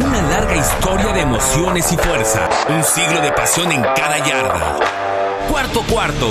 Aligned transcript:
Una 0.00 0.22
larga 0.22 0.56
historia 0.56 1.12
de 1.12 1.22
emociones 1.22 1.90
y 1.92 1.96
fuerza. 1.96 2.48
Un 2.68 2.84
siglo 2.84 3.20
de 3.20 3.32
pasión 3.32 3.72
en 3.72 3.82
cada 3.82 4.18
yarda. 4.24 4.78
Cuarto 5.50 5.82
cuarto. 5.90 6.28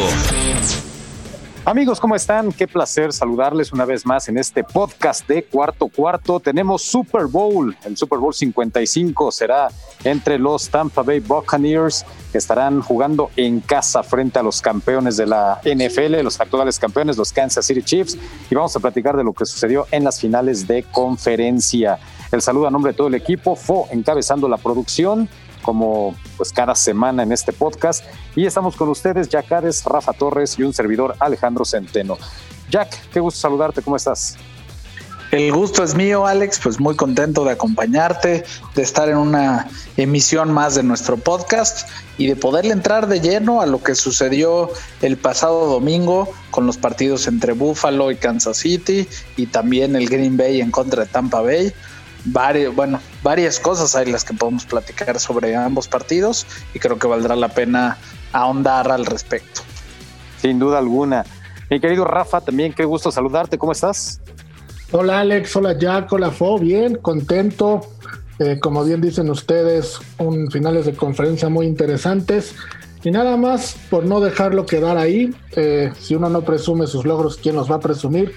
Amigos, 1.66 2.00
¿cómo 2.00 2.16
están? 2.16 2.54
Qué 2.54 2.66
placer 2.66 3.12
saludarles 3.12 3.74
una 3.74 3.84
vez 3.84 4.06
más 4.06 4.30
en 4.30 4.38
este 4.38 4.64
podcast 4.64 5.28
de 5.28 5.44
Cuarto 5.44 5.90
Cuarto. 5.90 6.40
Tenemos 6.40 6.82
Super 6.82 7.26
Bowl. 7.26 7.76
El 7.84 7.98
Super 7.98 8.20
Bowl 8.20 8.34
55 8.34 9.34
será 9.34 9.68
entre 10.06 10.40
los 10.40 10.70
Tampa 10.70 11.02
Bay 11.02 11.20
Buccaneers 11.20 12.06
que 12.32 12.38
estarán 12.38 12.82
jugando 12.82 13.32
en 13.36 13.60
casa 13.60 14.02
frente 14.02 14.40
a 14.40 14.44
los 14.44 14.62
campeones 14.62 15.18
de 15.18 15.26
la 15.26 15.60
NFL, 15.66 16.22
los 16.24 16.40
actuales 16.40 16.80
campeones, 16.80 17.18
los 17.18 17.34
Kansas 17.34 17.66
City 17.66 17.84
Chiefs. 17.84 18.18
Y 18.50 18.56
vamos 18.56 18.74
a 18.78 18.80
platicar 18.80 19.18
de 19.18 19.26
lo 19.26 19.34
que 19.34 19.46
sucedió 19.46 19.88
en 19.92 20.06
las 20.06 20.22
finales 20.22 20.68
de 20.68 20.84
conferencia. 20.84 22.00
El 22.32 22.42
saludo 22.42 22.68
a 22.68 22.72
nombre 22.72 22.92
de 22.92 22.98
todo 22.98 23.08
el 23.08 23.16
equipo. 23.16 23.56
Fo 23.56 23.88
encabezando 23.92 24.50
la 24.50 24.58
producción 24.58 25.30
como 25.62 26.16
pues 26.38 26.52
cada 26.52 26.76
semana 26.76 27.24
en 27.24 27.32
este 27.32 27.54
podcast. 27.54 28.06
Y 28.36 28.46
estamos 28.46 28.76
con 28.76 28.90
ustedes, 28.90 29.30
Jack 29.30 29.52
Ares, 29.52 29.84
Rafa 29.86 30.14
Torres 30.14 30.58
y 30.60 30.64
un 30.64 30.74
servidor 30.74 31.16
Alejandro 31.20 31.66
Centeno. 31.66 32.18
Jack, 32.70 33.10
qué 33.12 33.20
gusto 33.20 33.40
saludarte, 33.40 33.82
¿cómo 33.82 33.96
estás? 33.96 34.38
El 35.32 35.52
gusto 35.52 35.84
es 35.84 35.94
mío, 35.94 36.26
Alex, 36.26 36.58
pues 36.64 36.80
muy 36.80 36.96
contento 36.96 37.44
de 37.44 37.52
acompañarte, 37.52 38.46
de 38.76 38.82
estar 38.82 39.10
en 39.10 39.18
una 39.18 39.68
emisión 39.98 40.54
más 40.54 40.76
de 40.76 40.84
nuestro 40.84 41.18
podcast 41.18 41.90
y 42.18 42.28
de 42.28 42.38
poderle 42.38 42.72
entrar 42.72 43.08
de 43.08 43.20
lleno 43.20 43.62
a 43.62 43.66
lo 43.66 43.84
que 43.84 43.94
sucedió 43.94 44.70
el 45.02 45.18
pasado 45.18 45.68
domingo 45.68 46.30
con 46.50 46.66
los 46.66 46.78
partidos 46.78 47.28
entre 47.28 47.52
Buffalo 47.52 48.10
y 48.10 48.16
Kansas 48.16 48.56
City 48.56 49.06
y 49.36 49.48
también 49.48 49.98
el 49.98 50.08
Green 50.08 50.38
Bay 50.38 50.62
en 50.62 50.72
contra 50.72 51.04
de 51.04 51.10
Tampa 51.10 51.42
Bay 51.42 51.74
varios, 52.28 52.76
bueno, 52.76 53.00
varias 53.24 53.60
cosas 53.60 53.96
hay 53.96 54.12
las 54.12 54.24
que 54.24 54.34
podemos 54.34 54.66
platicar 54.66 55.20
sobre 55.20 55.56
ambos 55.56 55.88
partidos 55.88 56.46
y 56.74 56.80
creo 56.80 57.00
que 57.00 57.08
valdrá 57.08 57.36
la 57.36 57.50
pena 57.50 57.98
ahondar 58.34 58.92
al 58.92 59.06
respecto. 59.06 59.62
Sin 60.42 60.60
duda 60.60 60.78
alguna. 60.78 61.26
Mi 61.70 61.80
querido 61.80 62.06
Rafa, 62.06 62.42
también 62.42 62.74
qué 62.74 62.86
gusto 62.86 63.12
saludarte, 63.12 63.58
¿cómo 63.58 63.72
estás? 63.72 64.22
Hola 64.92 65.20
Alex, 65.20 65.56
hola 65.56 65.78
Jack, 65.78 66.12
hola 66.14 66.32
Fo, 66.32 66.58
bien, 66.60 66.96
contento. 66.96 67.82
Eh, 68.40 68.60
como 68.60 68.84
bien 68.84 69.02
dicen 69.02 69.30
ustedes, 69.30 70.00
un 70.20 70.52
finales 70.52 70.86
de 70.86 70.94
conferencia 70.94 71.50
muy 71.50 71.66
interesantes. 71.66 72.56
Y 73.04 73.12
nada 73.12 73.36
más, 73.38 73.76
por 73.90 74.06
no 74.06 74.20
dejarlo 74.20 74.66
quedar 74.66 74.98
ahí, 74.98 75.34
eh, 75.56 75.92
si 76.00 76.16
uno 76.16 76.30
no 76.30 76.42
presume 76.42 76.88
sus 76.88 77.06
logros, 77.06 77.38
¿quién 77.38 77.56
los 77.56 77.70
va 77.70 77.76
a 77.76 77.80
presumir? 77.80 78.34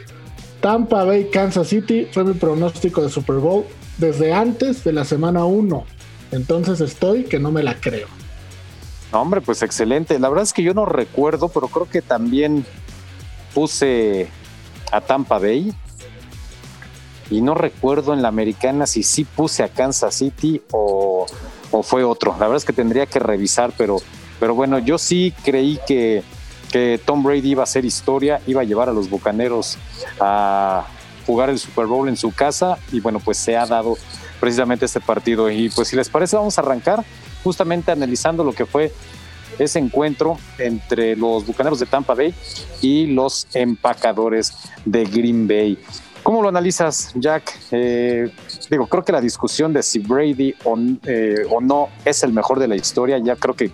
Tampa 0.61 1.05
Bay, 1.05 1.29
Kansas 1.31 1.69
City 1.69 2.07
fue 2.13 2.25
mi 2.25 2.35
pronóstico 2.35 3.03
de 3.03 3.09
Super 3.09 3.37
Bowl 3.37 3.65
desde 4.01 4.33
antes 4.33 4.83
de 4.83 4.93
la 4.93 5.05
semana 5.05 5.45
1. 5.45 5.85
Entonces 6.33 6.81
estoy 6.81 7.25
que 7.25 7.39
no 7.39 7.53
me 7.53 7.63
la 7.63 7.75
creo. 7.79 8.09
Hombre, 9.13 9.41
pues 9.41 9.63
excelente. 9.63 10.19
La 10.19 10.29
verdad 10.29 10.45
es 10.45 10.53
que 10.53 10.63
yo 10.63 10.73
no 10.75 10.87
recuerdo, 10.87 11.49
pero 11.49 11.69
creo 11.69 11.89
que 11.89 12.01
también 12.01 12.65
puse 13.55 14.29
a 14.91 15.01
Tampa 15.01 15.39
Bay. 15.39 15.73
Y 17.31 17.43
no 17.43 17.55
recuerdo 17.55 18.13
en 18.13 18.23
la 18.23 18.29
americana 18.29 18.87
si 18.87 19.03
sí 19.05 19.25
puse 19.25 19.63
a 19.63 19.69
Kansas 19.69 20.15
City 20.15 20.63
o, 20.73 21.27
fue 21.83 22.03
otro. 22.03 22.33
La 22.33 22.47
verdad 22.47 22.57
es 22.57 22.65
que 22.65 22.73
tendría 22.73 23.07
que 23.07 23.21
revisar, 23.21 23.73
pero, 23.77 23.99
pero 24.41 24.55
bueno, 24.55 24.79
yo 24.81 24.99
sí 24.99 25.33
creí 25.45 25.79
que, 25.87 26.25
que 26.73 27.01
Tom 27.05 27.23
Brady 27.23 27.51
iba 27.51 27.63
a 27.63 27.65
hacer 27.65 27.85
historia, 27.85 28.41
iba 28.49 28.63
a 28.63 28.65
llevar 28.65 28.89
a 28.89 28.93
los 28.93 29.09
Bucaneros 29.09 29.79
a 30.19 30.87
jugar 31.31 31.49
el 31.49 31.61
Super 31.61 31.87
Bowl 31.87 32.09
en 32.09 32.17
su 32.17 32.33
casa 32.35 32.77
y 32.91 32.99
bueno, 32.99 33.21
pues 33.21 33.39
se 33.39 33.57
ha 33.57 33.65
dado 33.65 33.97
precisamente 34.41 34.85
este 34.85 35.01
partido. 35.01 35.49
Y 35.49 35.69
pues 35.69 35.87
si 35.87 35.95
les 35.95 36.09
parece, 36.09 36.35
vamos 36.35 36.59
a 36.59 36.63
arrancar 36.63 37.05
justamente 37.45 37.93
analizando 37.93 38.43
lo 38.43 38.53
que 38.53 38.67
fue 38.67 38.93
ese 39.57 39.79
encuentro 39.79 40.39
entre 40.59 41.15
los 41.15 41.47
Bucaneros 41.47 41.79
de 41.79 41.87
Tampa 41.87 42.15
Bay 42.15 42.35
y 42.83 43.07
los 43.07 43.47
empacadores 43.55 44.55
de 44.85 45.05
Green 45.05 45.47
Bay. 45.47 45.79
¿Cómo 46.25 46.43
lo 46.43 46.49
analizas, 46.49 47.13
Jack? 47.15 47.57
Eh, 47.71 48.33
digo, 48.69 48.89
creo 48.89 49.05
que 49.05 49.13
la 49.13 49.21
discusión 49.21 49.73
de 49.73 49.85
si 49.85 50.01
Brady 50.01 50.55
eh, 51.07 51.47
o 51.49 51.61
no 51.61 51.91
es 52.05 52.25
el 52.25 52.33
mejor 52.33 52.59
de 52.59 52.67
la 52.67 52.75
historia, 52.75 53.19
ya 53.19 53.37
creo 53.37 53.55
que 53.55 53.71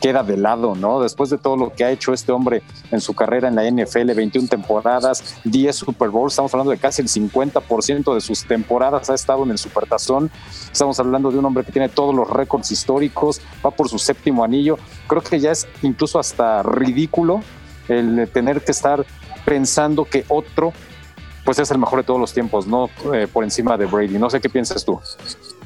queda 0.00 0.22
de 0.22 0.36
lado, 0.36 0.74
¿no? 0.74 1.00
Después 1.00 1.30
de 1.30 1.38
todo 1.38 1.56
lo 1.56 1.72
que 1.72 1.84
ha 1.84 1.90
hecho 1.90 2.12
este 2.12 2.32
hombre 2.32 2.62
en 2.90 3.00
su 3.00 3.14
carrera 3.14 3.48
en 3.48 3.54
la 3.54 3.70
NFL, 3.70 4.12
21 4.14 4.48
temporadas, 4.48 5.36
10 5.44 5.76
Super 5.76 6.08
Bowls, 6.08 6.32
estamos 6.32 6.52
hablando 6.54 6.70
de 6.70 6.78
casi 6.78 7.02
el 7.02 7.08
50% 7.08 8.14
de 8.14 8.20
sus 8.20 8.44
temporadas 8.44 9.10
ha 9.10 9.14
estado 9.14 9.44
en 9.44 9.50
el 9.50 9.58
Supertazón, 9.58 10.30
estamos 10.72 10.98
hablando 10.98 11.30
de 11.30 11.38
un 11.38 11.44
hombre 11.44 11.64
que 11.64 11.72
tiene 11.72 11.88
todos 11.88 12.14
los 12.14 12.28
récords 12.28 12.70
históricos, 12.70 13.40
va 13.64 13.70
por 13.70 13.88
su 13.88 13.98
séptimo 13.98 14.42
anillo, 14.42 14.78
creo 15.06 15.22
que 15.22 15.38
ya 15.38 15.52
es 15.52 15.68
incluso 15.82 16.18
hasta 16.18 16.62
ridículo 16.62 17.42
el 17.88 18.28
tener 18.32 18.62
que 18.62 18.72
estar 18.72 19.04
pensando 19.44 20.04
que 20.04 20.24
otro 20.28 20.72
pues 21.44 21.58
es 21.58 21.70
el 21.70 21.78
mejor 21.78 22.00
de 22.00 22.04
todos 22.04 22.20
los 22.20 22.32
tiempos, 22.32 22.66
no 22.66 22.90
eh, 23.12 23.26
por 23.26 23.44
encima 23.44 23.76
de 23.76 23.86
Brady. 23.86 24.18
No 24.18 24.30
sé 24.30 24.40
qué 24.40 24.48
piensas 24.48 24.84
tú. 24.84 25.00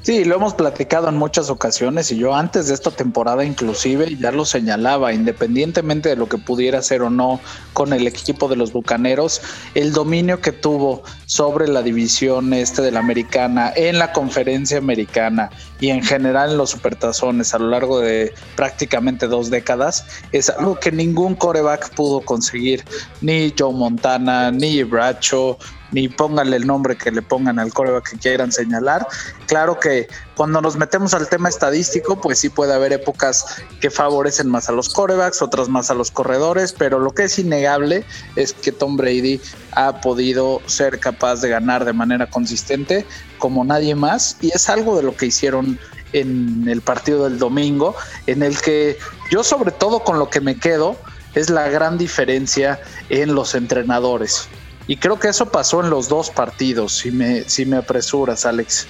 Sí, 0.05 0.27
lo 0.27 0.35
hemos 0.35 0.53
platicado 0.53 1.09
en 1.09 1.17
muchas 1.17 1.49
ocasiones 1.49 2.13
y 2.13 2.19
yo 2.19 2.35
antes 2.35 2.69
de 2.69 2.75
esta 2.75 2.91
temporada 2.91 3.43
inclusive 3.43 4.19
ya 4.21 4.33
lo 4.33 4.45
señalaba, 4.45 5.15
independientemente 5.15 6.11
de 6.11 6.17
lo 6.17 6.29
que 6.29 6.37
pudiera 6.37 6.81
hacer 6.81 7.01
o 7.01 7.09
no 7.09 7.41
con 7.73 7.95
el 7.95 8.07
equipo 8.07 8.47
de 8.47 8.57
los 8.57 8.71
Bucaneros, 8.71 9.41
el 9.75 9.95
dominio 9.95 10.43
que 10.43 10.53
tuvo 10.53 11.05
sobre 11.25 11.69
la 11.69 11.81
división 11.81 12.53
este 12.53 12.83
de 12.83 12.93
la 12.93 13.01
americana, 13.01 13.73
en 13.75 13.99
la 13.99 14.13
conferencia 14.13 14.77
americana 14.77 15.49
y 15.81 15.89
en 15.89 16.03
general 16.03 16.51
en 16.51 16.59
los 16.59 16.69
supertazones 16.69 17.55
a 17.55 17.59
lo 17.59 17.71
largo 17.71 17.99
de 17.99 18.35
prácticamente 18.57 19.27
dos 19.27 19.49
décadas, 19.49 20.05
es 20.33 20.51
algo 20.51 20.79
que 20.79 20.93
ningún 20.93 21.35
coreback 21.35 21.95
pudo 21.95 22.21
conseguir, 22.21 22.85
ni 23.23 23.55
Joe 23.59 23.73
Montana, 23.73 24.51
ni 24.51 24.83
Bracho, 24.83 25.57
ni 25.95 26.09
pónganle 26.09 26.57
el 26.57 26.67
nombre 26.67 26.97
que 26.97 27.13
le 27.13 27.23
pongan 27.23 27.61
al 27.61 27.73
coreback 27.73 28.11
que 28.11 28.19
quieran 28.19 28.51
señalar. 28.51 29.07
Claro 29.47 29.79
que 29.79 30.09
cuando 30.37 30.61
nos 30.61 30.77
metemos 30.77 31.15
al 31.15 31.29
tema 31.29 31.49
estadístico, 31.49 32.21
pues 32.21 32.41
sí 32.41 32.49
puede 32.49 32.75
haber 32.75 32.93
épocas 32.93 33.47
que 33.81 33.91
favorecen 33.91 34.51
más 34.51 34.69
a 34.69 34.73
los 34.73 34.89
corebacks, 34.89 35.41
otras 35.41 35.69
más 35.69 35.91
a 35.91 35.95
los 35.95 36.11
corredores, 36.11 36.73
pero 36.73 36.99
lo 36.99 37.13
que 37.13 37.25
es 37.25 37.39
innegable 37.39 38.05
es 38.35 38.53
que 38.53 38.73
Tom 38.73 38.97
Brady 38.97 39.41
ha 39.73 40.01
podido 40.01 40.61
ser 40.67 40.99
capaz 40.99 41.41
de 41.41 41.49
ganar 41.49 41.85
de 41.85 41.93
manera 41.93 42.29
consistente 42.29 43.07
como 43.39 43.65
nadie 43.65 43.95
más 43.95 44.37
y 44.41 44.51
es 44.53 44.69
algo 44.69 44.97
de 44.97 45.05
lo 45.05 45.17
que 45.17 45.27
hicieron 45.27 45.79
en 46.13 46.67
el 46.69 46.81
partido 46.81 47.25
del 47.25 47.39
domingo, 47.39 47.95
en 48.27 48.43
el 48.43 48.61
que 48.61 48.99
yo 49.31 49.45
sobre 49.45 49.71
todo 49.71 50.01
con 50.01 50.19
lo 50.19 50.29
que 50.29 50.41
me 50.41 50.59
quedo 50.59 50.97
es 51.35 51.51
la 51.51 51.69
gran 51.69 51.99
diferencia 51.99 52.81
en 53.09 53.35
los 53.35 53.55
entrenadores. 53.55 54.49
Y 54.87 54.97
creo 54.97 55.19
que 55.19 55.29
eso 55.29 55.47
pasó 55.47 55.83
en 55.83 55.91
los 55.91 56.09
dos 56.09 56.31
partidos, 56.31 56.99
si 56.99 57.11
me, 57.11 57.49
si 57.49 57.65
me 57.65 57.77
apresuras, 57.77 58.45
Alex. 58.45 58.87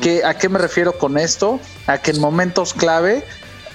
¿Qué, 0.00 0.24
¿A 0.24 0.34
qué 0.34 0.48
me 0.48 0.58
refiero 0.58 0.96
con 0.98 1.18
esto? 1.18 1.60
A 1.86 1.98
que 1.98 2.10
en 2.10 2.20
momentos 2.20 2.72
clave 2.74 3.24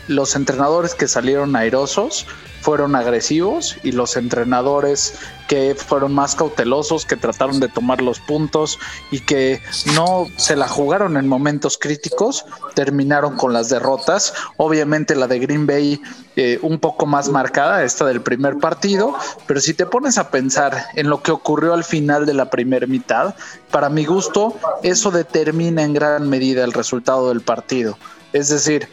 los 0.07 0.35
entrenadores 0.35 0.95
que 0.95 1.07
salieron 1.07 1.55
airosos 1.55 2.25
fueron 2.65 2.95
agresivos 2.95 3.77
y 3.83 3.91
los 3.91 4.17
entrenadores 4.17 5.19
que 5.47 5.75
fueron 5.75 6.15
más 6.15 6.33
cautelosos, 6.33 7.05
que 7.05 7.15
trataron 7.15 7.59
de 7.59 7.67
tomar 7.67 8.01
los 8.01 8.19
puntos 8.19 8.79
y 9.11 9.19
que 9.19 9.61
no 9.93 10.25
se 10.37 10.55
la 10.55 10.67
jugaron 10.67 11.15
en 11.15 11.27
momentos 11.27 11.77
críticos, 11.77 12.43
terminaron 12.73 13.37
con 13.37 13.53
las 13.53 13.69
derrotas. 13.69 14.33
Obviamente 14.57 15.15
la 15.15 15.27
de 15.27 15.37
Green 15.37 15.67
Bay 15.67 16.01
eh, 16.37 16.57
un 16.63 16.79
poco 16.79 17.05
más 17.05 17.29
marcada, 17.29 17.83
esta 17.83 18.03
del 18.05 18.21
primer 18.21 18.57
partido, 18.57 19.15
pero 19.45 19.61
si 19.61 19.75
te 19.75 19.85
pones 19.85 20.17
a 20.17 20.31
pensar 20.31 20.87
en 20.95 21.07
lo 21.07 21.21
que 21.21 21.31
ocurrió 21.31 21.75
al 21.75 21.83
final 21.83 22.25
de 22.25 22.33
la 22.33 22.49
primera 22.49 22.87
mitad, 22.87 23.35
para 23.69 23.89
mi 23.89 24.05
gusto, 24.05 24.57
eso 24.81 25.11
determina 25.11 25.83
en 25.83 25.93
gran 25.93 26.27
medida 26.27 26.63
el 26.63 26.73
resultado 26.73 27.29
del 27.29 27.41
partido. 27.41 27.95
Es 28.33 28.49
decir, 28.49 28.89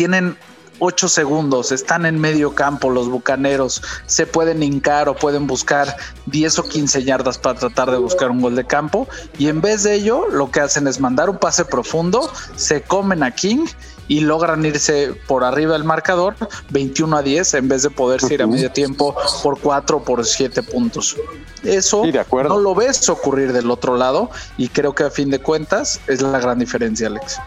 tienen 0.00 0.34
8 0.78 1.08
segundos, 1.10 1.72
están 1.72 2.06
en 2.06 2.18
medio 2.18 2.54
campo 2.54 2.88
los 2.88 3.10
bucaneros, 3.10 3.82
se 4.06 4.26
pueden 4.26 4.62
hincar 4.62 5.10
o 5.10 5.14
pueden 5.14 5.46
buscar 5.46 5.94
10 6.24 6.58
o 6.58 6.62
15 6.62 7.04
yardas 7.04 7.36
para 7.36 7.58
tratar 7.58 7.90
de 7.90 7.98
buscar 7.98 8.30
un 8.30 8.40
gol 8.40 8.56
de 8.56 8.66
campo 8.66 9.06
y 9.38 9.48
en 9.48 9.60
vez 9.60 9.82
de 9.82 9.96
ello 9.96 10.26
lo 10.30 10.50
que 10.50 10.60
hacen 10.60 10.86
es 10.86 11.00
mandar 11.00 11.28
un 11.28 11.36
pase 11.36 11.66
profundo, 11.66 12.32
se 12.56 12.80
comen 12.80 13.22
a 13.22 13.30
King 13.30 13.66
y 14.08 14.20
logran 14.20 14.64
irse 14.64 15.12
por 15.28 15.44
arriba 15.44 15.74
del 15.74 15.84
marcador 15.84 16.34
21 16.70 17.18
a 17.18 17.22
10 17.22 17.52
en 17.52 17.68
vez 17.68 17.82
de 17.82 17.90
poderse 17.90 18.32
ir 18.32 18.42
a 18.42 18.46
medio 18.46 18.72
tiempo 18.72 19.14
por 19.42 19.60
4 19.60 19.98
o 19.98 20.02
por 20.02 20.24
7 20.24 20.62
puntos. 20.62 21.14
Eso 21.62 22.04
no 22.30 22.58
lo 22.58 22.74
ves 22.74 23.06
ocurrir 23.10 23.52
del 23.52 23.70
otro 23.70 23.98
lado 23.98 24.30
y 24.56 24.68
creo 24.68 24.94
que 24.94 25.04
a 25.04 25.10
fin 25.10 25.28
de 25.28 25.40
cuentas 25.40 26.00
es 26.06 26.22
la 26.22 26.40
gran 26.40 26.58
diferencia, 26.58 27.08
Alex. 27.08 27.38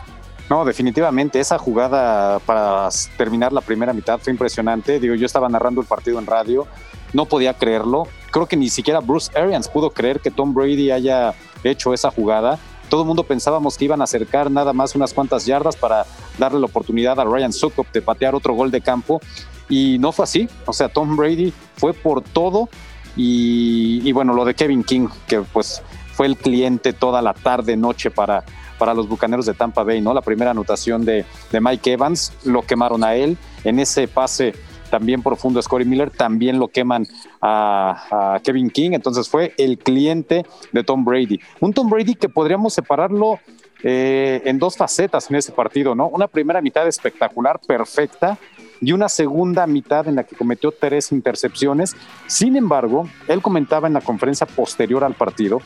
No, 0.53 0.65
definitivamente, 0.65 1.39
esa 1.39 1.57
jugada 1.57 2.37
para 2.37 2.87
terminar 3.17 3.51
la 3.51 3.61
primera 3.61 3.91
mitad 3.91 4.19
fue 4.19 4.31
impresionante. 4.31 4.99
Digo, 4.99 5.15
yo 5.15 5.25
estaba 5.25 5.49
narrando 5.49 5.81
el 5.81 5.87
partido 5.87 6.19
en 6.19 6.27
radio, 6.27 6.67
no 7.11 7.25
podía 7.25 7.55
creerlo. 7.55 8.07
Creo 8.29 8.45
que 8.45 8.55
ni 8.55 8.69
siquiera 8.69 8.99
Bruce 8.99 9.35
Arians 9.35 9.67
pudo 9.67 9.89
creer 9.89 10.19
que 10.19 10.29
Tom 10.29 10.53
Brady 10.53 10.91
haya 10.91 11.33
hecho 11.63 11.91
esa 11.91 12.11
jugada 12.11 12.59
todo 12.87 13.01
el 13.01 13.07
mundo 13.07 13.23
pensábamos 13.23 13.75
que 13.79 13.85
iban 13.85 14.01
a 14.01 14.03
acercar 14.03 14.51
nada 14.51 14.73
más 14.73 14.93
unas 14.93 15.11
cuantas 15.15 15.47
yardas 15.47 15.75
para 15.75 16.05
darle 16.37 16.59
la 16.59 16.67
oportunidad 16.67 17.19
a 17.19 17.23
Ryan 17.23 17.51
Sukop 17.51 17.91
de 17.91 18.03
patear 18.03 18.35
otro 18.35 18.53
gol 18.53 18.69
de 18.69 18.81
campo 18.81 19.21
y 19.67 19.97
no 19.97 20.11
fue 20.11 20.25
así. 20.25 20.47
O 20.67 20.73
sea, 20.73 20.87
Tom 20.89 21.15
Brady 21.15 21.51
fue 21.77 21.93
por 21.95 22.21
todo 22.21 22.69
y, 23.15 24.11
bueno, 24.11 24.35
lo 24.35 24.45
de 24.45 24.53
Kevin 24.53 24.83
King, 24.83 25.07
que 25.27 25.41
pues 25.41 25.81
fue 26.11 26.27
el 26.27 26.37
cliente 26.37 26.93
toda 26.93 27.23
la 27.23 27.33
tarde, 27.33 27.75
noche 27.75 28.11
para, 28.11 28.43
para 28.83 28.93
los 28.93 29.07
Bucaneros 29.07 29.45
de 29.45 29.53
Tampa 29.53 29.81
Bay, 29.83 30.01
¿no? 30.01 30.13
La 30.13 30.19
primera 30.19 30.51
anotación 30.51 31.05
de, 31.05 31.23
de 31.53 31.61
Mike 31.61 31.93
Evans, 31.93 32.33
lo 32.43 32.63
quemaron 32.63 33.01
a 33.05 33.15
él. 33.15 33.37
En 33.63 33.79
ese 33.79 34.09
pase 34.09 34.53
también 34.89 35.23
profundo 35.23 35.57
a 35.57 35.63
Scotty 35.63 35.85
Miller, 35.85 36.11
también 36.11 36.59
lo 36.59 36.67
queman 36.67 37.07
a, 37.41 38.41
Kevin 38.43 38.69
King, 38.69 38.91
entonces 38.91 39.29
fue 39.29 39.53
el 39.57 39.77
cliente 39.77 40.45
de 40.73 40.83
Tom 40.83 41.05
Brady. 41.05 41.39
Un 41.61 41.71
Tom 41.71 41.89
Brady 41.89 42.15
que 42.15 42.27
podríamos 42.27 42.73
separarlo 42.73 43.39
eh, 43.83 44.41
en 44.43 44.59
dos 44.59 44.75
facetas 44.75 45.29
en 45.29 45.37
ese 45.37 45.53
partido, 45.53 45.95
¿no? 45.95 46.09
Una 46.09 46.27
primera 46.27 46.59
mitad 46.59 46.85
espectacular, 46.85 47.61
perfecta, 47.65 48.37
y 48.81 48.91
una 48.91 49.07
segunda 49.07 49.65
mitad 49.65 50.09
en 50.09 50.15
la 50.15 50.25
que 50.25 50.35
cometió 50.35 50.73
tres 50.77 51.13
intercepciones. 51.13 51.95
Sin 52.27 52.57
embargo, 52.57 53.07
él 53.29 53.41
comentaba 53.41 53.87
en 53.87 53.93
la 53.93 54.01
conferencia 54.01 54.45
posterior 54.45 55.05
al 55.05 55.13
partido 55.13 55.61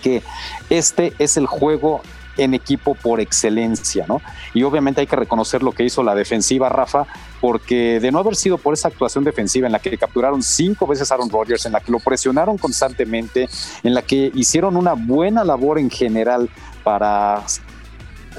que 0.00 0.22
este 0.70 1.12
es 1.18 1.36
el 1.36 1.46
juego 1.46 2.00
en 2.40 2.54
equipo 2.54 2.94
por 2.94 3.20
excelencia, 3.20 4.06
¿no? 4.08 4.20
Y 4.54 4.62
obviamente 4.62 5.00
hay 5.00 5.06
que 5.06 5.16
reconocer 5.16 5.62
lo 5.62 5.72
que 5.72 5.84
hizo 5.84 6.02
la 6.02 6.14
defensiva, 6.14 6.68
Rafa, 6.68 7.06
porque 7.40 8.00
de 8.00 8.10
no 8.10 8.18
haber 8.18 8.34
sido 8.34 8.58
por 8.58 8.74
esa 8.74 8.88
actuación 8.88 9.24
defensiva 9.24 9.66
en 9.66 9.72
la 9.72 9.78
que 9.78 9.96
capturaron 9.98 10.42
cinco 10.42 10.86
veces 10.86 11.12
Aaron 11.12 11.30
Rodgers, 11.30 11.66
en 11.66 11.72
la 11.72 11.80
que 11.80 11.92
lo 11.92 12.00
presionaron 12.00 12.56
constantemente, 12.58 13.48
en 13.82 13.94
la 13.94 14.02
que 14.02 14.32
hicieron 14.34 14.76
una 14.76 14.94
buena 14.94 15.44
labor 15.44 15.78
en 15.78 15.90
general 15.90 16.48
para 16.82 17.44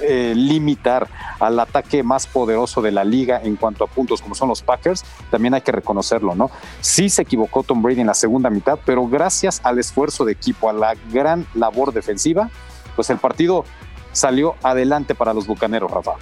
eh, 0.02 0.34
limitar 0.36 1.08
al 1.40 1.60
ataque 1.60 2.02
más 2.02 2.26
poderoso 2.26 2.82
de 2.82 2.92
la 2.92 3.04
liga 3.04 3.42
en 3.44 3.56
cuanto 3.56 3.84
a 3.84 3.88
puntos 3.88 4.22
como 4.22 4.34
son 4.34 4.48
los 4.48 4.62
Packers, 4.62 5.04
también 5.30 5.54
hay 5.54 5.62
que 5.62 5.72
reconocerlo, 5.72 6.34
¿no? 6.34 6.50
Sí 6.80 7.10
se 7.10 7.22
equivocó 7.22 7.62
Tom 7.62 7.82
Brady 7.82 8.02
en 8.02 8.08
la 8.08 8.14
segunda 8.14 8.50
mitad, 8.50 8.80
pero 8.86 9.06
gracias 9.08 9.60
al 9.64 9.80
esfuerzo 9.80 10.24
de 10.24 10.32
equipo, 10.32 10.70
a 10.70 10.74
la 10.74 10.96
gran 11.12 11.46
labor 11.54 11.94
defensiva, 11.94 12.50
pues 12.96 13.10
el 13.10 13.18
partido 13.18 13.66
salió 14.12 14.56
adelante 14.64 15.16
para 15.16 15.34
los 15.34 15.48
Bucaneros, 15.48 15.92
Rafa. 15.92 16.14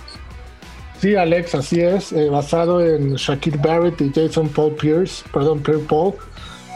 Sí, 0.99 1.15
Alex, 1.15 1.55
así 1.55 1.79
es, 1.79 2.11
eh, 2.11 2.29
basado 2.29 2.85
en 2.85 3.15
Shaquille 3.15 3.57
Barrett 3.57 4.01
y 4.01 4.11
Jason 4.13 4.49
Paul 4.49 4.73
Pierce, 4.73 5.23
perdón, 5.31 5.61
Pierre 5.61 5.79
Paul, 5.79 6.13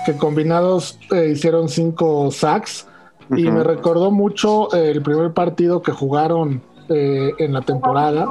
que 0.05 0.15
combinados 0.15 0.97
eh, 1.11 1.31
hicieron 1.33 1.67
cinco 1.67 2.31
sacks. 2.31 2.87
Y 3.35 3.49
me 3.49 3.63
recordó 3.63 4.11
mucho 4.11 4.71
el 4.73 5.01
primer 5.01 5.31
partido 5.31 5.81
que 5.81 5.91
jugaron 5.91 6.61
eh, 6.89 7.31
en 7.39 7.53
la 7.53 7.61
temporada, 7.61 8.27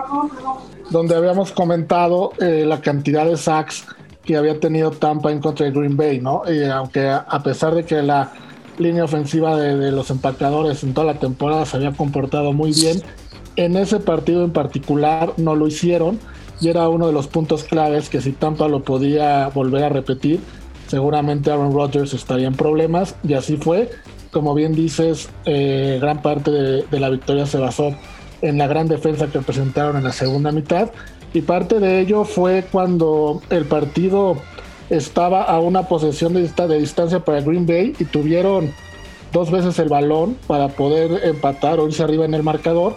donde 0.91 1.17
habíamos 1.17 1.51
comentado 1.51 2.33
la 2.39 2.81
cantidad 2.83 3.25
de 3.25 3.37
sacks 3.37 3.87
que 4.23 4.37
había 4.37 4.61
tenido 4.61 4.91
Tampa 4.93 5.33
en 5.33 5.41
contra 5.41 5.67
de 5.67 5.73
Green 5.73 5.97
Bay, 5.97 6.21
¿no? 6.21 6.43
Y 6.47 6.63
aunque 6.65 7.09
a 7.09 7.43
pesar 7.43 7.75
de 7.75 7.85
que 7.85 8.03
la 8.03 8.33
línea 8.79 9.05
ofensiva 9.05 9.57
de, 9.57 9.91
los 9.93 10.11
empacadores 10.11 10.83
en 10.83 10.95
toda 10.95 11.07
la 11.07 11.19
temporada 11.19 11.67
se 11.67 11.77
había 11.77 11.93
comportado 11.93 12.53
muy 12.53 12.73
bien. 12.73 13.03
En 13.57 13.77
ese 13.77 14.01
partido 14.01 14.45
en 14.45 14.53
particular 14.53 15.35
no 15.37 15.55
lo 15.55 15.67
hicieron 15.67 16.19
y 16.61 16.69
era 16.69 16.89
uno 16.89 17.07
de 17.07 17.13
los 17.13 17.27
puntos 17.27 17.65
claves 17.65 18.09
que 18.09 18.21
si 18.21 18.33
Tampa 18.33 18.69
lo 18.69 18.83
podía 18.83 19.49
volver 19.49 19.85
a 19.85 19.89
repetir, 19.89 20.41
seguramente 20.87 21.51
Aaron 21.51 21.73
Rodgers 21.73 22.15
estaría 22.15 22.47
en 22.47 22.55
problemas 22.55 23.17
y 23.23 23.35
así 23.35 23.57
fue. 23.57 23.91
Como 24.31 24.55
bien 24.55 24.75
dices, 24.75 25.29
eh, 25.45 25.99
gran 26.01 26.23
parte 26.23 26.51
de, 26.51 26.83
de 26.91 27.01
la 27.01 27.11
victoria 27.11 27.45
se 27.47 27.59
basó 27.59 27.95
en 28.41 28.59
la 28.59 28.67
gran 28.67 28.89
defensa 28.89 29.27
que 29.27 29.41
presentaron 29.41 29.97
en 29.97 30.05
la 30.05 30.13
segunda 30.13 30.51
mitad 30.51 30.91
y 31.35 31.43
parte 31.43 31.81
de 31.81 32.01
ello 32.01 32.25
fue 32.25 32.67
cuando 32.71 33.41
el 33.51 33.65
partido 33.65 34.37
estaba 34.93 35.45
a 35.45 35.59
una 35.59 35.89
posesión 35.89 36.35
de, 36.35 36.43
de 36.43 36.79
distancia 36.79 37.21
para 37.21 37.41
Green 37.41 37.67
Bay 37.67 37.95
y 37.99 38.05
tuvieron 38.05 38.71
dos 39.33 39.51
veces 39.51 39.79
el 39.79 39.89
balón 39.89 40.37
para 40.47 40.69
poder 40.69 41.25
empatar 41.25 41.81
o 41.81 41.87
irse 41.87 42.03
arriba 42.03 42.27
en 42.27 42.35
el 42.35 42.43
marcador. 42.43 42.97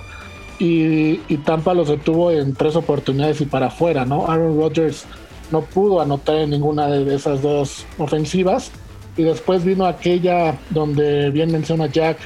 Y, 0.59 1.17
Tampa 1.45 1.73
los 1.73 1.87
detuvo 1.87 2.31
en 2.31 2.53
tres 2.53 2.75
oportunidades 2.75 3.41
y 3.41 3.45
para 3.45 3.67
afuera, 3.67 4.05
¿no? 4.05 4.27
Aaron 4.27 4.57
Rodgers 4.57 5.05
no 5.51 5.61
pudo 5.61 6.01
anotar 6.01 6.35
en 6.35 6.49
ninguna 6.49 6.87
de 6.87 7.15
esas 7.15 7.41
dos 7.41 7.85
ofensivas. 7.97 8.71
Y 9.17 9.23
después 9.23 9.63
vino 9.63 9.85
aquella 9.85 10.57
donde 10.71 11.29
bien 11.31 11.51
menciona 11.51 11.87
Jack 11.87 12.17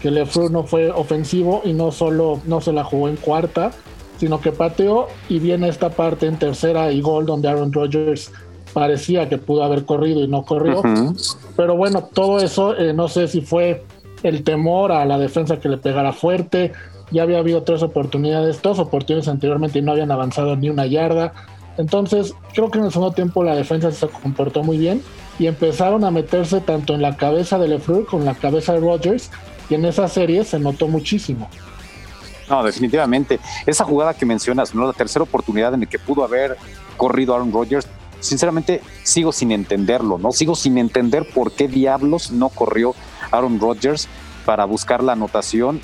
que 0.00 0.10
LeFleur 0.10 0.50
no 0.50 0.64
fue 0.64 0.90
ofensivo 0.90 1.62
y 1.64 1.72
no 1.72 1.92
solo 1.92 2.40
no 2.44 2.60
se 2.60 2.72
la 2.72 2.82
jugó 2.82 3.08
en 3.08 3.14
cuarta, 3.14 3.70
sino 4.18 4.40
que 4.40 4.50
pateó 4.50 5.06
y 5.28 5.38
viene 5.38 5.68
esta 5.68 5.90
parte 5.90 6.26
en 6.26 6.38
tercera 6.40 6.90
y 6.90 7.00
gol 7.00 7.24
donde 7.24 7.48
Aaron 7.48 7.72
Rodgers 7.72 8.32
parecía 8.72 9.28
que 9.28 9.38
pudo 9.38 9.62
haber 9.62 9.84
corrido 9.84 10.20
y 10.20 10.28
no 10.28 10.44
corrió. 10.44 10.82
Pero 11.56 11.76
bueno, 11.76 12.08
todo 12.12 12.38
eso, 12.38 12.76
eh, 12.76 12.92
no 12.92 13.08
sé 13.08 13.28
si 13.28 13.40
fue 13.40 13.84
el 14.22 14.44
temor 14.44 14.92
a 14.92 15.04
la 15.04 15.18
defensa 15.18 15.58
que 15.58 15.68
le 15.68 15.78
pegara 15.78 16.12
fuerte. 16.12 16.72
Ya 17.10 17.22
había 17.22 17.38
habido 17.38 17.62
tres 17.62 17.82
oportunidades, 17.82 18.62
dos 18.62 18.78
oportunidades 18.78 19.28
anteriormente 19.28 19.78
y 19.78 19.82
no 19.82 19.92
habían 19.92 20.10
avanzado 20.10 20.56
ni 20.56 20.70
una 20.70 20.86
yarda. 20.86 21.32
Entonces, 21.78 22.34
creo 22.54 22.70
que 22.70 22.78
en 22.78 22.86
el 22.86 22.92
segundo 22.92 23.14
tiempo 23.14 23.42
la 23.42 23.54
defensa 23.54 23.90
se 23.90 24.08
comportó 24.08 24.62
muy 24.62 24.78
bien 24.78 25.02
y 25.38 25.46
empezaron 25.46 26.04
a 26.04 26.10
meterse 26.10 26.60
tanto 26.60 26.94
en 26.94 27.02
la 27.02 27.16
cabeza 27.16 27.58
de 27.58 27.68
Lefleur 27.68 28.06
como 28.06 28.22
en 28.22 28.26
la 28.26 28.34
cabeza 28.34 28.74
de 28.74 28.80
Rodgers. 28.80 29.30
Y 29.70 29.74
en 29.74 29.84
esa 29.84 30.08
serie 30.08 30.44
se 30.44 30.58
notó 30.58 30.88
muchísimo. 30.88 31.48
No, 32.48 32.62
definitivamente. 32.62 33.40
Esa 33.66 33.84
jugada 33.84 34.14
que 34.14 34.26
mencionas, 34.26 34.74
¿no? 34.74 34.86
la 34.86 34.92
tercera 34.92 35.22
oportunidad 35.22 35.72
en 35.72 35.80
la 35.80 35.86
que 35.86 35.98
pudo 35.98 36.24
haber 36.24 36.56
corrido 36.96 37.34
Aaron 37.34 37.52
Rodgers, 37.52 37.86
sinceramente 38.22 38.80
sigo 39.02 39.32
sin 39.32 39.52
entenderlo, 39.52 40.16
¿no? 40.16 40.32
Sigo 40.32 40.54
sin 40.54 40.78
entender 40.78 41.28
por 41.28 41.52
qué 41.52 41.68
diablos 41.68 42.30
no 42.30 42.48
corrió 42.48 42.94
Aaron 43.30 43.60
Rodgers 43.60 44.08
para 44.46 44.64
buscar 44.64 45.02
la 45.02 45.12
anotación. 45.12 45.80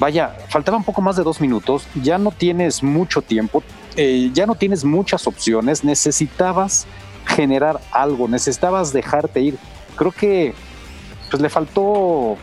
Vaya, 0.00 0.36
faltaba 0.48 0.76
un 0.76 0.84
poco 0.84 1.02
más 1.02 1.16
de 1.16 1.22
dos 1.22 1.40
minutos, 1.40 1.86
ya 2.02 2.18
no 2.18 2.30
tienes 2.30 2.82
mucho 2.82 3.22
tiempo, 3.22 3.62
eh, 3.96 4.30
ya 4.32 4.46
no 4.46 4.54
tienes 4.54 4.84
muchas 4.84 5.26
opciones, 5.26 5.84
necesitabas 5.84 6.86
generar 7.26 7.80
algo, 7.92 8.28
necesitabas 8.28 8.92
dejarte 8.92 9.40
ir. 9.40 9.58
Creo 9.96 10.12
que 10.12 10.54
pues 11.30 11.42
le 11.42 11.48
faltó 11.48 12.36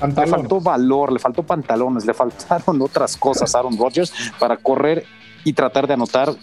Le 0.00 0.26
faltó 0.26 0.60
valor, 0.60 1.12
le 1.12 1.18
faltó 1.18 1.42
pantalones, 1.42 2.04
le 2.04 2.14
faltaron 2.14 2.80
otras 2.82 3.16
cosas 3.16 3.54
a 3.54 3.58
Aaron 3.58 3.76
Rodgers 3.78 4.12
para 4.38 4.56
correr 4.56 5.04
y 5.44 5.52
tratar 5.52 5.86
de 5.86 5.94
anotar 5.94 6.34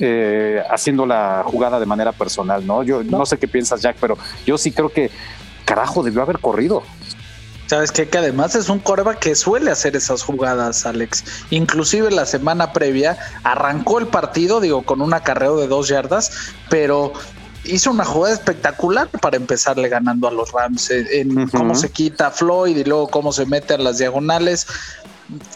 eh, 0.00 0.62
haciendo 0.70 1.06
la 1.06 1.44
jugada 1.46 1.78
de 1.78 1.86
manera 1.86 2.12
personal, 2.12 2.66
¿no? 2.66 2.82
Yo 2.82 3.02
no. 3.04 3.24
sé 3.26 3.38
qué 3.38 3.48
piensas, 3.48 3.80
Jack, 3.80 3.96
pero 4.00 4.18
yo 4.46 4.58
sí 4.58 4.72
creo 4.72 4.88
que, 4.88 5.10
carajo, 5.64 6.02
debió 6.02 6.22
haber 6.22 6.38
corrido. 6.38 6.82
Sabes 7.66 7.92
qué? 7.92 8.08
que 8.08 8.18
además 8.18 8.54
es 8.54 8.68
un 8.68 8.78
coreba 8.78 9.14
que 9.14 9.34
suele 9.34 9.70
hacer 9.70 9.96
esas 9.96 10.22
jugadas, 10.22 10.84
Alex. 10.84 11.24
Inclusive 11.50 12.10
la 12.10 12.26
semana 12.26 12.72
previa 12.72 13.16
arrancó 13.42 13.98
el 13.98 14.06
partido, 14.06 14.60
digo, 14.60 14.82
con 14.82 15.00
un 15.00 15.14
acarreo 15.14 15.56
de 15.56 15.66
dos 15.66 15.88
yardas, 15.88 16.52
pero 16.68 17.14
hizo 17.64 17.90
una 17.90 18.04
jugada 18.04 18.34
espectacular 18.34 19.08
para 19.08 19.36
empezarle 19.36 19.88
ganando 19.88 20.28
a 20.28 20.30
los 20.30 20.52
Rams 20.52 20.90
en, 20.90 21.48
cómo 21.48 21.74
se 21.74 21.90
quita 21.90 22.30
Floyd 22.30 22.76
y 22.76 22.84
luego 22.84 23.08
cómo 23.08 23.32
se 23.32 23.46
mete 23.46 23.74
a 23.74 23.78
las 23.78 23.98
diagonales 23.98 24.66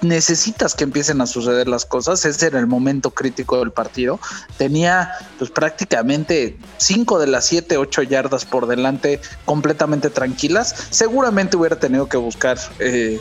necesitas 0.02 0.75
que 0.75 0.84
empiecen 0.84 1.20
a 1.20 1.26
suceder 1.26 1.68
las 1.68 1.84
cosas. 1.84 2.25
Ese 2.25 2.46
era 2.46 2.58
el 2.58 2.66
momento 2.66 3.10
crítico 3.10 3.58
del 3.58 3.70
partido. 3.70 4.18
Tenía 4.56 5.12
pues 5.38 5.50
prácticamente 5.50 6.56
5 6.78 7.18
de 7.18 7.26
las 7.26 7.46
7, 7.46 7.76
8 7.76 8.02
yardas 8.02 8.44
por 8.44 8.66
delante 8.66 9.20
completamente 9.44 10.10
tranquilas. 10.10 10.75
Seguramente 10.90 11.56
hubiera 11.56 11.78
tenido 11.78 12.08
que 12.08 12.16
buscar 12.16 12.58
eh, 12.78 13.20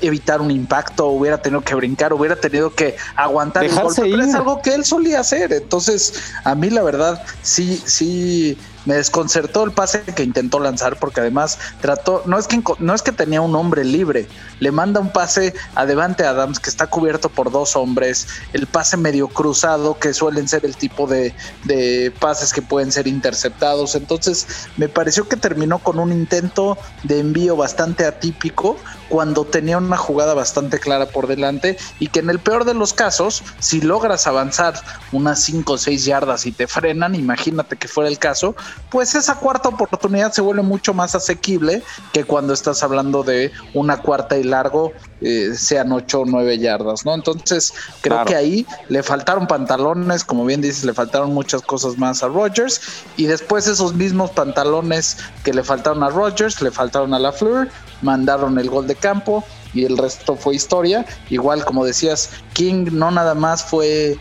evitar 0.00 0.40
un 0.40 0.50
impacto, 0.50 1.06
hubiera 1.06 1.40
tenido 1.40 1.60
que 1.62 1.74
brincar, 1.74 2.12
hubiera 2.12 2.36
tenido 2.36 2.74
que 2.74 2.96
aguantar 3.16 3.64
el 3.64 3.74
golpe, 3.74 4.02
pero 4.02 4.22
es 4.22 4.34
algo 4.34 4.62
que 4.62 4.74
él 4.74 4.84
solía 4.84 5.20
hacer. 5.20 5.52
Entonces, 5.52 6.14
a 6.44 6.54
mí 6.54 6.70
la 6.70 6.82
verdad 6.82 7.22
sí, 7.42 7.82
sí 7.84 8.56
me 8.84 8.94
desconcertó 8.94 9.64
el 9.64 9.72
pase 9.72 10.02
que 10.02 10.22
intentó 10.22 10.60
lanzar 10.60 10.98
porque 10.98 11.20
además 11.20 11.58
trató, 11.80 12.22
no 12.26 12.38
es 12.38 12.46
que 12.46 12.62
no 12.78 12.94
es 12.94 13.02
que 13.02 13.12
tenía 13.12 13.40
un 13.40 13.54
hombre 13.54 13.84
libre, 13.84 14.28
le 14.60 14.72
manda 14.72 15.00
un 15.00 15.12
pase 15.12 15.54
a 15.74 15.86
Devante 15.86 16.24
Adams 16.24 16.58
que 16.58 16.70
está 16.70 16.86
cubierto 16.86 17.28
por 17.28 17.50
dos 17.50 17.76
hombres, 17.76 18.26
el 18.52 18.66
pase 18.66 18.96
medio 18.96 19.28
cruzado 19.28 19.98
que 19.98 20.14
suelen 20.14 20.48
ser 20.48 20.64
el 20.64 20.76
tipo 20.76 21.06
de, 21.06 21.34
de 21.64 22.12
pases 22.20 22.52
que 22.52 22.62
pueden 22.62 22.92
ser 22.92 23.06
interceptados, 23.06 23.94
entonces 23.94 24.46
me 24.76 24.88
pareció 24.88 25.28
que 25.28 25.36
terminó 25.36 25.78
con 25.78 25.98
un 25.98 26.12
intento 26.12 26.78
de 27.02 27.20
envío 27.20 27.56
bastante 27.56 28.04
atípico 28.04 28.76
cuando 29.12 29.44
tenía 29.44 29.76
una 29.76 29.98
jugada 29.98 30.32
bastante 30.32 30.78
clara 30.78 31.04
por 31.04 31.26
delante 31.26 31.76
y 31.98 32.06
que 32.06 32.20
en 32.20 32.30
el 32.30 32.38
peor 32.38 32.64
de 32.64 32.72
los 32.72 32.94
casos, 32.94 33.42
si 33.58 33.82
logras 33.82 34.26
avanzar 34.26 34.72
unas 35.12 35.38
5 35.42 35.74
o 35.74 35.76
6 35.76 36.06
yardas 36.06 36.46
y 36.46 36.52
te 36.52 36.66
frenan, 36.66 37.14
imagínate 37.14 37.76
que 37.76 37.88
fuera 37.88 38.08
el 38.08 38.18
caso, 38.18 38.56
pues 38.90 39.14
esa 39.14 39.34
cuarta 39.34 39.68
oportunidad 39.68 40.32
se 40.32 40.40
vuelve 40.40 40.62
mucho 40.62 40.94
más 40.94 41.14
asequible 41.14 41.82
que 42.14 42.24
cuando 42.24 42.54
estás 42.54 42.82
hablando 42.82 43.22
de 43.22 43.52
una 43.74 44.00
cuarta 44.00 44.38
y 44.38 44.44
largo, 44.44 44.92
eh, 45.20 45.50
sean 45.54 45.92
8 45.92 46.20
o 46.20 46.24
9 46.24 46.58
yardas, 46.58 47.04
¿no? 47.04 47.14
Entonces, 47.14 47.74
creo 48.00 48.24
que 48.24 48.34
ahí 48.34 48.66
le 48.88 49.02
faltaron 49.02 49.46
pantalones, 49.46 50.24
como 50.24 50.46
bien 50.46 50.62
dices, 50.62 50.84
le 50.84 50.94
faltaron 50.94 51.34
muchas 51.34 51.60
cosas 51.60 51.98
más 51.98 52.22
a 52.22 52.28
Rodgers 52.28 52.80
y 53.18 53.26
después 53.26 53.66
esos 53.66 53.92
mismos 53.92 54.30
pantalones 54.30 55.18
que 55.44 55.52
le 55.52 55.62
faltaron 55.62 56.02
a 56.02 56.08
Rodgers, 56.08 56.62
le 56.62 56.70
faltaron 56.70 57.12
a 57.12 57.18
la 57.18 57.30
Fleur, 57.30 57.68
mandaron 58.02 58.58
el 58.58 58.68
gol 58.68 58.86
de 58.86 58.94
campo 58.94 59.44
y 59.72 59.84
el 59.84 59.96
resto 59.96 60.36
fue 60.36 60.54
historia. 60.54 61.06
Igual 61.30 61.64
como 61.64 61.84
decías, 61.84 62.30
King 62.52 62.88
no 62.92 63.10
nada 63.10 63.34
más 63.34 63.64
fue 63.64 64.18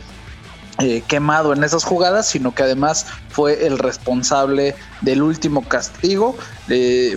eh, 0.80 1.04
quemado 1.08 1.54
en 1.54 1.64
esas 1.64 1.84
jugadas, 1.84 2.28
sino 2.28 2.56
que 2.56 2.64
además 2.64 3.06
fue 3.30 3.68
el 3.68 3.78
responsable 3.78 4.76
del 5.02 5.22
último 5.22 5.68
castigo. 5.68 6.36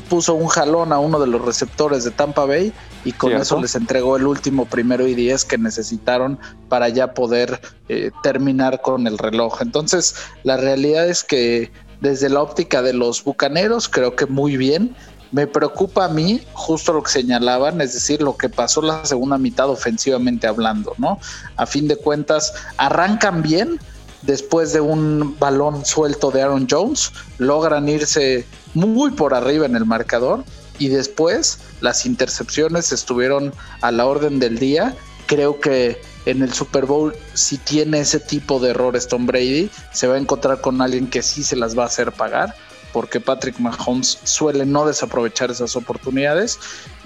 puso 0.09 0.35
un 0.35 0.49
jalón 0.49 0.93
a 0.93 0.99
uno 0.99 1.21
de 1.21 1.29
los 1.29 1.45
receptores 1.45 2.05
de 2.05 2.11
Tampa 2.11 2.45
Bay 2.45 2.73
y 3.05 3.13
con 3.13 3.33
eso 3.33 3.61
les 3.61 3.75
entregó 3.75 4.17
el 4.17 4.27
último 4.27 4.65
primero 4.65 5.07
y 5.07 5.15
diez 5.15 5.45
que 5.45 5.59
necesitaron 5.59 6.39
para 6.69 6.89
ya 6.89 7.13
poder 7.15 7.61
eh, 7.89 8.11
terminar 8.23 8.81
con 8.81 9.07
el 9.07 9.19
reloj. 9.19 9.61
Entonces, 9.61 10.17
la 10.43 10.57
realidad 10.57 11.09
es 11.09 11.23
que 11.23 11.71
desde 12.01 12.29
la 12.29 12.43
óptica 12.43 12.83
de 12.83 12.93
los 12.93 13.23
bucaneros, 13.23 13.89
creo 13.89 14.17
que 14.17 14.27
muy 14.27 14.57
bien. 14.57 14.97
Me 15.35 15.49
preocupa 15.49 16.05
a 16.05 16.09
mí 16.09 16.41
justo 16.53 16.93
lo 16.93 17.03
que 17.03 17.11
señalaban, 17.11 17.81
es 17.81 17.93
decir, 17.93 18.23
lo 18.23 18.37
que 18.37 18.49
pasó 18.49 18.81
la 18.81 19.05
segunda 19.05 19.37
mitad 19.37 19.69
ofensivamente 19.69 20.47
hablando, 20.47 20.95
¿no? 20.97 21.19
A 21.57 21.67
fin 21.67 21.89
de 21.89 21.97
cuentas, 21.97 22.55
arrancan 22.77 23.43
bien 23.43 23.81
después 24.23 24.73
de 24.73 24.81
un 24.81 25.37
balón 25.41 25.85
suelto 25.85 26.31
de 26.31 26.43
Aaron 26.43 26.69
Jones, 26.71 27.11
logran 27.39 27.89
irse 27.89 28.47
muy 28.75 29.11
por 29.11 29.35
arriba 29.35 29.67
en 29.67 29.75
el 29.75 29.85
marcador 29.85 30.45
y 30.79 30.87
después 30.87 31.59
las 31.81 32.07
intercepciones 32.07 32.93
estuvieron 32.93 33.53
a 33.81 33.91
la 33.91 34.07
orden 34.07 34.39
del 34.39 34.61
día. 34.61 34.95
Creo 35.27 35.59
que 35.59 36.01
en 36.27 36.43
el 36.43 36.53
Super 36.53 36.87
Bowl, 36.87 37.13
si 37.33 37.59
tiene 37.59 37.99
ese 37.99 38.21
tipo 38.21 38.61
de 38.61 38.71
errores 38.71 39.09
Tom 39.09 39.27
Brady, 39.27 39.69
se 39.91 40.07
va 40.07 40.15
a 40.15 40.19
encontrar 40.19 40.61
con 40.61 40.81
alguien 40.81 41.11
que 41.11 41.23
sí 41.23 41.43
se 41.43 41.57
las 41.57 41.77
va 41.77 41.83
a 41.83 41.87
hacer 41.87 42.13
pagar 42.13 42.55
porque 42.95 43.19
Patrick 43.19 43.59
Mahomes 43.59 44.21
suele 44.23 44.65
no 44.65 44.87
desaprovechar 44.87 45.51
esas 45.51 45.75
oportunidades. 45.75 46.61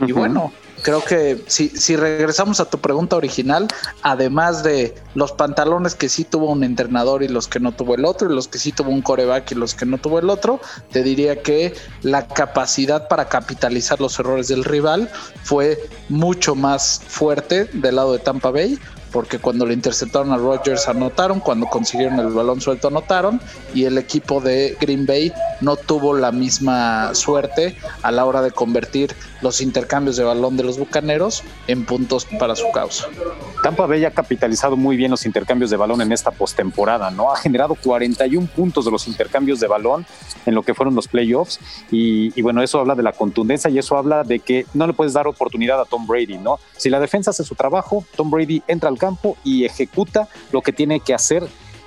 Y 0.07 0.12
bueno, 0.12 0.52
creo 0.83 1.02
que 1.02 1.42
si, 1.47 1.71
si 1.71 1.97
regresamos 1.97 2.61
a 2.61 2.66
tu 2.66 2.78
pregunta 2.78 3.16
original, 3.16 3.66
además 4.02 4.62
de 4.62 4.95
los 5.14 5.33
pantalones 5.33 5.95
que 5.95 6.11
sí 6.11 6.25
tuvo 6.25 6.52
un 6.52 6.62
entrenador 6.62 7.23
y 7.23 7.28
los 7.28 7.49
que 7.49 7.59
no 7.59 7.73
tuvo 7.73 7.95
el 7.95 8.04
otro, 8.04 8.30
y 8.30 8.35
los 8.35 8.49
que 8.49 8.59
sí 8.59 8.71
tuvo 8.71 8.90
un 8.90 9.00
coreback 9.00 9.50
y 9.52 9.54
los 9.54 9.75
que 9.75 9.87
no 9.87 9.97
tuvo 9.97 10.18
el 10.18 10.28
otro, 10.28 10.61
te 10.92 11.02
diría 11.02 11.42
que 11.42 11.75
la 12.02 12.28
capacidad 12.28 13.09
para 13.09 13.30
capitalizar 13.30 13.99
los 13.99 14.18
errores 14.18 14.49
del 14.49 14.64
rival 14.64 15.11
fue 15.42 15.83
mucho 16.11 16.54
más 16.54 17.00
fuerte 17.09 17.64
del 17.64 17.97
lado 17.97 18.12
de 18.12 18.18
Tampa 18.18 18.50
Bay 18.50 18.78
porque 19.12 19.38
cuando 19.38 19.67
le 19.67 19.75
interceptaron 19.75 20.33
a 20.33 20.37
Rodgers 20.37 20.88
anotaron, 20.88 21.41
cuando 21.41 21.67
consiguieron 21.67 22.19
el 22.21 22.29
balón 22.29 22.61
suelto 22.61 22.88
anotaron 22.88 23.41
y 23.75 23.85
el 23.85 23.99
equipo 23.99 24.41
de 24.41 24.77
Green 24.81 25.07
Bay 25.07 25.33
no 25.61 25.77
tuvo 25.77 26.15
la 26.15 26.33
misma 26.33 27.15
suerte 27.15 27.77
a 28.03 28.11
la 28.11 28.25
hora 28.25 28.43
de 28.43 28.50
convertir 28.50 29.15
los 29.41 29.61
intercambios 29.61 30.17
de 30.17 30.25
balón 30.25 30.57
de 30.57 30.65
los 30.65 30.79
Bucaneros 30.79 31.43
en 31.67 31.85
puntos 31.85 32.27
para 32.38 32.55
su 32.57 32.71
causa. 32.73 33.07
Tampa 33.62 33.87
Bay 33.87 34.05
ha 34.05 34.11
capitalizado 34.11 34.77
muy 34.77 34.97
bien 34.97 35.11
los 35.11 35.27
intercambios 35.27 35.71
de 35.71 35.77
balón 35.77 36.00
en 36.00 36.12
esta 36.12 36.31
postemporada, 36.31 37.11
¿no? 37.11 37.33
Ha 37.33 37.37
generado 37.37 37.75
41 37.75 38.47
puntos 38.55 38.85
de 38.85 38.91
los 38.91 39.09
intercambios 39.09 39.61
de 39.61 39.67
balón 39.67 40.07
en 40.47 40.55
lo 40.55 40.62
que 40.62 40.75
fueron 40.75 40.95
los 40.95 41.09
playoffs 41.09 41.59
y, 41.91 42.33
y 42.38 42.43
bueno, 42.43 42.62
eso 42.62 42.79
habla 42.79 42.95
de 42.95 43.03
la 43.03 43.12
contundencia 43.12 43.71
y 43.71 43.79
eso 43.79 43.97
habla 43.97 44.23
de 44.23 44.41
que 44.41 44.67
no 44.75 44.87
le 44.87 44.93
puedes 44.93 45.12
dar 45.12 45.27
oportunidad 45.27 45.81
a 45.81 45.85
Tom 45.85 46.07
Brady, 46.07 46.38
¿no? 46.38 46.59
Si 46.77 46.91
la 46.91 47.00
defensa 47.00 47.31
hace 47.31 47.45
su 47.45 47.55
trabajo, 47.55 48.05
Tom 48.17 48.31
Brady 48.31 48.62
entra 48.69 48.88
al 48.88 48.98
campo 48.99 49.37
y 49.45 49.64
ejecuta 49.64 50.28
lo 50.52 50.61
que 50.62 50.73
tiene 50.73 51.00
que 51.00 51.14
hacer. 51.14 51.47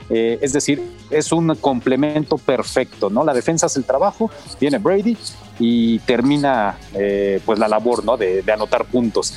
Eh, 0.10 0.40
es 0.42 0.52
decir, 0.52 0.84
es 1.10 1.32
un 1.32 1.56
complemento 1.56 2.38
perfecto, 2.38 3.10
¿no? 3.10 3.24
La 3.24 3.34
defensa 3.34 3.68
hace 3.68 3.80
el 3.80 3.86
trabajo, 3.86 4.30
viene 4.60 4.78
Brady 4.78 5.18
y 5.60 6.00
termina 6.00 6.78
eh, 6.94 7.40
pues 7.46 7.60
la 7.60 7.68
labor, 7.68 8.04
¿no? 8.04 8.18
De, 8.18 8.44
anotar 8.52 8.86
puntos. 8.86 9.34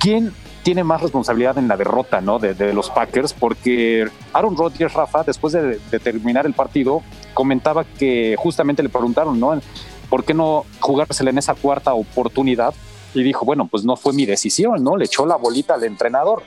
¿Quién 0.00 0.32
tiene 0.64 0.82
más 0.82 1.00
responsabilidad 1.00 1.58
en 1.58 1.68
la 1.68 1.76
derrota, 1.76 2.20
¿no? 2.20 2.40
De, 2.40 2.72
los 2.72 2.90
Packers, 2.90 3.32
porque 3.32 4.08
Aaron 4.32 4.56
Rodgers, 4.56 4.92
Rafa, 4.92 5.22
después 5.22 5.52
de, 5.52 5.78
de, 5.78 5.98
terminar 6.00 6.46
el 6.46 6.54
partido, 6.54 7.02
comentaba 7.32 7.84
que 7.84 8.34
justamente 8.36 8.82
le 8.82 8.88
preguntaron, 8.88 9.38
¿no? 9.38 9.60
¿Por 10.08 10.24
qué 10.24 10.34
no 10.34 10.64
jugársela 10.80 11.30
en 11.30 11.38
esa 11.38 11.54
cuarta 11.54 11.94
oportunidad? 11.94 12.74
Y 13.14 13.22
dijo, 13.22 13.44
bueno, 13.44 13.66
pues 13.66 13.84
no 13.84 13.96
fue 13.96 14.12
mi 14.12 14.26
decisión, 14.26 14.82
¿no? 14.82 14.96
Le 14.96 15.06
echó 15.06 15.26
la 15.26 15.36
bolita 15.36 15.74
al 15.74 15.84
entrenador. 15.84 16.42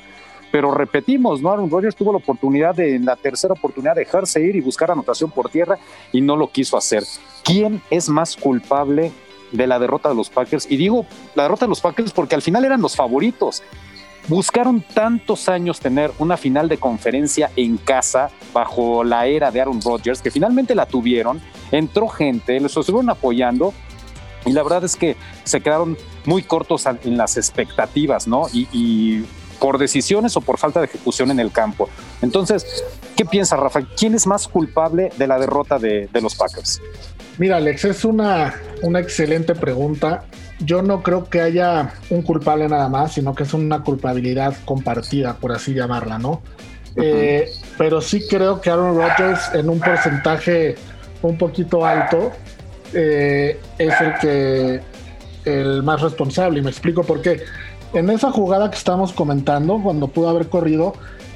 Pero 0.51 0.71
repetimos, 0.71 1.41
¿no? 1.41 1.51
Aaron 1.51 1.69
Rodgers 1.69 1.95
tuvo 1.95 2.11
la 2.11 2.17
oportunidad 2.17 2.75
de, 2.75 2.95
en 2.95 3.05
la 3.05 3.15
tercera 3.15 3.53
oportunidad, 3.53 3.95
dejarse 3.95 4.41
ir 4.41 4.55
y 4.55 4.61
buscar 4.61 4.91
anotación 4.91 5.29
por 5.29 5.49
tierra 5.49 5.77
y 6.11 6.21
no 6.21 6.35
lo 6.35 6.49
quiso 6.49 6.77
hacer. 6.77 7.03
¿Quién 7.43 7.81
es 7.89 8.09
más 8.09 8.35
culpable 8.35 9.11
de 9.51 9.67
la 9.67 9.77
derrota 9.77 10.09
de 10.09 10.15
los 10.15 10.29
Packers? 10.29 10.69
Y 10.69 10.77
digo 10.77 11.05
la 11.35 11.43
derrota 11.43 11.65
de 11.65 11.69
los 11.69 11.81
Packers 11.81 12.11
porque 12.11 12.35
al 12.35 12.41
final 12.41 12.65
eran 12.65 12.81
los 12.81 12.95
favoritos. 12.95 13.61
Buscaron 14.27 14.81
tantos 14.81 15.49
años 15.49 15.79
tener 15.79 16.11
una 16.19 16.37
final 16.37 16.69
de 16.69 16.77
conferencia 16.77 17.51
en 17.55 17.77
casa 17.77 18.29
bajo 18.53 19.03
la 19.03 19.25
era 19.25 19.49
de 19.49 19.61
Aaron 19.61 19.81
Rodgers 19.81 20.21
que 20.21 20.31
finalmente 20.31 20.73
la 20.73 20.85
tuvieron. 20.87 21.41
Entró 21.71 22.07
gente, 22.07 22.59
los 22.59 22.75
estuvieron 22.75 23.09
apoyando 23.09 23.73
y 24.45 24.51
la 24.51 24.63
verdad 24.63 24.83
es 24.83 24.95
que 24.95 25.15
se 25.43 25.61
quedaron 25.61 25.97
muy 26.25 26.43
cortos 26.43 26.85
en 26.85 27.17
las 27.17 27.37
expectativas, 27.37 28.27
¿no? 28.27 28.47
y 28.51 29.25
por 29.59 29.77
decisiones 29.77 30.35
o 30.37 30.41
por 30.41 30.57
falta 30.57 30.79
de 30.79 30.85
ejecución 30.85 31.31
en 31.31 31.39
el 31.39 31.51
campo. 31.51 31.89
Entonces, 32.21 32.65
¿qué 33.15 33.25
piensa 33.25 33.57
Rafa? 33.57 33.81
¿Quién 33.97 34.15
es 34.15 34.25
más 34.25 34.47
culpable 34.47 35.11
de 35.17 35.27
la 35.27 35.39
derrota 35.39 35.77
de, 35.77 36.09
los 36.21 36.35
Packers? 36.35 36.81
Mira, 37.37 37.57
Alex, 37.57 37.85
es 37.85 38.05
una, 38.05 38.53
una 38.81 38.99
excelente 38.99 39.55
pregunta. 39.55 40.25
Yo 40.59 40.81
no 40.81 41.03
creo 41.03 41.29
que 41.29 41.41
haya 41.41 41.93
un 42.09 42.21
culpable 42.21 42.67
nada 42.67 42.89
más, 42.89 43.13
sino 43.13 43.33
que 43.33 43.43
es 43.43 43.53
una 43.53 43.83
culpabilidad 43.83 44.55
compartida, 44.65 45.35
por 45.35 45.51
así 45.51 45.73
llamarla, 45.73 46.17
¿no? 46.17 46.41
Eh, 46.95 47.49
pero 47.77 48.01
sí 48.01 48.27
creo 48.27 48.59
que 48.59 48.69
Aaron 48.69 48.97
Rodgers 48.97 49.53
en 49.53 49.69
un 49.69 49.79
porcentaje 49.79 50.75
un 51.21 51.37
poquito 51.37 51.85
alto 51.85 52.31
eh, 52.93 53.59
es 53.77 54.01
el 54.01 54.13
que 54.19 54.81
el 55.45 55.83
más 55.83 56.01
responsable 56.01 56.59
y 56.59 56.61
me 56.61 56.69
explico 56.69 57.03
por 57.03 57.21
qué 57.21 57.41
en 57.93 58.09
esa 58.09 58.31
jugada 58.31 58.69
que 58.69 58.77
estamos 58.77 59.13
comentando, 59.13 59.79
cuando 59.81 60.07
pudo 60.07 60.29
haber 60.29 60.49
corrido, 60.49 60.93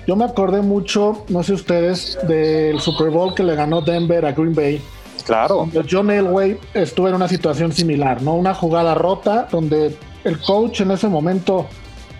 yo 0.07 0.15
me 0.15 0.25
acordé 0.25 0.61
mucho, 0.61 1.23
no 1.29 1.43
sé 1.43 1.53
ustedes, 1.53 2.17
del 2.27 2.79
Super 2.79 3.09
Bowl 3.09 3.33
que 3.33 3.43
le 3.43 3.55
ganó 3.55 3.81
Denver 3.81 4.25
a 4.25 4.31
Green 4.33 4.53
Bay. 4.53 4.81
Claro. 5.25 5.69
John 5.89 6.11
Elway 6.11 6.59
estuvo 6.73 7.07
en 7.07 7.15
una 7.15 7.29
situación 7.29 7.71
similar, 7.71 8.21
¿no? 8.21 8.35
Una 8.35 8.53
jugada 8.53 8.93
rota 8.93 9.47
donde 9.49 9.95
el 10.25 10.39
coach 10.41 10.81
en 10.81 10.91
ese 10.91 11.07
momento 11.07 11.67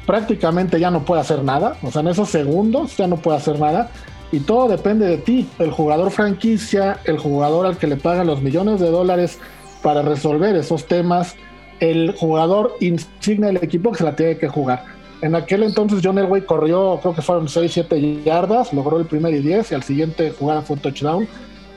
prácticamente 0.05 0.79
ya 0.79 0.89
no 0.89 1.03
puede 1.03 1.21
hacer 1.21 1.43
nada, 1.43 1.77
o 1.81 1.91
sea, 1.91 2.01
en 2.01 2.09
esos 2.09 2.29
segundos 2.29 2.95
ya 2.97 3.07
no 3.07 3.17
puede 3.17 3.37
hacer 3.37 3.59
nada 3.59 3.89
y 4.31 4.39
todo 4.39 4.67
depende 4.67 5.05
de 5.05 5.17
ti, 5.17 5.47
el 5.59 5.71
jugador 5.71 6.11
franquicia, 6.11 6.99
el 7.05 7.17
jugador 7.17 7.65
al 7.65 7.77
que 7.77 7.87
le 7.87 7.97
pagan 7.97 8.27
los 8.27 8.41
millones 8.41 8.79
de 8.79 8.89
dólares 8.89 9.39
para 9.81 10.01
resolver 10.01 10.55
esos 10.55 10.87
temas 10.87 11.35
el 11.83 12.13
jugador 12.15 12.77
insignia 12.79 13.47
del 13.47 13.57
equipo 13.57 13.91
que 13.91 13.97
se 13.97 14.03
la 14.05 14.15
tiene 14.15 14.37
que 14.37 14.47
jugar. 14.47 14.85
En 15.21 15.35
aquel 15.35 15.63
entonces 15.63 15.99
John 16.01 16.17
Elway 16.17 16.45
corrió, 16.45 16.97
creo 17.01 17.13
que 17.13 17.21
fueron 17.21 17.49
6, 17.49 17.71
7 17.73 18.23
yardas, 18.23 18.71
logró 18.71 18.99
el 18.99 19.05
primer 19.05 19.33
y 19.33 19.39
10 19.39 19.71
y 19.71 19.75
al 19.75 19.83
siguiente 19.83 20.33
jugada 20.37 20.61
fue 20.61 20.77
un 20.77 20.81
touchdown 20.81 21.27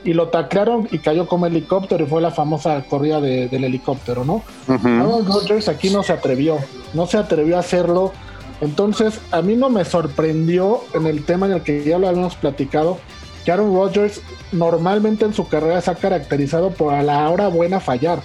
y 0.05 0.13
lo 0.13 0.29
taclearon 0.29 0.87
y 0.91 0.99
cayó 0.99 1.27
como 1.27 1.45
helicóptero 1.45 2.05
y 2.05 2.07
fue 2.07 2.21
la 2.21 2.31
famosa 2.31 2.81
corrida 2.89 3.19
del 3.19 3.63
helicóptero, 3.63 4.23
¿no? 4.23 4.43
Aaron 4.69 5.25
Rodgers 5.25 5.67
aquí 5.67 5.89
no 5.89 6.03
se 6.03 6.13
atrevió, 6.13 6.57
no 6.93 7.05
se 7.05 7.17
atrevió 7.17 7.57
a 7.57 7.59
hacerlo. 7.59 8.13
Entonces, 8.61 9.19
a 9.31 9.41
mí 9.41 9.57
no 9.57 9.69
me 9.69 9.83
sorprendió 9.83 10.81
en 10.93 11.05
el 11.05 11.25
tema 11.25 11.47
en 11.47 11.53
el 11.53 11.61
que 11.63 11.83
ya 11.83 11.99
lo 11.99 12.07
habíamos 12.07 12.35
platicado, 12.35 12.97
que 13.43 13.51
Aaron 13.51 13.75
Rodgers 13.75 14.21
normalmente 14.53 15.25
en 15.25 15.33
su 15.33 15.49
carrera 15.49 15.81
se 15.81 15.91
ha 15.91 15.95
caracterizado 15.95 16.71
por 16.71 16.93
a 16.93 17.03
la 17.03 17.29
hora 17.29 17.49
buena 17.49 17.81
fallar. 17.81 18.19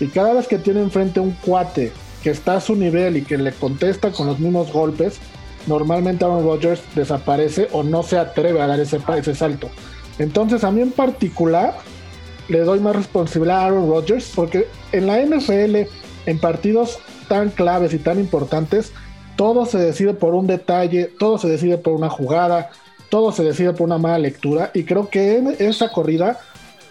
Y 0.00 0.08
cada 0.08 0.34
vez 0.34 0.46
que 0.46 0.58
tiene 0.58 0.80
enfrente 0.80 1.20
un 1.20 1.32
cuate 1.32 1.92
que 2.22 2.30
está 2.30 2.56
a 2.56 2.60
su 2.60 2.74
nivel 2.74 3.16
y 3.16 3.22
que 3.22 3.38
le 3.38 3.52
contesta 3.52 4.10
con 4.10 4.26
los 4.26 4.38
mismos 4.38 4.72
golpes, 4.72 5.18
normalmente 5.66 6.24
Aaron 6.24 6.44
Rodgers 6.44 6.82
desaparece 6.94 7.68
o 7.72 7.82
no 7.82 8.02
se 8.02 8.18
atreve 8.18 8.60
a 8.60 8.66
dar 8.66 8.80
ese, 8.80 9.00
ese 9.16 9.34
salto. 9.34 9.70
Entonces 10.18 10.64
a 10.64 10.70
mí 10.70 10.80
en 10.80 10.92
particular 10.92 11.76
le 12.48 12.60
doy 12.60 12.80
más 12.80 12.96
responsabilidad 12.96 13.60
a 13.60 13.66
Aaron 13.66 13.88
Rodgers 13.88 14.32
porque 14.34 14.68
en 14.92 15.06
la 15.06 15.20
NFL, 15.20 15.88
en 16.26 16.38
partidos 16.38 16.98
tan 17.28 17.50
claves 17.50 17.92
y 17.92 17.98
tan 17.98 18.18
importantes, 18.20 18.92
todo 19.36 19.66
se 19.66 19.78
decide 19.78 20.14
por 20.14 20.34
un 20.34 20.46
detalle, 20.46 21.10
todo 21.18 21.38
se 21.38 21.48
decide 21.48 21.78
por 21.78 21.94
una 21.94 22.08
jugada, 22.08 22.70
todo 23.10 23.32
se 23.32 23.44
decide 23.44 23.72
por 23.72 23.82
una 23.82 23.98
mala 23.98 24.18
lectura. 24.18 24.70
Y 24.74 24.84
creo 24.84 25.08
que 25.10 25.36
en 25.36 25.48
esa 25.58 25.90
corrida 25.90 26.40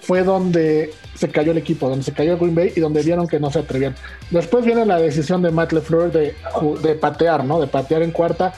fue 0.02 0.24
donde 0.24 0.94
se 1.16 1.30
cayó 1.30 1.52
el 1.52 1.58
equipo, 1.58 1.90
donde 1.90 2.04
se 2.04 2.12
cayó 2.12 2.38
Green 2.38 2.56
Bay 2.56 2.74
y 2.76 2.80
donde 2.80 3.02
vieron 3.02 3.28
que 3.28 3.40
no 3.40 3.50
se 3.52 3.60
atrevían. 3.60 3.96
Después 4.30 4.66
viene 4.66 4.86
la 4.86 5.00
decisión 5.00 5.42
de 5.42 5.52
Matt 5.52 5.72
LeFleur 5.72 6.12
de, 6.12 6.36
de 6.82 6.96
patear, 6.96 7.44
¿no? 7.44 7.60
De 7.60 7.68
patear 7.68 8.04
en 8.04 8.12
cuarta. 8.12 8.54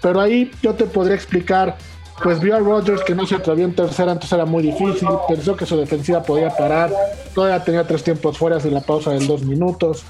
Pero 0.00 0.20
ahí 0.20 0.50
yo 0.62 0.74
te 0.74 0.84
podría 0.84 1.14
explicar, 1.14 1.76
pues 2.22 2.40
vio 2.40 2.56
a 2.56 2.58
Rodgers 2.58 3.02
que 3.02 3.14
no 3.14 3.26
se 3.26 3.36
atrevió 3.36 3.64
en 3.64 3.74
tercera, 3.74 4.12
entonces 4.12 4.32
era 4.32 4.44
muy 4.44 4.62
difícil. 4.62 5.08
Pensó 5.28 5.56
que 5.56 5.64
su 5.64 5.76
defensiva 5.76 6.22
podía 6.22 6.50
parar. 6.50 6.92
Todavía 7.34 7.62
tenía 7.64 7.86
tres 7.86 8.02
tiempos 8.02 8.36
fuera 8.36 8.60
sin 8.60 8.74
la 8.74 8.80
pausa 8.80 9.10
de 9.10 9.24
dos 9.26 9.42
minutos. 9.44 10.04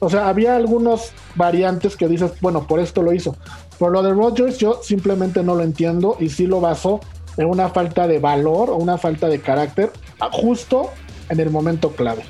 O 0.00 0.08
sea, 0.08 0.28
había 0.28 0.54
algunos 0.54 1.10
variantes 1.34 1.96
que 1.96 2.06
dices, 2.06 2.32
bueno, 2.40 2.66
por 2.66 2.78
esto 2.78 3.02
lo 3.02 3.12
hizo. 3.12 3.36
Por 3.78 3.90
lo 3.90 4.02
de 4.02 4.12
Rodgers, 4.12 4.58
yo 4.58 4.80
simplemente 4.82 5.42
no 5.42 5.56
lo 5.56 5.64
entiendo 5.64 6.16
y 6.20 6.28
sí 6.28 6.46
lo 6.46 6.60
baso 6.60 7.00
en 7.36 7.46
una 7.48 7.68
falta 7.68 8.06
de 8.06 8.18
valor 8.18 8.70
o 8.70 8.76
una 8.76 8.98
falta 8.98 9.28
de 9.28 9.40
carácter 9.40 9.92
justo 10.32 10.90
en 11.28 11.40
el 11.40 11.50
momento 11.50 11.92
clave. 11.92 12.24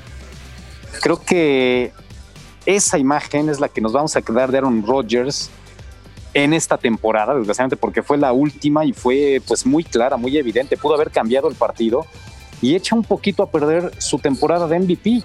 Creo 1.01 1.21
que 1.23 1.91
esa 2.65 2.97
imagen 2.97 3.49
es 3.49 3.59
la 3.59 3.69
que 3.69 3.81
nos 3.81 3.93
vamos 3.93 4.15
a 4.15 4.21
quedar 4.21 4.51
de 4.51 4.57
Aaron 4.59 4.85
Rodgers 4.85 5.49
en 6.33 6.53
esta 6.53 6.77
temporada, 6.77 7.33
desgraciadamente 7.35 7.77
porque 7.77 8.03
fue 8.03 8.17
la 8.17 8.31
última 8.33 8.85
y 8.85 8.93
fue 8.93 9.41
pues 9.47 9.65
muy 9.65 9.83
clara, 9.83 10.17
muy 10.17 10.37
evidente, 10.37 10.77
pudo 10.77 10.93
haber 10.93 11.09
cambiado 11.09 11.47
el 11.47 11.55
partido 11.55 12.05
y 12.61 12.75
echa 12.75 12.95
un 12.95 13.03
poquito 13.03 13.43
a 13.43 13.49
perder 13.49 13.91
su 13.97 14.19
temporada 14.19 14.67
de 14.67 14.79
MVP. 14.79 15.23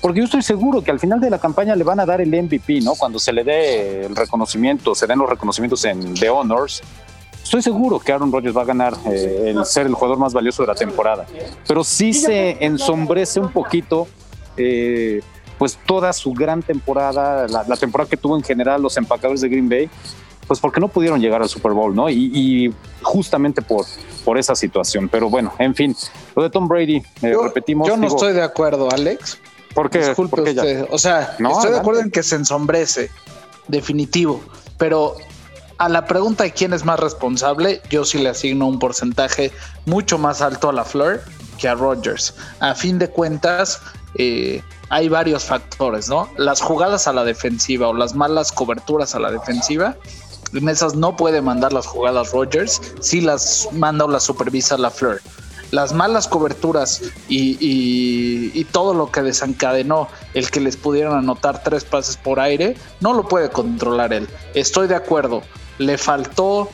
Porque 0.00 0.18
yo 0.18 0.24
estoy 0.24 0.42
seguro 0.42 0.82
que 0.82 0.90
al 0.90 0.98
final 0.98 1.20
de 1.20 1.30
la 1.30 1.38
campaña 1.38 1.76
le 1.76 1.84
van 1.84 2.00
a 2.00 2.06
dar 2.06 2.20
el 2.20 2.30
MVP, 2.30 2.80
¿no? 2.80 2.94
Cuando 2.96 3.20
se 3.20 3.32
le 3.32 3.44
dé 3.44 4.06
el 4.06 4.16
reconocimiento, 4.16 4.96
se 4.96 5.06
den 5.06 5.20
los 5.20 5.30
reconocimientos 5.30 5.84
en 5.84 6.14
The 6.14 6.28
Honors, 6.28 6.82
estoy 7.52 7.60
seguro 7.70 8.00
que 8.00 8.10
Aaron 8.10 8.32
Rodgers 8.32 8.56
va 8.56 8.62
a 8.62 8.64
ganar 8.64 8.94
eh, 9.04 9.52
el 9.54 9.66
ser 9.66 9.86
el 9.86 9.92
jugador 9.92 10.18
más 10.18 10.32
valioso 10.32 10.62
de 10.62 10.68
la 10.68 10.74
temporada. 10.74 11.26
Pero 11.68 11.84
sí 11.84 12.14
se 12.14 12.56
ensombrece 12.64 13.40
un 13.40 13.52
poquito, 13.52 14.08
eh, 14.56 15.20
pues 15.58 15.78
toda 15.84 16.14
su 16.14 16.32
gran 16.32 16.62
temporada, 16.62 17.46
la, 17.48 17.76
temporada 17.76 18.08
que 18.08 18.16
tuvo 18.16 18.38
en 18.38 18.42
general 18.42 18.80
los 18.80 18.96
empacadores 18.96 19.42
de 19.42 19.50
Green 19.50 19.68
Bay, 19.68 19.90
pues 20.46 20.60
porque 20.60 20.80
no 20.80 20.88
pudieron 20.88 21.20
llegar 21.20 21.42
al 21.42 21.48
Super 21.50 21.72
Bowl, 21.72 21.94
¿no? 21.94 22.08
Y, 22.08 22.74
justamente 23.02 23.60
por, 23.60 23.84
por 24.24 24.38
esa 24.38 24.54
situación. 24.54 25.10
Pero 25.10 25.28
bueno, 25.28 25.52
en 25.58 25.74
fin, 25.74 25.94
lo 26.34 26.44
de 26.44 26.48
Tom 26.48 26.66
Brady, 26.66 27.02
eh, 27.20 27.36
repetimos. 27.38 27.86
Yo 27.86 27.98
no 27.98 28.06
estoy 28.06 28.32
de 28.32 28.42
acuerdo, 28.42 28.90
Alex. 28.90 29.38
¿Por 29.74 29.90
qué? 29.90 29.98
Disculpe 29.98 30.40
usted. 30.40 30.86
O 30.90 30.96
sea, 30.96 31.36
estoy 31.38 31.70
de 31.70 31.78
acuerdo 31.78 32.00
en 32.00 32.10
que 32.10 32.22
se 32.22 32.36
ensombrece, 32.36 33.10
definitivo. 33.68 34.40
Pero 34.78 35.16
a 35.78 35.88
la 35.88 36.06
pregunta 36.06 36.44
de 36.44 36.52
quién 36.52 36.72
es 36.72 36.84
más 36.84 36.98
responsable, 37.00 37.82
yo 37.90 38.04
sí 38.04 38.18
le 38.18 38.30
asigno 38.30 38.66
un 38.66 38.78
porcentaje 38.78 39.52
mucho 39.86 40.18
más 40.18 40.40
alto 40.42 40.68
a 40.68 40.72
la 40.72 40.84
Fleur 40.84 41.22
que 41.58 41.68
a 41.68 41.74
Rodgers. 41.74 42.34
A 42.60 42.74
fin 42.74 42.98
de 42.98 43.08
cuentas, 43.08 43.80
eh, 44.16 44.62
hay 44.88 45.08
varios 45.08 45.44
factores, 45.44 46.08
¿no? 46.08 46.28
Las 46.36 46.60
jugadas 46.60 47.06
a 47.08 47.12
la 47.12 47.24
defensiva 47.24 47.88
o 47.88 47.94
las 47.94 48.14
malas 48.14 48.52
coberturas 48.52 49.14
a 49.14 49.20
la 49.20 49.30
defensiva, 49.30 49.96
en 50.52 50.68
esas 50.68 50.94
no 50.94 51.16
puede 51.16 51.40
mandar 51.40 51.72
las 51.72 51.86
jugadas 51.86 52.32
Rodgers, 52.32 52.80
si 53.00 53.20
las 53.20 53.68
manda 53.72 54.04
o 54.04 54.08
las 54.08 54.22
supervisa 54.22 54.76
la 54.76 54.90
Fleur 54.90 55.20
las 55.72 55.94
malas 55.94 56.28
coberturas 56.28 57.02
y, 57.28 58.64
todo 58.70 58.94
lo 58.94 59.10
que 59.10 59.22
desencadenó 59.22 60.08
el 60.32 60.50
que 60.50 60.60
les 60.60 60.76
pudieran 60.76 61.14
anotar 61.14 61.62
tres 61.62 61.84
pases 61.84 62.16
por 62.16 62.40
aire, 62.40 62.76
no 63.00 63.12
lo 63.12 63.26
puede 63.26 63.50
controlar 63.50 64.12
él. 64.12 64.28
Estoy 64.54 64.86
de 64.86 64.94
acuerdo, 64.94 65.42
le 65.82 65.98
faltó 65.98 66.70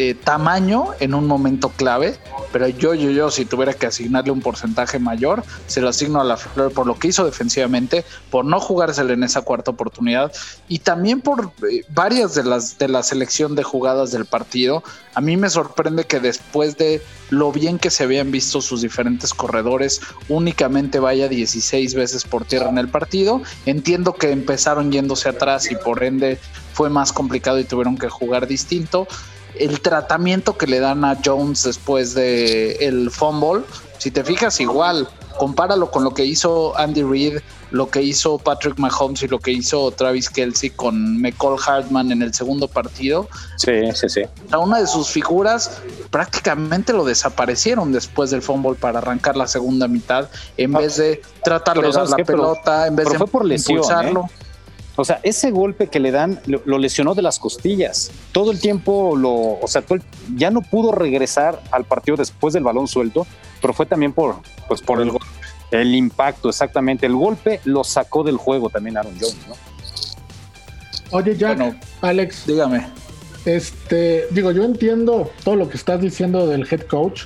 eh, 0.00 0.14
tamaño 0.14 0.90
en 1.00 1.12
un 1.12 1.26
momento 1.26 1.70
clave, 1.70 2.16
pero 2.52 2.68
yo, 2.68 2.94
yo, 2.94 3.10
yo, 3.10 3.32
si 3.32 3.44
tuviera 3.44 3.74
que 3.74 3.86
asignarle 3.86 4.30
un 4.30 4.40
porcentaje 4.40 5.00
mayor, 5.00 5.42
se 5.66 5.80
lo 5.80 5.88
asigno 5.88 6.20
a 6.20 6.24
la 6.24 6.36
Flor 6.36 6.70
por 6.72 6.86
lo 6.86 6.96
que 6.96 7.08
hizo 7.08 7.24
defensivamente, 7.24 8.04
por 8.30 8.44
no 8.44 8.60
jugárselo 8.60 9.12
en 9.12 9.24
esa 9.24 9.42
cuarta 9.42 9.72
oportunidad 9.72 10.30
y 10.68 10.78
también 10.78 11.20
por 11.20 11.50
eh, 11.68 11.82
varias 11.88 12.36
de 12.36 12.44
las 12.44 12.78
de 12.78 12.86
la 12.86 13.02
selección 13.02 13.56
de 13.56 13.64
jugadas 13.64 14.12
del 14.12 14.24
partido. 14.24 14.84
A 15.14 15.20
mí 15.20 15.36
me 15.36 15.50
sorprende 15.50 16.04
que 16.04 16.20
después 16.20 16.76
de 16.76 17.02
lo 17.30 17.50
bien 17.50 17.80
que 17.80 17.90
se 17.90 18.04
habían 18.04 18.30
visto 18.30 18.60
sus 18.60 18.82
diferentes 18.82 19.34
corredores, 19.34 20.00
únicamente 20.28 21.00
vaya 21.00 21.26
16 21.26 21.94
veces 21.94 22.22
por 22.22 22.44
tierra 22.44 22.68
en 22.68 22.78
el 22.78 22.86
partido. 22.86 23.42
Entiendo 23.66 24.12
que 24.12 24.30
empezaron 24.30 24.92
yéndose 24.92 25.28
atrás 25.28 25.72
y 25.72 25.74
por 25.74 26.04
ende 26.04 26.38
fue 26.72 26.88
más 26.88 27.12
complicado 27.12 27.58
y 27.58 27.64
tuvieron 27.64 27.98
que 27.98 28.08
jugar 28.08 28.46
distinto 28.46 29.08
el 29.58 29.80
tratamiento 29.80 30.56
que 30.56 30.66
le 30.66 30.80
dan 30.80 31.04
a 31.04 31.16
Jones 31.24 31.64
después 31.64 32.14
de 32.14 32.72
el 32.80 33.10
fumble, 33.10 33.64
si 33.98 34.10
te 34.10 34.22
fijas 34.24 34.60
igual, 34.60 35.08
compáralo 35.38 35.90
con 35.90 36.04
lo 36.04 36.12
que 36.12 36.24
hizo 36.24 36.76
Andy 36.78 37.02
Reid, 37.02 37.38
lo 37.70 37.88
que 37.88 38.02
hizo 38.02 38.38
Patrick 38.38 38.78
Mahomes 38.78 39.22
y 39.22 39.28
lo 39.28 39.38
que 39.38 39.52
hizo 39.52 39.90
Travis 39.92 40.28
Kelsey 40.28 40.70
con 40.70 41.20
McCall 41.20 41.56
Hartman 41.64 42.12
en 42.12 42.22
el 42.22 42.34
segundo 42.34 42.68
partido. 42.68 43.28
Sí, 43.56 43.72
sí, 43.94 44.08
sí. 44.08 44.22
A 44.50 44.58
una 44.58 44.80
de 44.80 44.86
sus 44.86 45.08
figuras 45.08 45.80
prácticamente 46.10 46.92
lo 46.92 47.04
desaparecieron 47.04 47.92
después 47.92 48.30
del 48.30 48.42
fumble 48.42 48.74
para 48.74 48.98
arrancar 48.98 49.36
la 49.36 49.46
segunda 49.46 49.88
mitad, 49.88 50.28
en 50.56 50.74
ah, 50.74 50.80
vez 50.80 50.96
de 50.96 51.22
tratar 51.42 51.80
de 51.80 51.90
dar 51.90 52.08
la 52.08 52.16
pelota, 52.16 52.86
en 52.86 52.96
vez 52.96 53.08
de 53.10 53.18
fue 53.18 53.26
por 53.26 53.44
lesión, 53.44 53.82
¿eh? 54.06 54.12
O 55.00 55.04
sea, 55.04 55.20
ese 55.22 55.52
golpe 55.52 55.86
que 55.86 56.00
le 56.00 56.10
dan 56.10 56.40
lo, 56.46 56.76
lesionó 56.76 57.14
de 57.14 57.22
las 57.22 57.38
costillas. 57.38 58.10
Todo 58.32 58.50
el 58.50 58.60
tiempo 58.60 59.14
lo, 59.16 59.30
o 59.32 59.68
sea, 59.68 59.84
ya 60.34 60.50
no 60.50 60.60
pudo 60.60 60.90
regresar 60.90 61.62
al 61.70 61.84
partido 61.84 62.16
después 62.16 62.52
del 62.52 62.64
balón 62.64 62.88
suelto, 62.88 63.24
pero 63.62 63.72
fue 63.72 63.86
también 63.86 64.12
por, 64.12 64.40
pues 64.66 64.82
por 64.82 65.00
el, 65.00 65.12
el 65.70 65.94
impacto, 65.94 66.48
exactamente. 66.48 67.06
El 67.06 67.14
golpe 67.14 67.60
lo 67.64 67.84
sacó 67.84 68.24
del 68.24 68.38
juego 68.38 68.70
también 68.70 68.96
Aaron 68.96 69.14
Jones, 69.20 69.38
¿no? 69.46 69.54
Oye, 71.12 71.36
Jack, 71.36 71.76
Alex, 72.00 72.44
dígame. 72.44 72.84
Este, 73.44 74.26
digo, 74.32 74.50
yo 74.50 74.64
entiendo 74.64 75.30
todo 75.44 75.54
lo 75.54 75.68
que 75.68 75.76
estás 75.76 76.00
diciendo 76.00 76.48
del 76.48 76.66
head 76.68 76.82
coach, 76.82 77.22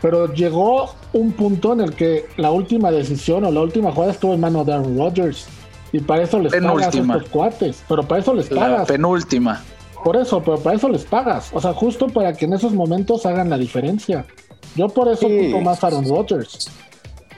pero 0.00 0.32
llegó 0.32 0.94
un 1.12 1.32
punto 1.32 1.72
en 1.72 1.80
el 1.80 1.94
que 1.94 2.26
la 2.36 2.52
última 2.52 2.92
decisión 2.92 3.44
o 3.44 3.50
la 3.50 3.62
última 3.62 3.90
jugada 3.90 4.12
estuvo 4.12 4.32
en 4.32 4.38
manos 4.38 4.64
de 4.64 4.74
Aaron 4.74 4.96
Rodgers. 4.96 5.48
Y 5.94 6.00
para 6.00 6.24
eso 6.24 6.40
les 6.40 6.52
pagas 6.52 6.92
a 6.92 6.98
estos 6.98 7.28
cuates. 7.28 7.84
Pero 7.86 8.02
para 8.02 8.20
eso 8.20 8.34
les 8.34 8.48
pagas. 8.48 8.88
penúltima. 8.88 9.62
Por 10.02 10.16
eso, 10.16 10.42
pero 10.42 10.58
para 10.58 10.74
eso 10.74 10.88
les 10.88 11.04
pagas. 11.04 11.50
O 11.52 11.60
sea, 11.60 11.72
justo 11.72 12.08
para 12.08 12.32
que 12.32 12.46
en 12.46 12.52
esos 12.52 12.72
momentos 12.72 13.24
hagan 13.26 13.48
la 13.48 13.56
diferencia. 13.56 14.26
Yo 14.74 14.88
por 14.88 15.06
eso 15.06 15.28
sí. 15.28 15.54
más 15.62 15.84
a 15.84 15.86
Aaron 15.86 16.04
Rodgers. 16.08 16.68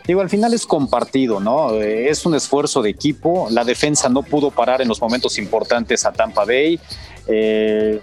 Digo, 0.06 0.22
al 0.22 0.30
final 0.30 0.54
es 0.54 0.64
compartido, 0.64 1.38
¿no? 1.38 1.74
Eh, 1.74 2.08
es 2.08 2.24
un 2.24 2.34
esfuerzo 2.34 2.80
de 2.80 2.88
equipo. 2.88 3.46
La 3.50 3.62
defensa 3.62 4.08
no 4.08 4.22
pudo 4.22 4.50
parar 4.50 4.80
en 4.80 4.88
los 4.88 5.02
momentos 5.02 5.36
importantes 5.36 6.06
a 6.06 6.12
Tampa 6.12 6.46
Bay. 6.46 6.80
Eh, 7.26 8.00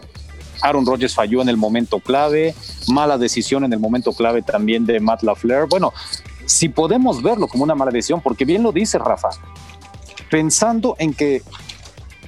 Aaron 0.62 0.86
Rodgers 0.86 1.16
falló 1.16 1.42
en 1.42 1.50
el 1.50 1.58
momento 1.58 2.00
clave. 2.00 2.54
Mala 2.89 3.18
decisión 3.18 3.63
en 3.63 3.74
el 3.74 3.80
momento 3.80 4.13
clave 4.13 4.44
también 4.44 4.86
de 4.86 5.00
Matt 5.00 5.24
LaFleur. 5.24 5.68
Bueno, 5.68 5.94
si 6.46 6.70
podemos 6.70 7.24
verlo 7.24 7.48
como 7.48 7.63
una 7.63 7.74
mala 7.74 7.89
decisión, 7.89 8.22
porque 8.22 8.46
bien 8.46 8.62
lo 8.62 8.72
dice 8.72 9.00
Rafa, 9.00 9.30
pensando 10.34 10.96
en 10.98 11.13
que 11.13 11.43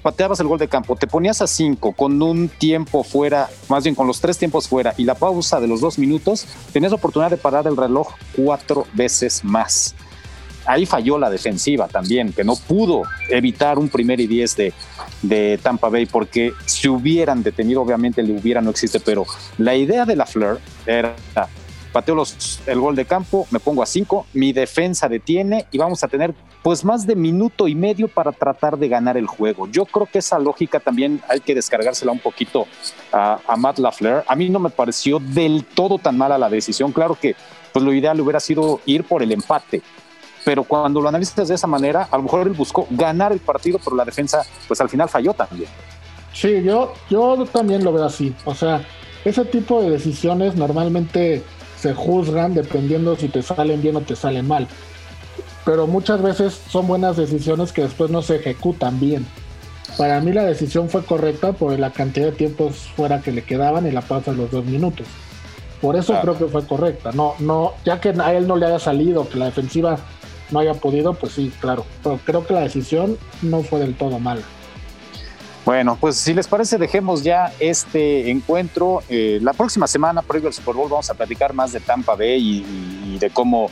pateabas 0.03 0.39
el 0.39 0.45
gol 0.45 0.59
de 0.59 0.67
campo, 0.67 0.95
te 0.95 1.07
ponías 1.07 1.41
a 1.41 1.47
cinco 1.47 1.93
con 1.93 2.21
un 2.21 2.49
tiempo 2.49 3.03
fuera, 3.03 3.49
más 3.67 3.83
bien 3.83 3.95
con 3.95 4.05
los 4.05 4.21
tres 4.21 4.37
tiempos 4.37 4.67
fuera 4.67 4.93
y 4.95 5.05
la 5.05 5.15
pausa 5.15 5.59
de 5.59 5.67
los 5.67 5.81
dos 5.81 5.97
minutos, 5.97 6.45
tenías 6.71 6.93
oportunidad 6.93 7.31
de 7.31 7.37
parar 7.37 7.65
el 7.65 7.75
reloj 7.75 8.09
cuatro 8.35 8.85
veces 8.93 9.43
más. 9.43 9.95
Ahí 10.67 10.85
falló 10.85 11.17
la 11.17 11.31
defensiva 11.31 11.87
también, 11.87 12.31
que 12.31 12.43
no 12.43 12.55
pudo 12.55 13.01
evitar 13.27 13.79
un 13.79 13.89
primer 13.89 14.19
y 14.19 14.27
diez 14.27 14.55
de, 14.55 15.59
Tampa 15.63 15.89
Bay, 15.89 16.05
porque 16.05 16.53
si 16.67 16.87
hubieran 16.87 17.41
detenido, 17.41 17.81
obviamente 17.81 18.21
le 18.21 18.33
hubiera 18.33 18.61
no 18.61 18.69
existe, 18.69 18.99
pero 18.99 19.25
la 19.57 19.75
idea 19.75 20.05
de 20.05 20.15
la 20.15 20.27
Fleur 20.27 20.59
era 20.85 21.15
pateo 21.91 22.23
el 22.67 22.79
gol 22.79 22.95
de 22.95 23.05
campo, 23.05 23.47
me 23.49 23.59
pongo 23.59 23.81
a 23.81 23.87
cinco, 23.87 24.27
mi 24.33 24.53
defensa 24.53 25.09
detiene 25.09 25.65
y 25.71 25.79
vamos 25.79 26.03
a 26.03 26.07
tener 26.07 26.35
pues 26.65 26.83
más 26.83 27.05
de 27.05 27.15
minuto 27.15 27.67
y 27.67 27.75
medio 27.75 28.07
para 28.07 28.31
tratar 28.31 28.75
de 28.75 28.87
ganar 28.87 29.17
el 29.17 29.27
juego. 29.27 29.67
Yo 29.67 29.85
creo 29.85 30.07
que 30.11 30.17
esa 30.17 30.39
lógica 30.39 30.79
también 30.79 31.21
hay 31.29 31.39
que 31.39 31.53
descargársela 31.53 32.11
un 32.11 32.17
poquito 32.17 32.65
a, 33.13 33.55
Matt 33.55 33.77
LaFleur. 33.77 34.23
A 34.27 34.35
mí 34.35 34.49
no 34.49 34.57
me 34.57 34.71
pareció 34.71 35.19
del 35.19 35.63
todo 35.63 35.99
tan 35.99 36.17
mala 36.17 36.39
la 36.39 36.49
decisión. 36.49 36.91
Claro 36.91 37.15
que 37.21 37.35
pues 37.71 37.85
lo 37.85 37.93
ideal 37.93 38.19
hubiera 38.19 38.39
sido 38.39 38.81
ir 38.87 39.03
por 39.03 39.21
el 39.21 39.31
empate, 39.31 39.83
pero 40.43 40.63
cuando 40.63 40.99
lo 41.01 41.07
analizas 41.07 41.49
de 41.49 41.53
esa 41.53 41.67
manera, 41.67 42.07
a 42.09 42.17
lo 42.17 42.23
mejor 42.23 42.47
él 42.47 42.53
buscó 42.53 42.87
ganar 42.89 43.31
el 43.31 43.41
partido, 43.41 43.77
pero 43.83 43.95
la 43.95 44.03
defensa 44.03 44.41
pues 44.67 44.81
al 44.81 44.89
final 44.89 45.07
falló 45.07 45.35
también. 45.35 45.69
Sí, 46.33 46.63
yo, 46.63 46.93
yo 47.11 47.45
también 47.45 47.83
lo 47.83 47.93
veo 47.93 48.05
así. 48.05 48.33
O 48.43 48.55
sea, 48.55 48.83
ese 49.23 49.45
tipo 49.45 49.83
de 49.83 49.91
decisiones 49.91 50.55
normalmente 50.55 51.43
se 51.79 51.93
juzgan 51.93 52.55
dependiendo 52.55 53.15
si 53.15 53.27
te 53.27 53.43
salen 53.43 53.83
bien 53.83 53.97
o 53.97 54.01
te 54.01 54.15
salen 54.15 54.47
mal. 54.47 54.67
Pero 55.65 55.87
muchas 55.87 56.21
veces 56.21 56.61
son 56.69 56.87
buenas 56.87 57.17
decisiones 57.17 57.71
que 57.73 57.81
después 57.81 58.11
no 58.11 58.21
se 58.21 58.37
ejecutan 58.37 58.99
bien. 58.99 59.25
para 59.97 60.19
mí 60.21 60.31
la 60.31 60.43
decisión 60.43 60.89
fue 60.89 61.03
correcta 61.03 61.53
por 61.53 61.77
la 61.79 61.91
cantidad 61.91 62.27
de 62.27 62.31
tiempos 62.31 62.91
fuera 62.95 63.21
que 63.21 63.31
le 63.31 63.43
quedaban 63.43 63.87
y 63.87 63.91
la 63.91 64.01
pausa 64.01 64.31
de 64.31 64.37
los 64.37 64.51
dos 64.51 64.65
minutos. 64.65 65.07
Por 65.81 65.95
eso 65.95 66.19
creo 66.21 66.37
que 66.37 66.45
fue 66.45 66.65
correcta. 66.65 67.11
No, 67.11 67.33
no, 67.39 67.73
ya 67.83 67.99
que 67.99 68.09
a 68.09 68.33
él 68.33 68.47
no 68.47 68.55
le 68.55 68.65
haya 68.65 68.79
salido, 68.79 69.27
que 69.27 69.37
la 69.37 69.45
defensiva 69.45 69.97
no 70.51 70.59
haya 70.59 70.73
podido, 70.73 71.13
pues 71.13 71.33
sí, 71.33 71.51
claro. 71.59 71.85
Pero 72.03 72.19
creo 72.25 72.45
que 72.45 72.53
la 72.53 72.61
decisión 72.61 73.17
no 73.41 73.63
fue 73.63 73.79
del 73.79 73.95
todo 73.95 74.19
mala. 74.19 74.41
Bueno, 75.65 75.97
pues 75.99 76.17
si 76.17 76.33
les 76.33 76.47
parece, 76.47 76.77
dejemos 76.77 77.23
ya 77.23 77.51
este 77.59 78.29
encuentro. 78.29 79.01
Eh, 79.09 79.39
la 79.41 79.53
próxima 79.53 79.87
semana, 79.87 80.21
previo 80.21 80.47
al 80.47 80.53
Super 80.53 80.75
Bowl, 80.75 80.89
vamos 80.89 81.09
a 81.09 81.15
platicar 81.15 81.53
más 81.53 81.71
de 81.71 81.79
Tampa 81.79 82.15
Bay 82.15 82.63
y, 82.67 83.17
de 83.17 83.29
cómo 83.31 83.69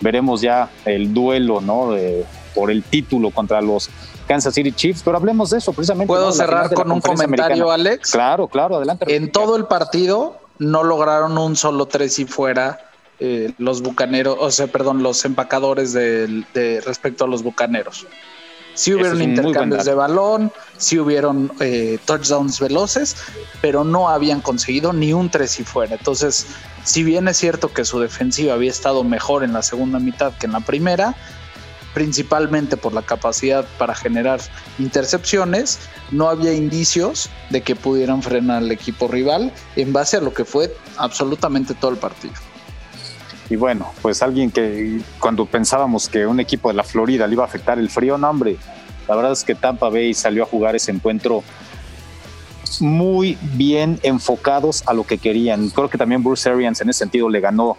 veremos 0.00 0.40
ya 0.40 0.70
el 0.84 1.12
duelo, 1.12 1.60
¿no? 1.60 1.94
por 2.54 2.70
el 2.70 2.82
título 2.82 3.30
contra 3.30 3.60
los 3.60 3.90
Kansas 4.26 4.54
City 4.54 4.72
Chiefs. 4.72 5.02
Pero 5.04 5.18
hablemos 5.18 5.50
de 5.50 5.58
eso 5.58 5.72
precisamente. 5.72 6.08
¿Puedo 6.08 6.32
cerrar 6.32 6.72
con 6.72 6.90
un 6.90 7.00
comentario, 7.00 7.70
Alex? 7.70 8.12
Claro, 8.12 8.48
claro, 8.48 8.76
adelante. 8.76 9.14
En 9.14 9.30
todo 9.30 9.56
el 9.56 9.66
partido 9.66 10.38
no 10.58 10.82
lograron 10.82 11.36
un 11.36 11.54
solo 11.54 11.86
tres 11.86 12.18
y 12.18 12.24
fuera 12.24 12.80
eh, 13.20 13.52
los 13.58 13.82
bucaneros, 13.82 14.36
o 14.40 14.50
sea, 14.50 14.66
perdón, 14.66 15.02
los 15.02 15.24
empacadores 15.24 15.92
de 15.92 16.82
respecto 16.84 17.24
a 17.24 17.28
los 17.28 17.42
bucaneros. 17.42 18.06
Sí 18.76 18.92
hubieron 18.92 19.22
intercambios 19.22 19.86
de 19.86 19.94
balón, 19.94 20.52
sí 20.76 20.98
hubieron 20.98 21.50
eh, 21.60 21.98
touchdowns 22.04 22.60
veloces, 22.60 23.16
pero 23.62 23.84
no 23.84 24.10
habían 24.10 24.42
conseguido 24.42 24.92
ni 24.92 25.14
un 25.14 25.30
tres 25.30 25.58
y 25.58 25.64
fuera. 25.64 25.96
Entonces, 25.96 26.46
si 26.86 27.02
bien 27.02 27.26
es 27.26 27.36
cierto 27.36 27.72
que 27.72 27.84
su 27.84 27.98
defensiva 27.98 28.54
había 28.54 28.70
estado 28.70 29.02
mejor 29.02 29.42
en 29.42 29.52
la 29.52 29.62
segunda 29.62 29.98
mitad 29.98 30.32
que 30.34 30.46
en 30.46 30.52
la 30.52 30.60
primera, 30.60 31.16
principalmente 31.94 32.76
por 32.76 32.92
la 32.92 33.02
capacidad 33.02 33.66
para 33.76 33.92
generar 33.92 34.40
intercepciones, 34.78 35.80
no 36.12 36.28
había 36.28 36.52
indicios 36.52 37.28
de 37.50 37.62
que 37.62 37.74
pudieran 37.74 38.22
frenar 38.22 38.58
al 38.58 38.70
equipo 38.70 39.08
rival 39.08 39.52
en 39.74 39.92
base 39.92 40.18
a 40.18 40.20
lo 40.20 40.32
que 40.32 40.44
fue 40.44 40.76
absolutamente 40.96 41.74
todo 41.74 41.90
el 41.90 41.96
partido. 41.96 42.34
Y 43.50 43.56
bueno, 43.56 43.92
pues 44.00 44.22
alguien 44.22 44.52
que 44.52 45.00
cuando 45.18 45.44
pensábamos 45.44 46.08
que 46.08 46.24
un 46.24 46.38
equipo 46.38 46.68
de 46.68 46.74
la 46.74 46.84
Florida 46.84 47.26
le 47.26 47.32
iba 47.32 47.42
a 47.42 47.46
afectar 47.46 47.80
el 47.80 47.90
frío, 47.90 48.16
no 48.16 48.30
hombre, 48.30 48.58
la 49.08 49.16
verdad 49.16 49.32
es 49.32 49.42
que 49.42 49.56
Tampa 49.56 49.88
Bay 49.88 50.14
salió 50.14 50.44
a 50.44 50.46
jugar 50.46 50.76
ese 50.76 50.92
encuentro 50.92 51.42
muy 52.80 53.38
bien 53.54 53.98
enfocados 54.02 54.82
a 54.86 54.92
lo 54.92 55.04
que 55.04 55.18
querían. 55.18 55.68
Creo 55.70 55.88
que 55.88 55.98
también 55.98 56.22
Bruce 56.22 56.48
Arians 56.48 56.80
en 56.80 56.90
ese 56.90 57.00
sentido 57.00 57.28
le 57.28 57.40
ganó 57.40 57.76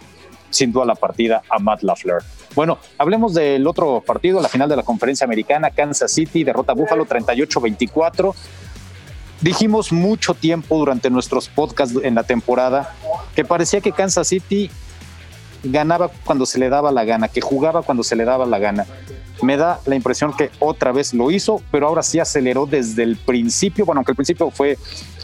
sin 0.50 0.72
duda 0.72 0.84
la 0.84 0.94
partida 0.94 1.42
a 1.50 1.58
Matt 1.58 1.82
LaFleur. 1.82 2.22
Bueno, 2.54 2.78
hablemos 2.96 3.34
del 3.34 3.66
otro 3.66 4.02
partido, 4.04 4.40
la 4.40 4.48
final 4.48 4.68
de 4.68 4.76
la 4.76 4.82
conferencia 4.82 5.24
americana, 5.24 5.70
Kansas 5.70 6.10
City 6.10 6.44
derrota 6.44 6.72
Buffalo 6.72 7.06
38-24. 7.06 8.34
Dijimos 9.40 9.92
mucho 9.92 10.34
tiempo 10.34 10.78
durante 10.78 11.10
nuestros 11.10 11.48
podcasts 11.48 11.96
en 12.02 12.14
la 12.14 12.24
temporada 12.24 12.94
que 13.36 13.44
parecía 13.44 13.80
que 13.80 13.92
Kansas 13.92 14.26
City 14.26 14.70
ganaba 15.62 16.10
cuando 16.24 16.46
se 16.46 16.58
le 16.58 16.68
daba 16.68 16.90
la 16.90 17.04
gana, 17.04 17.28
que 17.28 17.40
jugaba 17.40 17.82
cuando 17.82 18.02
se 18.02 18.16
le 18.16 18.24
daba 18.24 18.46
la 18.46 18.58
gana. 18.58 18.86
Me 19.42 19.56
da 19.56 19.80
la 19.86 19.94
impresión 19.94 20.32
que 20.36 20.50
otra 20.58 20.92
vez 20.92 21.14
lo 21.14 21.30
hizo, 21.30 21.62
pero 21.70 21.86
ahora 21.86 22.02
sí 22.02 22.18
aceleró 22.18 22.66
desde 22.66 23.02
el 23.02 23.16
principio. 23.16 23.84
Bueno, 23.84 24.00
aunque 24.00 24.12
al 24.12 24.16
principio 24.16 24.50
fue 24.50 24.76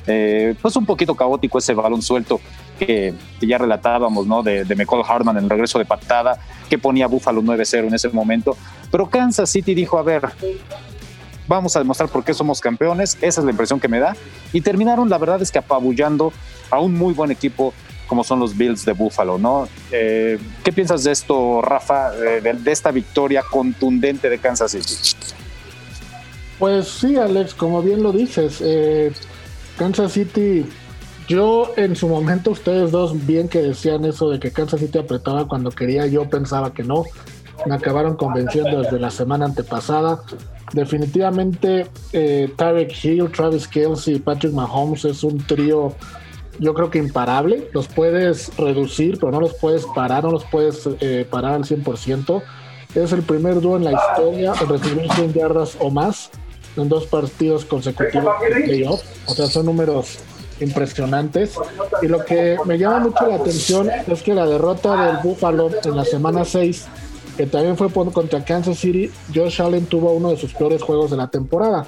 eh, 0.06 0.54
pues 0.60 0.76
un 0.76 0.86
poquito 0.86 1.14
caótico 1.14 1.58
ese 1.58 1.74
balón 1.74 2.02
suelto 2.02 2.40
que, 2.78 3.14
ya 3.40 3.58
relatábamos, 3.58 4.26
¿no? 4.26 4.42
De, 4.42 4.64
de 4.64 4.74
McCall 4.76 5.02
Hartman 5.06 5.36
en 5.36 5.44
el 5.44 5.50
regreso 5.50 5.78
de 5.78 5.84
patada, 5.84 6.38
que 6.68 6.78
ponía 6.78 7.06
Buffalo 7.06 7.42
9-0 7.42 7.86
en 7.86 7.94
ese 7.94 8.08
momento. 8.10 8.56
Pero 8.90 9.08
Kansas 9.08 9.50
City 9.50 9.74
dijo, 9.74 9.98
a 9.98 10.02
ver, 10.02 10.22
vamos 11.46 11.76
a 11.76 11.78
demostrar 11.78 12.08
por 12.08 12.24
qué 12.24 12.34
somos 12.34 12.60
campeones, 12.60 13.16
esa 13.20 13.40
es 13.40 13.44
la 13.44 13.50
impresión 13.50 13.80
que 13.80 13.88
me 13.88 13.98
da. 13.98 14.16
Y 14.52 14.60
terminaron, 14.60 15.08
la 15.08 15.18
verdad 15.18 15.42
es 15.42 15.50
que 15.50 15.58
apabullando 15.58 16.32
a 16.70 16.80
un 16.80 16.94
muy 16.94 17.14
buen 17.14 17.30
equipo 17.30 17.72
como 18.14 18.22
son 18.22 18.38
los 18.38 18.56
Bills 18.56 18.84
de 18.84 18.92
Buffalo, 18.92 19.38
¿no? 19.38 19.66
Eh, 19.90 20.38
¿Qué 20.62 20.72
piensas 20.72 21.02
de 21.02 21.10
esto, 21.10 21.60
Rafa, 21.60 22.12
de, 22.12 22.70
esta 22.70 22.92
victoria 22.92 23.42
contundente 23.42 24.30
de 24.30 24.38
Kansas 24.38 24.70
City? 24.70 24.94
Pues 26.60 26.86
sí, 26.86 27.16
Alex, 27.16 27.54
como 27.54 27.82
bien 27.82 28.04
lo 28.04 28.12
dices, 28.12 28.60
eh, 28.60 29.10
Kansas 29.76 30.12
City, 30.12 30.64
yo 31.26 31.72
en 31.76 31.96
su 31.96 32.06
momento, 32.06 32.52
ustedes 32.52 32.92
dos 32.92 33.26
bien 33.26 33.48
que 33.48 33.60
decían 33.60 34.04
eso 34.04 34.30
de 34.30 34.38
que 34.38 34.52
Kansas 34.52 34.78
City 34.78 34.98
apretaba 34.98 35.48
cuando 35.48 35.72
quería, 35.72 36.06
yo 36.06 36.30
pensaba 36.30 36.72
que 36.72 36.84
no, 36.84 37.02
me 37.66 37.74
acabaron 37.74 38.14
convenciendo 38.14 38.80
desde 38.80 39.00
la 39.00 39.10
semana 39.10 39.46
antepasada. 39.46 40.22
Definitivamente, 40.72 41.88
eh, 42.12 42.48
Tarek 42.54 42.94
Hill, 43.04 43.32
Travis 43.32 43.66
Kelsey 43.66 44.14
y 44.14 44.18
Patrick 44.20 44.52
Mahomes 44.52 45.04
es 45.04 45.24
un 45.24 45.38
trío 45.38 45.96
yo 46.58 46.74
creo 46.74 46.90
que 46.90 46.98
imparable. 46.98 47.68
Los 47.72 47.88
puedes 47.88 48.56
reducir, 48.56 49.18
pero 49.18 49.32
no 49.32 49.40
los 49.40 49.54
puedes 49.54 49.84
parar, 49.86 50.24
no 50.24 50.30
los 50.30 50.44
puedes 50.44 50.88
eh, 51.00 51.26
parar 51.28 51.54
al 51.54 51.64
100%. 51.64 52.42
Es 52.94 53.12
el 53.12 53.22
primer 53.22 53.60
dúo 53.60 53.76
en 53.76 53.84
la 53.84 53.92
historia 53.92 54.52
en 54.60 54.68
recibir 54.68 55.12
100 55.12 55.32
yardas 55.32 55.76
o 55.80 55.90
más 55.90 56.30
en 56.76 56.88
dos 56.88 57.06
partidos 57.06 57.64
consecutivos 57.64 58.34
de 58.40 58.62
playoff. 58.62 59.02
O 59.26 59.34
sea, 59.34 59.46
son 59.46 59.66
números 59.66 60.18
impresionantes. 60.60 61.54
Y 62.02 62.06
lo 62.06 62.24
que 62.24 62.56
me 62.64 62.78
llama 62.78 63.00
mucho 63.00 63.26
la 63.26 63.36
atención 63.36 63.90
es 64.06 64.22
que 64.22 64.34
la 64.34 64.46
derrota 64.46 65.06
del 65.06 65.16
Buffalo 65.22 65.70
en 65.84 65.96
la 65.96 66.04
semana 66.04 66.44
6, 66.44 66.86
que 67.36 67.46
también 67.46 67.76
fue 67.76 67.90
contra 67.90 68.44
Kansas 68.44 68.78
City, 68.78 69.10
Josh 69.34 69.60
Allen 69.60 69.86
tuvo 69.86 70.12
uno 70.12 70.30
de 70.30 70.36
sus 70.36 70.54
peores 70.54 70.82
juegos 70.82 71.10
de 71.10 71.16
la 71.16 71.28
temporada 71.28 71.86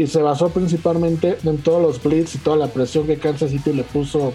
y 0.00 0.06
se 0.06 0.22
basó 0.22 0.48
principalmente 0.48 1.36
en 1.44 1.58
todos 1.58 1.82
los 1.82 2.02
blitz 2.02 2.34
y 2.34 2.38
toda 2.38 2.56
la 2.56 2.68
presión 2.68 3.06
que 3.06 3.18
Kansas 3.18 3.50
City 3.50 3.74
le 3.74 3.82
puso 3.82 4.32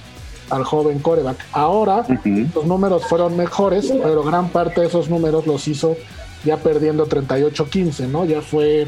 al 0.52 0.64
joven 0.64 1.00
coreback. 1.00 1.38
Ahora 1.54 2.06
los 2.54 2.66
números 2.66 3.06
fueron 3.06 3.36
mejores, 3.36 3.92
pero 4.04 4.22
gran 4.22 4.50
parte 4.50 4.82
de 4.82 4.88
esos 4.88 5.10
números 5.10 5.48
los 5.48 5.68
hizo 5.68 5.98
ya 6.44 6.58
perdiendo 6.58 7.08
38-15, 7.08 8.08
¿no? 8.10 8.26
Ya 8.26 8.44
fue 8.44 8.88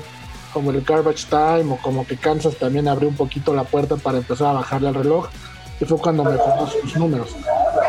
como 0.54 0.70
el 0.70 0.82
garbage 0.82 1.26
time 1.30 1.74
o 1.74 1.78
como 1.78 2.06
que 2.06 2.16
Kansas 2.16 2.56
también 2.58 2.88
abrió 2.88 3.10
un 3.10 3.16
poquito 3.16 3.56
la 3.56 3.64
puerta 3.64 3.96
para 3.96 4.20
empezar 4.20 4.50
a 4.50 4.54
bajarle 4.54 4.90
al 4.90 4.94
reloj 4.94 5.30
y 5.82 5.86
fue 5.86 5.98
cuando 5.98 6.24
mejoró 6.26 6.68
sus 6.68 6.96
números. 6.96 7.36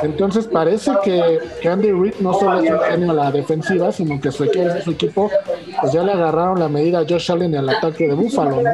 Entonces 0.03 0.47
parece 0.47 0.93
que, 1.03 1.69
Andy 1.69 1.91
Reid 1.91 2.15
no 2.21 2.33
solo 2.33 2.61
es 2.61 2.71
un 2.71 2.81
genio 2.81 3.11
a 3.11 3.15
la 3.15 3.33
defensiva, 3.33 3.91
sino 3.93 4.21
que 4.21 4.31
su, 4.31 4.45
equipo 4.45 5.31
pues 5.81 5.93
ya 5.93 6.03
le 6.03 6.13
agarraron 6.13 6.59
la 6.59 6.69
medida 6.69 7.01
a 7.01 7.05
Josh 7.09 7.31
Allen 7.31 7.55
al 7.57 7.69
ataque 7.69 8.09
de 8.09 8.15
Buffalo, 8.15 8.63
¿no? 8.63 8.71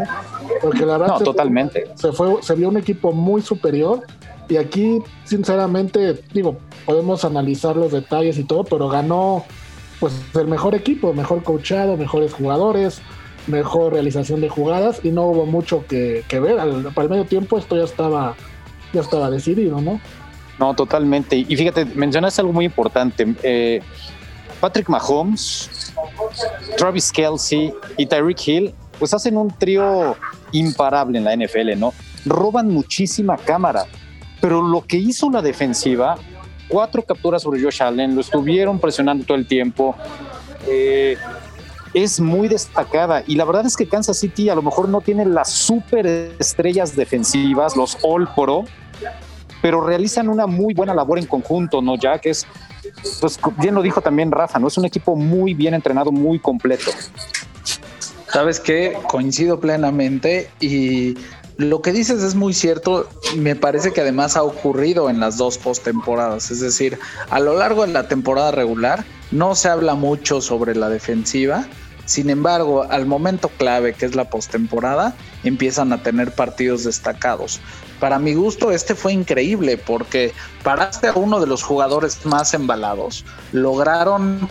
Porque 0.62 0.84
la 0.84 0.98
verdad 0.98 1.18
totalmente. 1.18 1.86
se 1.94 2.12
fue, 2.12 2.42
se 2.42 2.54
vio 2.54 2.68
un 2.68 2.76
equipo 2.76 3.12
muy 3.12 3.42
superior 3.42 4.02
y 4.48 4.56
aquí 4.56 4.98
sinceramente 5.24 6.22
digo 6.32 6.56
podemos 6.84 7.24
analizar 7.24 7.76
los 7.76 7.92
detalles 7.92 8.38
y 8.38 8.44
todo, 8.44 8.64
pero 8.64 8.88
ganó 8.88 9.44
pues 10.00 10.12
el 10.34 10.48
mejor 10.48 10.74
equipo, 10.74 11.12
mejor 11.14 11.42
coachado, 11.42 11.96
mejores 11.96 12.32
jugadores, 12.34 13.00
mejor 13.46 13.92
realización 13.92 14.40
de 14.40 14.48
jugadas 14.48 15.00
y 15.02 15.10
no 15.10 15.22
hubo 15.22 15.46
mucho 15.46 15.86
que, 15.86 16.24
ver. 16.30 16.56
para 16.94 17.04
el 17.04 17.10
medio 17.10 17.24
tiempo 17.24 17.58
esto 17.58 17.76
ya 17.76 17.84
estaba 17.84 18.34
ya 18.92 19.00
estaba 19.00 19.30
decidido, 19.30 19.80
¿no? 19.80 20.00
No, 20.58 20.74
totalmente. 20.74 21.36
Y 21.36 21.56
fíjate, 21.56 21.84
mencionaste 21.84 22.40
algo 22.40 22.52
muy 22.52 22.66
importante. 22.66 23.34
Eh, 23.42 23.82
Patrick 24.60 24.88
Mahomes, 24.88 25.68
Travis 26.76 27.10
Kelsey 27.12 27.72
y 27.96 28.06
Tyreek 28.06 28.48
Hill, 28.48 28.74
pues 28.98 29.14
hacen 29.14 29.36
un 29.36 29.50
trío 29.50 30.16
imparable 30.52 31.18
en 31.18 31.24
la 31.24 31.36
NFL, 31.36 31.78
¿no? 31.78 31.92
Roban 32.24 32.68
muchísima 32.68 33.36
cámara, 33.36 33.84
pero 34.40 34.62
lo 34.62 34.82
que 34.82 34.96
hizo 34.96 35.30
la 35.30 35.42
defensiva, 35.42 36.16
cuatro 36.68 37.02
capturas 37.02 37.42
sobre 37.42 37.62
Josh 37.62 37.82
Allen, 37.82 38.14
lo 38.14 38.20
estuvieron 38.20 38.78
presionando 38.78 39.24
todo 39.24 39.36
el 39.36 39.46
tiempo. 39.46 39.94
Eh, 40.66 41.16
es 41.92 42.18
muy 42.18 42.48
destacada 42.48 43.22
y 43.26 43.36
la 43.36 43.44
verdad 43.44 43.66
es 43.66 43.76
que 43.76 43.86
Kansas 43.86 44.18
City 44.18 44.48
a 44.48 44.54
lo 44.56 44.62
mejor 44.62 44.88
no 44.88 45.00
tiene 45.00 45.24
las 45.24 45.50
super 45.50 46.06
estrellas 46.38 46.96
defensivas, 46.96 47.76
los 47.76 47.96
All 48.02 48.28
Pro, 48.34 48.64
pero 49.62 49.80
realizan 49.80 50.28
una 50.28 50.46
muy 50.46 50.74
buena 50.74 50.92
labor 50.92 51.18
en 51.18 51.26
conjunto, 51.26 51.80
¿no? 51.80 51.96
Ya 51.96 52.18
que 52.18 52.30
es, 52.30 52.46
pues 53.20 53.38
bien 53.58 53.74
lo 53.74 53.82
dijo 53.82 54.00
también 54.00 54.30
Rafa, 54.30 54.58
¿no? 54.58 54.68
Es 54.68 54.78
un 54.78 54.84
equipo 54.84 55.16
muy 55.16 55.54
bien 55.54 55.74
entrenado, 55.74 56.12
muy 56.12 56.38
completo. 56.38 56.90
Sabes 58.32 58.60
que 58.60 58.96
coincido 59.08 59.60
plenamente 59.60 60.50
y 60.60 61.16
lo 61.56 61.82
que 61.82 61.92
dices 61.92 62.22
es 62.22 62.34
muy 62.34 62.52
cierto. 62.52 63.08
Me 63.36 63.54
parece 63.54 63.92
que 63.92 64.00
además 64.00 64.36
ha 64.36 64.42
ocurrido 64.42 65.08
en 65.08 65.20
las 65.20 65.36
dos 65.36 65.58
postemporadas. 65.58 66.50
Es 66.50 66.60
decir, 66.60 66.98
a 67.30 67.38
lo 67.40 67.56
largo 67.56 67.86
de 67.86 67.92
la 67.92 68.08
temporada 68.08 68.50
regular 68.50 69.04
no 69.30 69.54
se 69.54 69.68
habla 69.68 69.94
mucho 69.94 70.40
sobre 70.40 70.74
la 70.74 70.88
defensiva 70.88 71.66
sin 72.06 72.28
embargo, 72.28 72.82
al 72.82 73.06
momento 73.06 73.48
clave 73.48 73.94
que 73.94 74.04
es 74.04 74.14
la 74.14 74.28
postemporada, 74.28 75.14
empiezan 75.42 75.92
a 75.92 76.02
tener 76.02 76.32
partidos 76.32 76.84
destacados. 76.84 77.60
Para 78.04 78.18
mi 78.18 78.34
gusto, 78.34 78.70
este 78.70 78.94
fue 78.94 79.14
increíble 79.14 79.78
porque 79.78 80.34
paraste 80.62 81.08
a 81.08 81.14
uno 81.14 81.40
de 81.40 81.46
los 81.46 81.62
jugadores 81.62 82.26
más 82.26 82.52
embalados, 82.52 83.24
lograron 83.52 84.46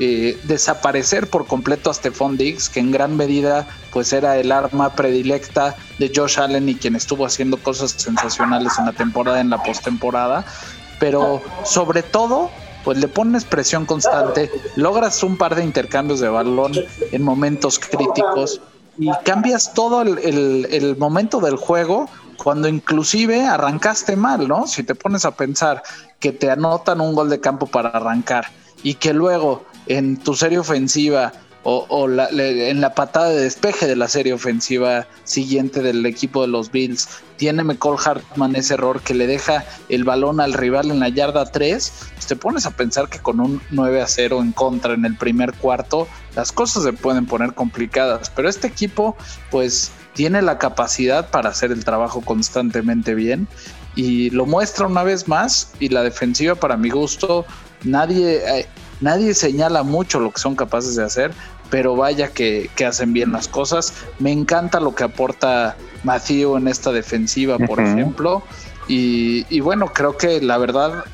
eh, 0.00 0.36
desaparecer 0.42 1.30
por 1.30 1.46
completo 1.46 1.88
a 1.88 1.94
Stephon 1.94 2.36
Diggs, 2.36 2.68
que 2.68 2.80
en 2.80 2.90
gran 2.90 3.16
medida 3.16 3.64
pues 3.92 4.12
era 4.12 4.36
el 4.38 4.50
arma 4.50 4.92
predilecta 4.92 5.76
de 6.00 6.10
Josh 6.12 6.40
Allen 6.40 6.68
y 6.68 6.74
quien 6.74 6.96
estuvo 6.96 7.24
haciendo 7.24 7.58
cosas 7.58 7.92
sensacionales 7.92 8.72
en 8.76 8.86
la 8.86 8.92
temporada, 8.92 9.40
en 9.40 9.50
la 9.50 9.62
postemporada, 9.62 10.44
pero 10.98 11.40
sobre 11.64 12.02
todo 12.02 12.50
pues 12.82 12.98
le 12.98 13.06
pones 13.06 13.44
presión 13.44 13.86
constante, 13.86 14.50
logras 14.74 15.22
un 15.22 15.36
par 15.36 15.54
de 15.54 15.62
intercambios 15.62 16.18
de 16.18 16.28
balón 16.28 16.72
en 17.12 17.22
momentos 17.22 17.78
críticos 17.78 18.60
y 18.98 19.12
cambias 19.24 19.74
todo 19.74 20.02
el, 20.02 20.66
el 20.72 20.96
momento 20.96 21.38
del 21.38 21.54
juego 21.54 22.08
cuando 22.36 22.68
inclusive 22.68 23.46
arrancaste 23.46 24.16
mal, 24.16 24.48
¿no? 24.48 24.66
Si 24.66 24.82
te 24.82 24.94
pones 24.94 25.24
a 25.24 25.36
pensar 25.36 25.82
que 26.20 26.32
te 26.32 26.50
anotan 26.50 27.00
un 27.00 27.14
gol 27.14 27.30
de 27.30 27.40
campo 27.40 27.66
para 27.66 27.90
arrancar 27.90 28.46
y 28.82 28.94
que 28.94 29.12
luego 29.12 29.64
en 29.86 30.16
tu 30.16 30.34
serie 30.34 30.58
ofensiva 30.58 31.32
o, 31.68 32.08
en 32.08 32.80
la 32.80 32.94
patada 32.94 33.30
de 33.30 33.42
despeje 33.42 33.88
de 33.88 33.96
la 33.96 34.06
serie 34.06 34.32
ofensiva 34.32 35.08
siguiente 35.24 35.82
del 35.82 36.06
equipo 36.06 36.42
de 36.42 36.46
los 36.46 36.70
Bills, 36.70 37.08
tiene 37.38 37.64
McCall 37.64 37.98
Hartman 37.98 38.54
ese 38.54 38.74
error 38.74 39.00
que 39.00 39.14
le 39.14 39.26
deja 39.26 39.64
el 39.88 40.04
balón 40.04 40.40
al 40.40 40.52
rival 40.52 40.92
en 40.92 41.00
la 41.00 41.08
yarda 41.08 41.50
3, 41.50 41.92
pues 42.14 42.26
te 42.26 42.36
pones 42.36 42.66
a 42.66 42.70
pensar 42.70 43.08
que 43.08 43.18
con 43.18 43.40
un 43.40 43.60
9 43.70 44.00
a 44.00 44.06
0 44.06 44.42
en 44.42 44.52
contra 44.52 44.94
en 44.94 45.04
el 45.04 45.16
primer 45.16 45.54
cuarto, 45.54 46.06
las 46.36 46.52
cosas 46.52 46.84
se 46.84 46.92
pueden 46.92 47.26
poner 47.26 47.52
complicadas, 47.52 48.30
pero 48.30 48.48
este 48.48 48.68
equipo 48.68 49.16
pues 49.50 49.90
tiene 50.16 50.42
la 50.42 50.58
capacidad 50.58 51.30
para 51.30 51.50
hacer 51.50 51.70
el 51.70 51.84
trabajo 51.84 52.22
constantemente 52.22 53.14
bien 53.14 53.46
y 53.94 54.30
lo 54.30 54.46
muestra 54.46 54.86
una 54.86 55.04
vez 55.04 55.28
más 55.28 55.72
y 55.78 55.90
la 55.90 56.02
defensiva 56.02 56.56
para 56.56 56.76
mi 56.76 56.90
gusto 56.90 57.46
nadie 57.84 58.42
eh, 58.58 58.66
nadie 59.00 59.34
señala 59.34 59.82
mucho 59.82 60.18
lo 60.18 60.32
que 60.32 60.40
son 60.40 60.56
capaces 60.56 60.96
de 60.96 61.04
hacer 61.04 61.32
pero 61.70 61.96
vaya 61.96 62.28
que, 62.28 62.70
hacen 62.86 63.12
bien 63.12 63.32
las 63.32 63.48
cosas. 63.48 63.92
Me 64.18 64.32
encanta 64.32 64.80
lo 64.80 64.94
que 64.94 65.04
aporta 65.04 65.76
Matthew 66.04 66.56
en 66.56 66.68
esta 66.68 66.92
defensiva, 66.92 67.58
por 67.58 67.80
ejemplo. 67.80 68.42
Y, 68.88 69.60
bueno, 69.60 69.92
creo 69.92 70.16
que 70.16 70.40
la 70.40 70.58
verdad, 70.58 71.04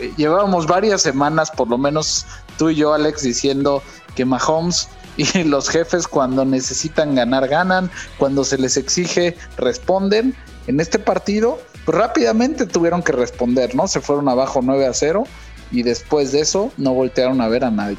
eh, 0.00 0.12
llevábamos 0.16 0.66
varias 0.66 1.02
semanas, 1.02 1.50
por 1.50 1.68
lo 1.68 1.78
menos 1.78 2.26
tú 2.56 2.70
y 2.70 2.76
yo, 2.76 2.94
Alex, 2.94 3.22
diciendo 3.22 3.82
que 4.14 4.24
Mahomes 4.24 4.88
y 5.34 5.44
los 5.44 5.68
jefes 5.68 6.06
cuando 6.06 6.44
necesitan 6.44 7.14
ganar, 7.14 7.48
ganan, 7.48 7.90
cuando 8.18 8.44
se 8.44 8.58
les 8.58 8.76
exige, 8.76 9.36
responden. 9.56 10.34
En 10.66 10.80
este 10.80 10.98
partido, 10.98 11.60
pues 11.84 11.96
rápidamente 11.96 12.66
tuvieron 12.66 13.02
que 13.02 13.12
responder, 13.12 13.74
¿no? 13.74 13.86
Se 13.88 14.00
fueron 14.00 14.28
abajo 14.28 14.60
9 14.62 14.86
a 14.86 14.92
0 14.92 15.24
y 15.70 15.82
después 15.82 16.32
de 16.32 16.40
eso 16.40 16.72
no 16.76 16.92
voltearon 16.92 17.40
a 17.40 17.48
ver 17.48 17.64
a 17.64 17.70
nadie. 17.70 17.96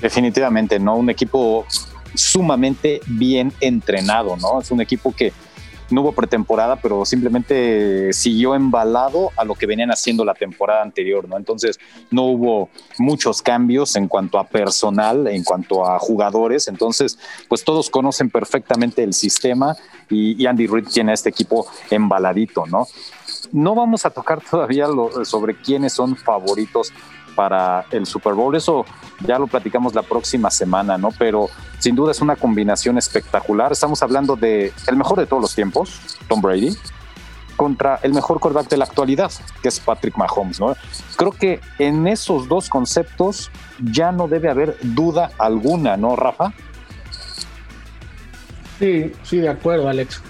Definitivamente, 0.00 0.78
¿no? 0.78 0.96
Un 0.96 1.10
equipo 1.10 1.66
sumamente 2.14 3.00
bien 3.06 3.52
entrenado, 3.60 4.36
¿no? 4.36 4.60
Es 4.60 4.70
un 4.70 4.80
equipo 4.80 5.14
que 5.14 5.32
no 5.92 6.02
hubo 6.02 6.12
pretemporada, 6.12 6.76
pero 6.76 7.04
simplemente 7.04 8.12
siguió 8.12 8.54
embalado 8.54 9.30
a 9.36 9.44
lo 9.44 9.54
que 9.54 9.66
venían 9.66 9.90
haciendo 9.90 10.24
la 10.24 10.34
temporada 10.34 10.82
anterior, 10.82 11.28
¿no? 11.28 11.36
Entonces 11.36 11.78
no 12.10 12.24
hubo 12.24 12.70
muchos 12.98 13.42
cambios 13.42 13.96
en 13.96 14.08
cuanto 14.08 14.38
a 14.38 14.44
personal, 14.44 15.26
en 15.28 15.44
cuanto 15.44 15.86
a 15.86 15.98
jugadores, 15.98 16.68
entonces 16.68 17.18
pues 17.48 17.64
todos 17.64 17.90
conocen 17.90 18.30
perfectamente 18.30 19.02
el 19.02 19.12
sistema 19.12 19.76
y, 20.10 20.46
Andy 20.46 20.66
Reid 20.66 20.88
tiene 20.88 21.12
a 21.12 21.14
este 21.14 21.30
equipo 21.30 21.66
embaladito, 21.90 22.66
¿no? 22.66 22.86
No 23.52 23.74
vamos 23.74 24.04
a 24.06 24.10
tocar 24.10 24.40
todavía 24.50 24.86
sobre 25.24 25.56
quiénes 25.56 25.92
son 25.92 26.16
favoritos 26.16 26.92
para 27.34 27.86
el 27.90 28.06
Super 28.06 28.34
Bowl. 28.34 28.54
Eso 28.54 28.84
ya 29.20 29.38
lo 29.38 29.46
platicamos 29.46 29.94
la 29.94 30.02
próxima 30.02 30.50
semana, 30.50 30.98
¿no? 30.98 31.10
Pero 31.18 31.48
sin 31.78 31.94
duda 31.94 32.12
es 32.12 32.20
una 32.20 32.36
combinación 32.36 32.98
espectacular. 32.98 33.72
Estamos 33.72 34.02
hablando 34.02 34.36
de 34.36 34.72
el 34.86 34.96
mejor 34.96 35.18
de 35.18 35.26
todos 35.26 35.42
los 35.42 35.54
tiempos, 35.54 36.00
Tom 36.28 36.40
Brady, 36.40 36.76
contra 37.56 37.98
el 38.02 38.12
mejor 38.12 38.40
quarterback 38.40 38.68
de 38.68 38.76
la 38.76 38.84
actualidad, 38.84 39.30
que 39.62 39.68
es 39.68 39.80
Patrick 39.80 40.16
Mahomes, 40.16 40.60
¿no? 40.60 40.74
Creo 41.16 41.32
que 41.32 41.60
en 41.78 42.06
esos 42.06 42.48
dos 42.48 42.68
conceptos 42.68 43.50
ya 43.80 44.12
no 44.12 44.28
debe 44.28 44.48
haber 44.48 44.76
duda 44.82 45.30
alguna, 45.38 45.96
¿no, 45.96 46.16
Rafa? 46.16 46.52
Sí, 48.78 49.12
sí, 49.22 49.38
de 49.38 49.48
acuerdo, 49.48 49.88
Alex. 49.88 50.20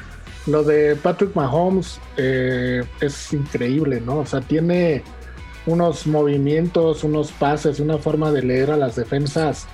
Lo 0.47 0.65
de 0.65 0.97
Patrick 0.97 1.35
Mahomes 1.35 2.01
eh, 2.17 2.85
es 3.01 3.33
increíble, 3.33 4.01
¿no? 4.01 4.19
O 4.19 4.27
sea, 4.27 4.41
tiene 4.41 5.03
unos 5.67 6.07
movimientos, 6.07 7.05
unos 7.05 7.33
pases, 7.33 7.81
una 7.81 7.99
forma 7.99 8.31
de 8.31 8.43
leer 8.43 8.71
a 8.71 8.77
las 8.77 8.97
defensas 8.97 9.67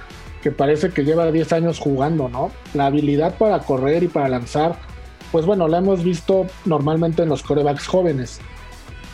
que 0.42 0.50
parece 0.50 0.90
que 0.90 1.04
lleva 1.04 1.30
10 1.30 1.52
años 1.52 1.78
jugando, 1.78 2.28
¿no? 2.28 2.50
La 2.74 2.86
habilidad 2.86 3.36
para 3.36 3.58
correr 3.60 4.04
y 4.04 4.08
para 4.08 4.28
lanzar, 4.28 4.76
pues 5.32 5.46
bueno, 5.46 5.66
la 5.68 5.78
hemos 5.78 6.04
visto 6.04 6.46
normalmente 6.64 7.22
en 7.22 7.28
los 7.28 7.42
corebacks 7.42 7.86
jóvenes, 7.86 8.40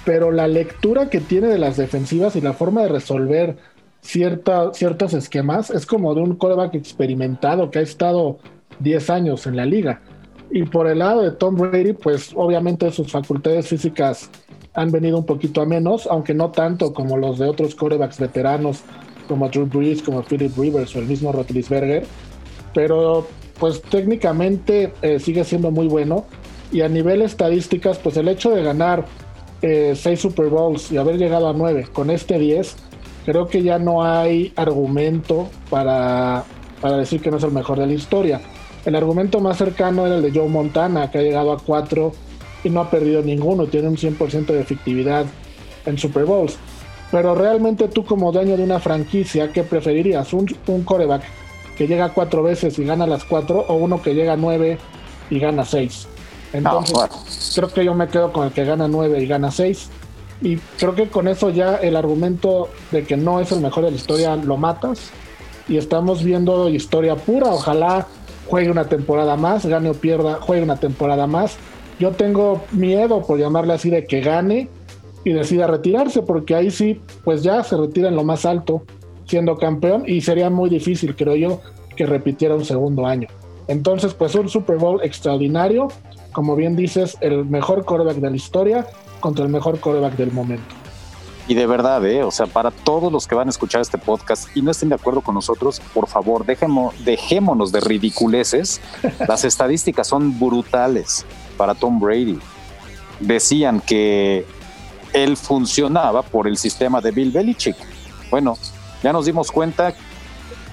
pero 0.04 0.30
la 0.30 0.48
lectura 0.48 1.08
que 1.08 1.20
tiene 1.20 1.48
de 1.48 1.58
las 1.58 1.76
defensivas 1.76 2.36
y 2.36 2.40
la 2.40 2.52
forma 2.52 2.82
de 2.82 2.88
resolver 2.88 3.56
cierta, 4.02 4.74
ciertos 4.74 5.14
esquemas 5.14 5.70
es 5.70 5.86
como 5.86 6.14
de 6.14 6.20
un 6.20 6.36
coreback 6.36 6.74
experimentado 6.74 7.70
que 7.70 7.78
ha 7.78 7.82
estado 7.82 8.38
10 8.80 9.10
años 9.10 9.46
en 9.46 9.56
la 9.56 9.64
liga. 9.64 10.02
Y 10.50 10.64
por 10.64 10.86
el 10.86 10.98
lado 10.98 11.22
de 11.22 11.32
Tom 11.32 11.56
Brady, 11.56 11.94
pues 11.94 12.32
obviamente 12.34 12.90
sus 12.92 13.10
facultades 13.10 13.66
físicas 13.66 14.30
han 14.74 14.90
venido 14.90 15.18
un 15.18 15.24
poquito 15.24 15.62
a 15.62 15.66
menos, 15.66 16.06
aunque 16.10 16.34
no 16.34 16.50
tanto 16.50 16.92
como 16.92 17.16
los 17.16 17.38
de 17.38 17.48
otros 17.48 17.74
corebacks 17.74 18.18
veteranos 18.18 18.82
como 19.28 19.48
Drew 19.48 19.66
Brees, 19.66 20.02
como 20.02 20.22
Philip 20.22 20.56
Rivers 20.56 20.94
o 20.96 20.98
el 20.98 21.06
mismo 21.06 21.32
Rotlisberger, 21.32 22.04
pero 22.74 23.26
pues 23.58 23.80
técnicamente 23.82 24.92
eh, 25.00 25.18
sigue 25.20 25.44
siendo 25.44 25.70
muy 25.70 25.86
bueno 25.86 26.26
y 26.72 26.80
a 26.80 26.88
nivel 26.88 27.22
estadísticas 27.22 27.98
pues 27.98 28.16
el 28.16 28.28
hecho 28.28 28.50
de 28.50 28.62
ganar 28.62 29.06
eh, 29.62 29.94
seis 29.96 30.20
Super 30.20 30.48
Bowls 30.48 30.90
y 30.90 30.96
haber 30.96 31.16
llegado 31.16 31.48
a 31.48 31.52
nueve 31.52 31.86
con 31.92 32.10
este 32.10 32.38
10 32.38 32.76
creo 33.24 33.46
que 33.46 33.62
ya 33.62 33.78
no 33.78 34.04
hay 34.04 34.52
argumento 34.56 35.48
para, 35.70 36.44
para 36.80 36.96
decir 36.98 37.20
que 37.20 37.30
no 37.30 37.38
es 37.38 37.44
el 37.44 37.52
mejor 37.52 37.78
de 37.78 37.86
la 37.86 37.92
historia. 37.92 38.40
El 38.84 38.96
argumento 38.96 39.40
más 39.40 39.56
cercano 39.56 40.06
era 40.06 40.16
el 40.16 40.22
de 40.22 40.38
Joe 40.38 40.48
Montana, 40.48 41.10
que 41.10 41.18
ha 41.18 41.22
llegado 41.22 41.52
a 41.52 41.58
cuatro 41.58 42.12
y 42.64 42.70
no 42.70 42.80
ha 42.80 42.90
perdido 42.90 43.22
ninguno, 43.22 43.66
tiene 43.66 43.88
un 43.88 43.96
100% 43.96 44.46
de 44.46 44.60
efectividad 44.60 45.26
en 45.86 45.98
Super 45.98 46.24
Bowls. 46.24 46.56
Pero 47.10 47.34
realmente 47.34 47.88
tú 47.88 48.04
como 48.04 48.32
dueño 48.32 48.56
de 48.56 48.64
una 48.64 48.80
franquicia, 48.80 49.52
¿qué 49.52 49.62
preferirías? 49.62 50.32
¿Un, 50.32 50.52
un 50.66 50.82
coreback 50.82 51.22
que 51.76 51.86
llega 51.86 52.08
cuatro 52.08 52.42
veces 52.42 52.78
y 52.78 52.84
gana 52.84 53.06
las 53.06 53.24
cuatro 53.24 53.64
o 53.68 53.74
uno 53.74 54.02
que 54.02 54.14
llega 54.14 54.36
nueve 54.36 54.78
y 55.30 55.38
gana 55.38 55.64
seis? 55.64 56.08
Entonces, 56.52 57.52
creo 57.54 57.68
que 57.68 57.84
yo 57.84 57.94
me 57.94 58.08
quedo 58.08 58.32
con 58.32 58.46
el 58.46 58.52
que 58.52 58.64
gana 58.64 58.88
nueve 58.88 59.22
y 59.22 59.26
gana 59.26 59.50
seis. 59.50 59.90
Y 60.40 60.56
creo 60.56 60.94
que 60.94 61.08
con 61.08 61.28
eso 61.28 61.50
ya 61.50 61.76
el 61.76 61.96
argumento 61.96 62.68
de 62.90 63.04
que 63.04 63.16
no 63.16 63.40
es 63.40 63.52
el 63.52 63.60
mejor 63.60 63.84
de 63.84 63.90
la 63.90 63.96
historia 63.96 64.36
lo 64.36 64.56
matas. 64.56 65.10
Y 65.68 65.76
estamos 65.76 66.22
viendo 66.22 66.68
historia 66.68 67.16
pura. 67.16 67.48
Ojalá 67.48 68.06
juegue 68.46 68.70
una 68.70 68.84
temporada 68.84 69.36
más, 69.36 69.66
gane 69.66 69.90
o 69.90 69.94
pierda, 69.94 70.38
juegue 70.40 70.62
una 70.62 70.76
temporada 70.76 71.26
más 71.26 71.56
yo 72.04 72.12
tengo 72.12 72.60
miedo, 72.70 73.22
por 73.22 73.38
llamarle 73.38 73.72
así, 73.72 73.88
de 73.88 74.04
que 74.04 74.20
gane 74.20 74.68
y 75.24 75.32
decida 75.32 75.66
retirarse, 75.66 76.20
porque 76.20 76.54
ahí 76.54 76.70
sí, 76.70 77.00
pues 77.24 77.42
ya 77.42 77.64
se 77.64 77.78
retira 77.78 78.08
en 78.08 78.16
lo 78.16 78.24
más 78.24 78.44
alto, 78.44 78.82
siendo 79.24 79.56
campeón, 79.56 80.04
y 80.06 80.20
sería 80.20 80.50
muy 80.50 80.68
difícil, 80.68 81.16
creo 81.16 81.34
yo, 81.34 81.60
que 81.96 82.04
repitiera 82.04 82.54
un 82.54 82.64
segundo 82.66 83.06
año. 83.06 83.28
Entonces, 83.68 84.12
pues 84.12 84.34
un 84.34 84.50
Super 84.50 84.76
Bowl 84.76 85.00
extraordinario, 85.02 85.88
como 86.32 86.56
bien 86.56 86.76
dices, 86.76 87.16
el 87.22 87.46
mejor 87.46 87.86
quarterback 87.86 88.16
de 88.16 88.28
la 88.28 88.36
historia 88.36 88.86
contra 89.20 89.46
el 89.46 89.50
mejor 89.50 89.80
quarterback 89.80 90.16
del 90.16 90.30
momento. 90.30 90.74
Y 91.48 91.54
de 91.54 91.66
verdad, 91.66 92.04
¿eh? 92.04 92.22
o 92.22 92.30
sea, 92.30 92.46
para 92.46 92.70
todos 92.70 93.10
los 93.10 93.26
que 93.26 93.34
van 93.34 93.48
a 93.48 93.50
escuchar 93.50 93.80
este 93.80 93.96
podcast 93.96 94.54
y 94.54 94.60
no 94.60 94.70
estén 94.70 94.90
de 94.90 94.96
acuerdo 94.96 95.22
con 95.22 95.34
nosotros, 95.34 95.80
por 95.94 96.06
favor, 96.06 96.44
dejémonos 96.44 97.72
de 97.72 97.80
ridiculeces. 97.80 98.82
Las 99.26 99.46
estadísticas 99.46 100.06
son 100.06 100.38
brutales 100.38 101.24
para 101.54 101.74
Tom 101.74 101.98
Brady. 101.98 102.38
Decían 103.20 103.80
que 103.80 104.46
él 105.12 105.36
funcionaba 105.36 106.22
por 106.22 106.46
el 106.46 106.56
sistema 106.56 107.00
de 107.00 107.10
Bill 107.10 107.30
Belichick. 107.30 107.76
Bueno, 108.30 108.58
ya 109.02 109.12
nos 109.12 109.26
dimos 109.26 109.50
cuenta 109.50 109.94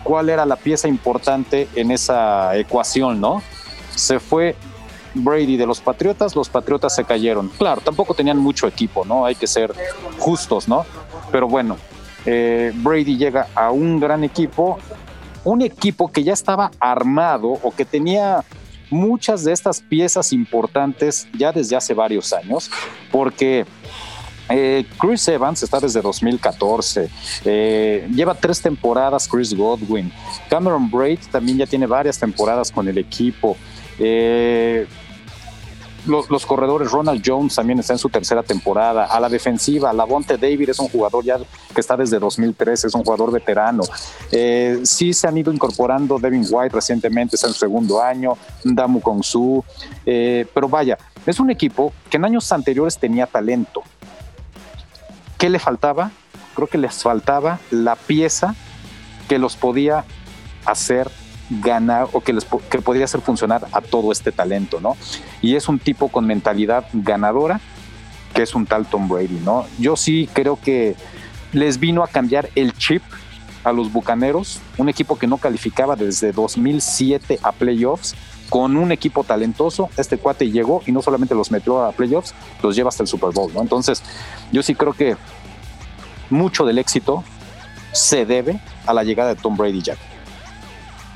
cuál 0.03 0.29
era 0.29 0.45
la 0.45 0.55
pieza 0.55 0.87
importante 0.87 1.67
en 1.75 1.91
esa 1.91 2.57
ecuación, 2.57 3.21
¿no? 3.21 3.41
Se 3.95 4.19
fue 4.19 4.55
Brady 5.13 5.57
de 5.57 5.65
los 5.65 5.79
Patriotas, 5.81 6.35
los 6.35 6.49
Patriotas 6.49 6.95
se 6.95 7.03
cayeron. 7.03 7.49
Claro, 7.49 7.81
tampoco 7.81 8.13
tenían 8.13 8.37
mucho 8.37 8.67
equipo, 8.67 9.05
¿no? 9.05 9.25
Hay 9.25 9.35
que 9.35 9.47
ser 9.47 9.73
justos, 10.17 10.67
¿no? 10.67 10.85
Pero 11.31 11.47
bueno, 11.47 11.77
eh, 12.25 12.71
Brady 12.75 13.17
llega 13.17 13.47
a 13.55 13.71
un 13.71 13.99
gran 13.99 14.23
equipo, 14.23 14.79
un 15.43 15.61
equipo 15.61 16.11
que 16.11 16.23
ya 16.23 16.33
estaba 16.33 16.71
armado 16.79 17.49
o 17.49 17.71
que 17.71 17.85
tenía 17.85 18.43
muchas 18.91 19.43
de 19.43 19.53
estas 19.53 19.81
piezas 19.81 20.31
importantes 20.33 21.27
ya 21.37 21.51
desde 21.51 21.75
hace 21.75 21.93
varios 21.93 22.31
años, 22.33 22.69
porque 23.11 23.65
Eh, 24.53 24.85
Chris 24.99 25.25
Evans 25.29 25.63
está 25.63 25.79
desde 25.79 26.01
2014. 26.01 27.09
Eh, 27.45 28.09
lleva 28.13 28.33
tres 28.33 28.61
temporadas 28.61 29.25
Chris 29.27 29.53
Godwin. 29.53 30.11
Cameron 30.49 30.91
Braid 30.91 31.19
también 31.31 31.57
ya 31.59 31.65
tiene 31.65 31.85
varias 31.85 32.19
temporadas 32.19 32.69
con 32.69 32.85
el 32.87 32.97
equipo. 32.97 33.55
Eh, 33.97 34.87
los, 36.07 36.45
corredores, 36.45 36.91
Ronald 36.91 37.21
Jones 37.25 37.55
también 37.55 37.79
está 37.79 37.93
en 37.93 37.99
su 37.99 38.09
tercera 38.09 38.43
temporada. 38.43 39.05
A 39.05 39.19
la 39.19 39.29
defensiva, 39.29 39.93
Lavonte 39.93 40.37
David 40.37 40.69
es 40.69 40.79
un 40.79 40.89
jugador 40.89 41.23
ya 41.23 41.37
que 41.73 41.81
está 41.81 41.95
desde 41.95 42.19
2013, 42.19 42.87
es 42.87 42.93
un 42.93 43.03
jugador 43.03 43.31
veterano. 43.31 43.83
sí 44.83 45.13
se 45.13 45.27
han 45.27 45.37
ido 45.37 45.53
incorporando 45.53 46.19
Devin 46.19 46.45
White 46.49 46.75
recientemente, 46.75 47.35
está 47.35 47.47
en 47.47 47.53
su 47.53 47.59
segundo 47.59 48.01
año, 48.01 48.37
Damu 48.63 49.01
Kongsu. 49.01 49.63
pero 50.03 50.67
vaya, 50.67 50.97
es 51.25 51.39
un 51.39 51.49
equipo 51.49 51.93
que 52.09 52.17
en 52.17 52.25
años 52.25 52.51
anteriores 52.51 52.97
tenía 52.97 53.27
talento 53.27 53.83
¿Qué 55.41 55.49
le 55.49 55.57
faltaba? 55.57 56.11
Creo 56.53 56.67
que 56.67 56.77
les 56.77 57.01
faltaba 57.01 57.57
la 57.71 57.95
pieza 57.95 58.53
que 59.27 59.39
los 59.39 59.55
podía 59.55 60.05
hacer 60.65 61.09
ganar 61.59 62.07
o 62.13 62.21
que 62.21 62.31
les 62.31 62.45
que 62.69 62.81
podía 62.81 63.03
hacer 63.03 63.21
funcionar 63.21 63.67
a 63.73 63.81
todo 63.81 64.11
este 64.11 64.31
talento, 64.31 64.79
¿no? 64.79 64.95
Y 65.41 65.55
es 65.55 65.67
un 65.67 65.79
tipo 65.79 66.07
con 66.07 66.25
mentalidad 66.25 66.85
ganadora, 66.93 67.59
que 68.33 68.43
es 68.43 68.55
un 68.55 68.65
tal 68.65 68.85
Tom 68.85 69.09
Brady, 69.09 69.41
¿no? 69.43 69.65
Yo 69.77 69.97
sí 69.97 70.29
creo 70.31 70.57
que 70.61 70.95
les 71.51 71.79
vino 71.79 72.03
a 72.03 72.07
cambiar 72.07 72.49
el 72.55 72.73
chip 72.73 73.03
a 73.63 73.73
los 73.73 73.91
Bucaneros, 73.91 74.61
un 74.77 74.89
equipo 74.89 75.19
que 75.19 75.27
no 75.27 75.37
calificaba 75.37 75.95
desde 75.95 76.31
2007 76.31 77.39
a 77.43 77.51
playoffs, 77.51 78.15
con 78.49 78.75
un 78.75 78.91
equipo 78.91 79.23
talentoso, 79.23 79.89
este 79.97 80.17
cuate 80.17 80.51
llegó 80.51 80.81
y 80.85 80.91
no 80.91 81.01
solamente 81.01 81.35
los 81.35 81.51
metió 81.51 81.83
a 81.83 81.91
playoffs, 81.91 82.33
los 82.61 82.75
lleva 82.75 82.89
hasta 82.89 83.03
el 83.03 83.07
Super 83.07 83.31
Bowl, 83.31 83.53
¿no? 83.53 83.61
Entonces, 83.61 84.03
yo 84.51 84.63
sí 84.63 84.75
creo 84.75 84.93
que 84.93 85.15
mucho 86.29 86.65
del 86.65 86.77
éxito 86.77 87.23
se 87.93 88.25
debe 88.25 88.59
a 88.85 88.93
la 88.93 89.03
llegada 89.03 89.33
de 89.33 89.41
Tom 89.41 89.55
Brady 89.55 89.81
Jack. 89.81 90.10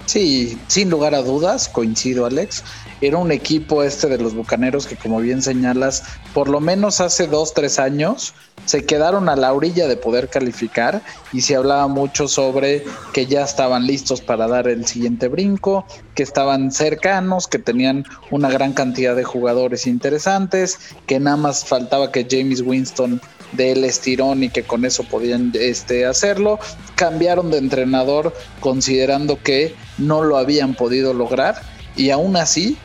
Sí, 0.05 0.57
sin 0.67 0.89
lugar 0.89 1.15
a 1.15 1.21
dudas, 1.21 1.67
coincido 1.67 2.25
Alex. 2.25 2.63
Era 3.01 3.17
un 3.17 3.31
equipo 3.31 3.83
este 3.83 4.07
de 4.07 4.17
los 4.17 4.33
Bucaneros 4.33 4.87
que 4.87 4.95
como 4.95 5.19
bien 5.19 5.41
señalas, 5.41 6.03
por 6.33 6.47
lo 6.47 6.59
menos 6.59 7.01
hace 7.01 7.27
dos, 7.27 7.53
tres 7.53 7.79
años 7.79 8.33
se 8.65 8.85
quedaron 8.85 9.29
a 9.29 9.35
la 9.35 9.53
orilla 9.53 9.87
de 9.87 9.97
poder 9.97 10.29
calificar 10.29 11.01
y 11.33 11.41
se 11.41 11.55
hablaba 11.55 11.87
mucho 11.87 12.27
sobre 12.27 12.83
que 13.13 13.25
ya 13.25 13.43
estaban 13.43 13.85
listos 13.85 14.21
para 14.21 14.47
dar 14.47 14.67
el 14.67 14.85
siguiente 14.85 15.27
brinco, 15.27 15.85
que 16.15 16.23
estaban 16.23 16.71
cercanos, 16.71 17.47
que 17.47 17.59
tenían 17.59 18.05
una 18.31 18.49
gran 18.49 18.73
cantidad 18.73 19.15
de 19.15 19.23
jugadores 19.23 19.85
interesantes, 19.87 20.79
que 21.05 21.19
nada 21.19 21.37
más 21.37 21.65
faltaba 21.65 22.11
que 22.11 22.25
James 22.29 22.61
Winston 22.61 23.21
dé 23.55 23.71
el 23.71 23.83
estirón 23.83 24.43
y 24.43 24.49
que 24.49 24.63
con 24.63 24.85
eso 24.85 25.03
podían 25.03 25.51
este, 25.53 26.05
hacerlo. 26.05 26.59
Cambiaron 26.95 27.51
de 27.51 27.57
entrenador 27.57 28.33
considerando 28.59 29.41
que 29.41 29.75
no 29.97 30.23
lo 30.23 30.37
habían 30.37 30.73
podido 30.75 31.13
lograr 31.13 31.61
y 31.95 32.09
aún 32.09 32.35
así 32.35 32.77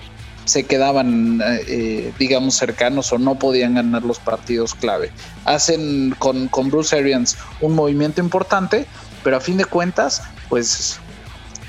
se 0.45 0.65
quedaban, 0.65 1.41
eh, 1.45 2.13
digamos, 2.19 2.57
cercanos 2.57 3.13
o 3.13 3.19
no 3.19 3.39
podían 3.39 3.75
ganar 3.75 4.03
los 4.03 4.19
partidos 4.19 4.75
clave. 4.75 5.13
Hacen 5.45 6.15
con, 6.19 6.49
con 6.49 6.71
Bruce 6.71 6.97
Arians 6.97 7.37
un 7.61 7.75
movimiento 7.75 8.21
importante, 8.21 8.87
pero 9.23 9.37
a 9.37 9.41
fin 9.41 9.59
de 9.59 9.65
cuentas, 9.65 10.23
pues 10.49 10.99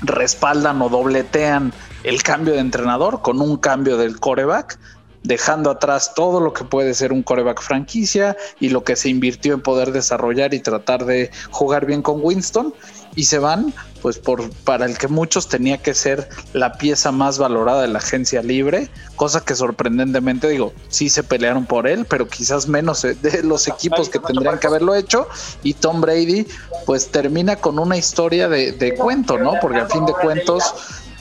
respaldan 0.02 0.82
o 0.82 0.88
dobletean 0.88 1.72
el 2.02 2.22
cambio 2.22 2.54
de 2.54 2.60
entrenador 2.60 3.22
con 3.22 3.40
un 3.40 3.56
cambio 3.56 3.96
del 3.96 4.18
coreback, 4.18 4.78
dejando 5.22 5.70
atrás 5.70 6.12
todo 6.14 6.40
lo 6.40 6.52
que 6.52 6.64
puede 6.64 6.94
ser 6.94 7.12
un 7.12 7.22
coreback 7.22 7.62
franquicia 7.62 8.36
y 8.60 8.70
lo 8.70 8.84
que 8.84 8.96
se 8.96 9.08
invirtió 9.08 9.54
en 9.54 9.60
poder 9.60 9.92
desarrollar 9.92 10.54
y 10.54 10.60
tratar 10.60 11.04
de 11.04 11.30
jugar 11.50 11.86
bien 11.86 12.02
con 12.02 12.20
Winston 12.22 12.74
y 13.14 13.24
se 13.24 13.38
van 13.38 13.74
pues 14.00 14.18
por 14.18 14.50
para 14.64 14.84
el 14.84 14.98
que 14.98 15.06
muchos 15.06 15.48
tenía 15.48 15.78
que 15.78 15.94
ser 15.94 16.28
la 16.54 16.72
pieza 16.72 17.12
más 17.12 17.38
valorada 17.38 17.82
de 17.82 17.88
la 17.88 17.98
agencia 17.98 18.42
libre, 18.42 18.88
cosa 19.14 19.44
que 19.44 19.54
sorprendentemente 19.54 20.48
digo, 20.48 20.72
sí 20.88 21.08
se 21.08 21.22
pelearon 21.22 21.66
por 21.66 21.86
él, 21.86 22.04
pero 22.06 22.26
quizás 22.26 22.66
menos 22.66 23.02
de 23.02 23.42
los 23.44 23.68
equipos 23.68 24.08
que 24.08 24.18
tendrían 24.18 24.58
que 24.58 24.66
haberlo 24.66 24.96
hecho 24.96 25.28
y 25.62 25.74
Tom 25.74 26.00
Brady 26.00 26.48
pues 26.84 27.12
termina 27.12 27.54
con 27.56 27.78
una 27.78 27.96
historia 27.96 28.48
de, 28.48 28.72
de 28.72 28.94
cuento, 28.94 29.38
¿no? 29.38 29.54
Porque 29.60 29.78
a 29.78 29.86
fin 29.86 30.04
de 30.04 30.14
cuentos 30.14 30.74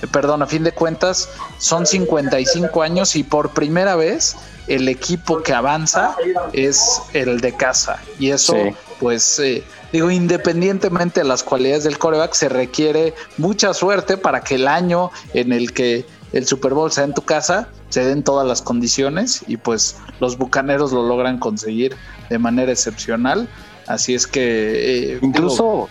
perdón, 0.08 0.42
a 0.42 0.48
fin 0.48 0.64
de 0.64 0.72
cuentas 0.72 1.30
son 1.58 1.86
55 1.86 2.82
años 2.82 3.16
y 3.16 3.24
por 3.24 3.52
primera 3.52 3.96
vez 3.96 4.36
el 4.68 4.88
equipo 4.88 5.42
que 5.44 5.54
avanza 5.54 6.16
es 6.54 7.02
el 7.14 7.42
de 7.42 7.54
casa. 7.54 8.00
Y 8.20 8.30
eso 8.30 8.56
pues 9.00 9.40
eh, 9.40 9.64
digo 9.92 10.12
independientemente 10.12 11.22
de 11.22 11.28
las 11.28 11.44
cualidades 11.44 11.84
del 11.84 11.98
coreback 11.98 12.34
se 12.34 12.50
requiere 12.50 13.16
mucha 13.38 13.74
suerte 13.74 14.16
para 14.16 14.42
que 14.42 14.56
el 14.56 14.68
año 14.68 15.12
en 15.34 15.52
el 15.52 15.74
que 15.74 16.06
el 16.34 16.46
Super 16.46 16.74
Bowl 16.74 16.92
sea 16.92 17.04
en 17.04 17.14
tu 17.14 17.24
casa 17.24 17.68
se 17.90 18.06
den 18.06 18.24
todas 18.24 18.48
las 18.48 18.62
condiciones 18.62 19.44
y 19.48 19.58
pues 19.58 19.98
los 20.20 20.38
bucaneros 20.38 20.94
lo 20.94 21.06
logran 21.06 21.40
conseguir 21.40 21.96
de 22.30 22.40
manera 22.40 22.72
excepcional. 22.72 23.50
Así 23.88 24.14
es 24.14 24.28
que 24.28 25.16
eh, 25.16 25.20
incluso 25.22 25.90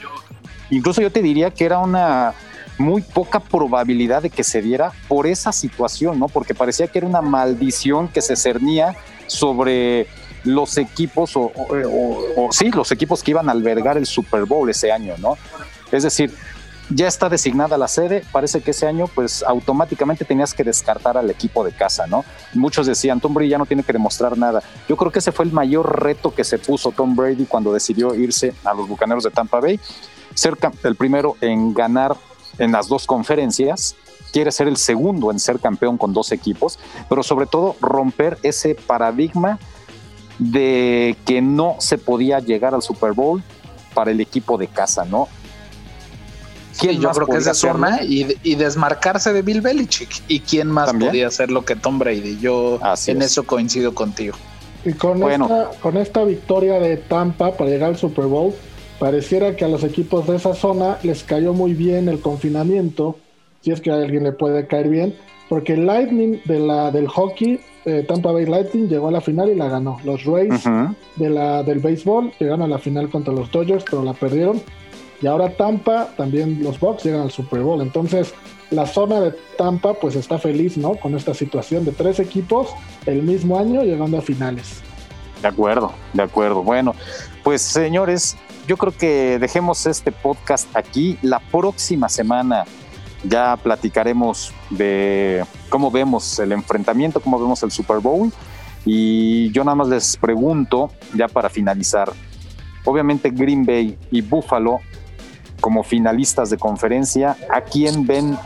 incluso 0.70 1.02
yo 1.02 1.10
te 1.10 1.20
diría 1.20 1.50
que 1.50 1.64
era 1.64 1.78
una 1.80 2.32
muy 2.80 3.02
poca 3.02 3.40
probabilidad 3.40 4.22
de 4.22 4.30
que 4.30 4.42
se 4.42 4.62
diera 4.62 4.92
por 5.06 5.26
esa 5.26 5.52
situación, 5.52 6.18
¿no? 6.18 6.28
Porque 6.28 6.54
parecía 6.54 6.88
que 6.88 6.98
era 6.98 7.06
una 7.06 7.20
maldición 7.20 8.08
que 8.08 8.22
se 8.22 8.36
cernía 8.36 8.96
sobre 9.26 10.08
los 10.44 10.78
equipos 10.78 11.32
o, 11.34 11.52
sí, 12.50 12.70
los 12.70 12.90
equipos 12.90 13.22
que 13.22 13.32
iban 13.32 13.50
a 13.50 13.52
albergar 13.52 13.98
el 13.98 14.06
Super 14.06 14.46
Bowl 14.46 14.68
ese 14.70 14.90
año, 14.90 15.14
¿no? 15.18 15.36
Es 15.92 16.04
decir, 16.04 16.34
ya 16.88 17.06
está 17.06 17.28
designada 17.28 17.76
la 17.76 17.86
sede, 17.86 18.24
parece 18.32 18.62
que 18.62 18.70
ese 18.70 18.86
año 18.86 19.08
pues 19.14 19.42
automáticamente 19.42 20.24
tenías 20.24 20.54
que 20.54 20.64
descartar 20.64 21.18
al 21.18 21.28
equipo 21.28 21.62
de 21.62 21.72
casa, 21.72 22.06
¿no? 22.06 22.24
Muchos 22.54 22.86
decían, 22.86 23.20
Tom 23.20 23.34
Brady 23.34 23.50
ya 23.50 23.58
no 23.58 23.66
tiene 23.66 23.82
que 23.82 23.92
demostrar 23.92 24.38
nada. 24.38 24.62
Yo 24.88 24.96
creo 24.96 25.12
que 25.12 25.18
ese 25.18 25.32
fue 25.32 25.44
el 25.44 25.52
mayor 25.52 26.02
reto 26.02 26.34
que 26.34 26.44
se 26.44 26.58
puso 26.58 26.92
Tom 26.92 27.14
Brady 27.14 27.44
cuando 27.44 27.74
decidió 27.74 28.14
irse 28.14 28.54
a 28.64 28.72
los 28.72 28.88
Bucaneros 28.88 29.22
de 29.22 29.30
Tampa 29.30 29.60
Bay, 29.60 29.78
ser 30.34 30.56
el 30.82 30.96
primero 30.96 31.36
en 31.42 31.74
ganar 31.74 32.16
en 32.58 32.72
las 32.72 32.88
dos 32.88 33.06
conferencias, 33.06 33.96
quiere 34.32 34.52
ser 34.52 34.68
el 34.68 34.76
segundo 34.76 35.30
en 35.30 35.38
ser 35.38 35.58
campeón 35.58 35.98
con 35.98 36.12
dos 36.12 36.32
equipos, 36.32 36.78
pero 37.08 37.22
sobre 37.22 37.46
todo 37.46 37.76
romper 37.80 38.38
ese 38.42 38.74
paradigma 38.74 39.58
de 40.38 41.16
que 41.26 41.42
no 41.42 41.76
se 41.78 41.98
podía 41.98 42.40
llegar 42.40 42.74
al 42.74 42.82
Super 42.82 43.12
Bowl 43.12 43.42
para 43.94 44.10
el 44.10 44.20
equipo 44.20 44.56
de 44.56 44.68
casa, 44.68 45.04
¿no? 45.04 45.28
¿Quién 46.78 47.00
yo 47.00 47.10
creo 47.10 47.26
que 47.26 47.36
es 47.36 47.58
zona 47.58 48.00
y, 48.02 48.54
desmarcarse 48.54 49.32
de 49.32 49.42
Bill 49.42 49.60
Belichick. 49.60 50.22
¿Y 50.28 50.40
quién 50.40 50.68
más 50.68 50.92
podía 50.94 51.26
hacerlo 51.26 51.64
que 51.64 51.76
Tom 51.76 51.98
Brady? 51.98 52.38
Yo 52.40 52.80
en 53.06 53.20
eso 53.22 53.44
coincido 53.44 53.94
contigo. 53.94 54.36
Y 54.84 54.94
con, 54.94 55.22
esta, 55.30 55.70
con 55.82 55.98
esta 55.98 56.24
victoria 56.24 56.78
de 56.78 56.96
Tampa 56.96 57.52
para 57.52 57.68
llegar 57.68 57.90
al 57.90 57.98
Super 57.98 58.24
Bowl, 58.24 58.54
Pareciera 59.00 59.56
que 59.56 59.64
a 59.64 59.68
los 59.68 59.82
equipos 59.82 60.26
de 60.26 60.36
esa 60.36 60.54
zona 60.54 60.98
les 61.02 61.24
cayó 61.24 61.54
muy 61.54 61.72
bien 61.72 62.06
el 62.10 62.20
confinamiento, 62.20 63.16
si 63.62 63.70
es 63.70 63.80
que 63.80 63.90
a 63.90 63.94
alguien 63.94 64.24
le 64.24 64.32
puede 64.32 64.66
caer 64.66 64.90
bien, 64.90 65.16
porque 65.48 65.72
el 65.72 65.86
Lightning 65.86 66.42
de 66.44 66.60
la, 66.60 66.90
del 66.90 67.08
hockey, 67.08 67.60
eh, 67.86 68.04
Tampa 68.06 68.30
Bay 68.30 68.44
Lightning, 68.44 68.88
llegó 68.88 69.08
a 69.08 69.10
la 69.10 69.22
final 69.22 69.48
y 69.48 69.54
la 69.54 69.70
ganó. 69.70 69.96
Los 70.04 70.24
Rays 70.26 70.64
de 71.16 71.30
la, 71.30 71.62
del 71.62 71.78
béisbol 71.78 72.30
llegaron 72.38 72.60
a 72.60 72.68
la 72.68 72.78
final 72.78 73.08
contra 73.08 73.32
los 73.32 73.50
Dodgers, 73.50 73.84
pero 73.90 74.02
la 74.02 74.12
perdieron. 74.12 74.60
Y 75.22 75.26
ahora 75.26 75.56
Tampa, 75.56 76.10
también 76.18 76.62
los 76.62 76.78
Bucks 76.78 77.02
llegan 77.02 77.22
al 77.22 77.30
Super 77.30 77.60
Bowl. 77.60 77.80
Entonces, 77.80 78.34
la 78.70 78.84
zona 78.84 79.18
de 79.18 79.34
Tampa 79.56 79.94
pues 79.94 80.14
está 80.14 80.38
feliz, 80.38 80.76
¿no? 80.76 80.94
Con 80.96 81.14
esta 81.14 81.32
situación 81.32 81.86
de 81.86 81.92
tres 81.92 82.20
equipos 82.20 82.68
el 83.06 83.22
mismo 83.22 83.58
año 83.58 83.82
llegando 83.82 84.18
a 84.18 84.20
finales. 84.20 84.82
De 85.40 85.48
acuerdo, 85.48 85.90
de 86.12 86.22
acuerdo. 86.22 86.62
Bueno, 86.62 86.94
pues 87.42 87.62
señores, 87.62 88.36
yo 88.66 88.76
creo 88.76 88.96
que 88.96 89.38
dejemos 89.38 89.86
este 89.86 90.12
podcast 90.12 90.68
aquí. 90.76 91.18
La 91.22 91.38
próxima 91.38 92.08
semana 92.08 92.64
ya 93.24 93.56
platicaremos 93.56 94.52
de 94.70 95.44
cómo 95.68 95.90
vemos 95.90 96.38
el 96.38 96.52
enfrentamiento, 96.52 97.20
cómo 97.20 97.38
vemos 97.38 97.62
el 97.62 97.70
Super 97.70 97.98
Bowl. 97.98 98.32
Y 98.84 99.50
yo 99.52 99.64
nada 99.64 99.74
más 99.74 99.88
les 99.88 100.16
pregunto, 100.16 100.90
ya 101.14 101.28
para 101.28 101.50
finalizar, 101.50 102.10
obviamente 102.84 103.30
Green 103.30 103.64
Bay 103.64 103.98
y 104.10 104.22
Buffalo 104.22 104.80
como 105.60 105.82
finalistas 105.82 106.48
de 106.48 106.56
conferencia, 106.56 107.36
¿a 107.50 107.60
quién 107.60 108.06
ven 108.06 108.38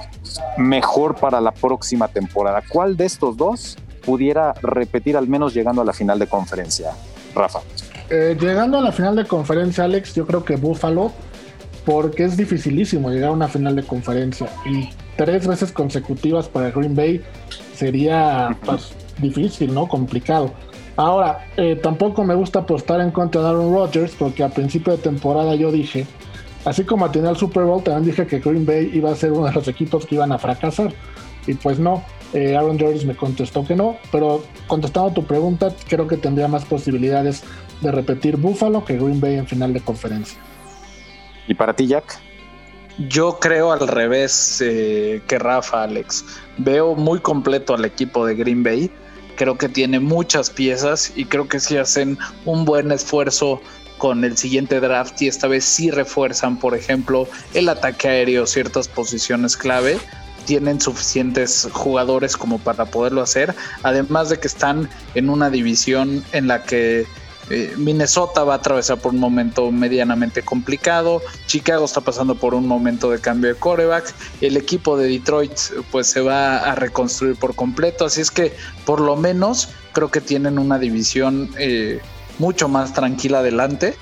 mejor 0.58 1.14
para 1.14 1.40
la 1.40 1.52
próxima 1.52 2.08
temporada? 2.08 2.62
¿Cuál 2.68 2.96
de 2.96 3.04
estos 3.06 3.36
dos 3.36 3.78
pudiera 4.04 4.52
repetir 4.54 5.16
al 5.16 5.28
menos 5.28 5.54
llegando 5.54 5.82
a 5.82 5.84
la 5.84 5.92
final 5.92 6.18
de 6.18 6.26
conferencia? 6.26 6.90
Rafa. 7.34 7.60
Eh, 8.10 8.36
llegando 8.38 8.78
a 8.78 8.82
la 8.82 8.92
final 8.92 9.16
de 9.16 9.24
conferencia, 9.24 9.84
Alex, 9.84 10.14
yo 10.14 10.26
creo 10.26 10.44
que 10.44 10.56
Buffalo, 10.56 11.12
porque 11.84 12.24
es 12.24 12.36
dificilísimo 12.36 13.10
llegar 13.10 13.30
a 13.30 13.32
una 13.32 13.48
final 13.48 13.76
de 13.76 13.82
conferencia 13.82 14.48
y 14.66 14.88
tres 15.16 15.46
veces 15.46 15.72
consecutivas 15.72 16.48
para 16.48 16.70
Green 16.70 16.94
Bay 16.94 17.22
sería 17.74 18.56
pues, 18.64 18.92
difícil, 19.20 19.74
¿no? 19.74 19.86
Complicado. 19.88 20.52
Ahora, 20.96 21.46
eh, 21.56 21.76
tampoco 21.76 22.24
me 22.24 22.34
gusta 22.34 22.60
apostar 22.60 23.00
en 23.00 23.10
contra 23.10 23.42
de 23.42 23.48
Aaron 23.48 23.72
Rodgers 23.72 24.14
porque 24.16 24.44
a 24.44 24.48
principio 24.48 24.92
de 24.96 25.02
temporada 25.02 25.54
yo 25.56 25.72
dije, 25.72 26.06
así 26.64 26.84
como 26.84 27.10
tenía 27.10 27.30
el 27.30 27.36
Super 27.36 27.64
Bowl, 27.64 27.82
también 27.82 28.04
dije 28.04 28.26
que 28.26 28.38
Green 28.38 28.64
Bay 28.64 28.90
iba 28.94 29.10
a 29.10 29.16
ser 29.16 29.32
uno 29.32 29.46
de 29.46 29.52
los 29.52 29.66
equipos 29.66 30.06
que 30.06 30.14
iban 30.14 30.30
a 30.30 30.38
fracasar. 30.38 30.92
Y 31.46 31.54
pues 31.54 31.78
no, 31.78 32.02
eh, 32.32 32.56
Aaron 32.56 32.78
Rodgers 32.78 33.04
me 33.04 33.16
contestó 33.16 33.64
que 33.64 33.74
no, 33.74 33.96
pero 34.10 34.44
contestando 34.66 35.12
tu 35.12 35.24
pregunta, 35.24 35.72
creo 35.88 36.06
que 36.06 36.16
tendría 36.16 36.48
más 36.48 36.64
posibilidades 36.64 37.42
de 37.80 37.92
repetir 37.92 38.36
Buffalo 38.36 38.84
que 38.84 38.96
Green 38.96 39.20
Bay 39.20 39.36
en 39.36 39.46
final 39.46 39.72
de 39.72 39.80
conferencia. 39.80 40.38
¿Y 41.46 41.54
para 41.54 41.74
ti, 41.74 41.86
Jack? 41.86 42.18
Yo 43.08 43.38
creo 43.40 43.72
al 43.72 43.88
revés 43.88 44.62
eh, 44.64 45.20
que 45.26 45.38
Rafa, 45.38 45.82
Alex. 45.82 46.24
Veo 46.58 46.94
muy 46.94 47.18
completo 47.18 47.74
al 47.74 47.84
equipo 47.84 48.24
de 48.24 48.36
Green 48.36 48.62
Bay. 48.62 48.90
Creo 49.36 49.58
que 49.58 49.68
tiene 49.68 49.98
muchas 49.98 50.48
piezas 50.48 51.12
y 51.16 51.24
creo 51.24 51.48
que 51.48 51.58
si 51.58 51.76
hacen 51.76 52.16
un 52.44 52.64
buen 52.64 52.92
esfuerzo 52.92 53.60
con 53.98 54.24
el 54.24 54.36
siguiente 54.36 54.78
draft 54.80 55.20
y 55.22 55.28
esta 55.28 55.48
vez 55.48 55.64
sí 55.64 55.90
refuerzan, 55.90 56.58
por 56.58 56.74
ejemplo, 56.74 57.26
el 57.52 57.68
ataque 57.68 58.08
aéreo, 58.08 58.46
ciertas 58.46 58.86
posiciones 58.86 59.56
clave. 59.56 59.98
Tienen 60.44 60.80
suficientes 60.80 61.68
jugadores 61.72 62.36
como 62.36 62.58
para 62.58 62.84
poderlo 62.84 63.22
hacer. 63.22 63.54
Además 63.82 64.28
de 64.28 64.38
que 64.38 64.46
están 64.46 64.88
en 65.16 65.30
una 65.30 65.50
división 65.50 66.22
en 66.32 66.46
la 66.46 66.62
que 66.62 67.06
eh, 67.50 67.74
Minnesota 67.76 68.44
va 68.44 68.54
a 68.54 68.56
atravesar 68.56 68.98
por 68.98 69.12
un 69.12 69.20
momento 69.20 69.70
medianamente 69.70 70.42
complicado. 70.42 71.22
Chicago 71.46 71.84
está 71.84 72.00
pasando 72.00 72.34
por 72.34 72.54
un 72.54 72.66
momento 72.66 73.10
de 73.10 73.20
cambio 73.20 73.52
de 73.52 73.58
coreback. 73.58 74.14
El 74.40 74.56
equipo 74.56 74.96
de 74.96 75.08
Detroit 75.08 75.52
pues 75.90 76.06
se 76.06 76.20
va 76.20 76.58
a 76.58 76.74
reconstruir 76.74 77.36
por 77.36 77.54
completo. 77.54 78.06
Así 78.06 78.20
es 78.20 78.30
que 78.30 78.52
por 78.84 79.00
lo 79.00 79.16
menos 79.16 79.68
creo 79.92 80.10
que 80.10 80.20
tienen 80.20 80.58
una 80.58 80.78
división 80.78 81.50
eh, 81.58 82.00
mucho 82.38 82.68
más 82.68 82.94
tranquila 82.94 83.40
adelante. 83.40 83.96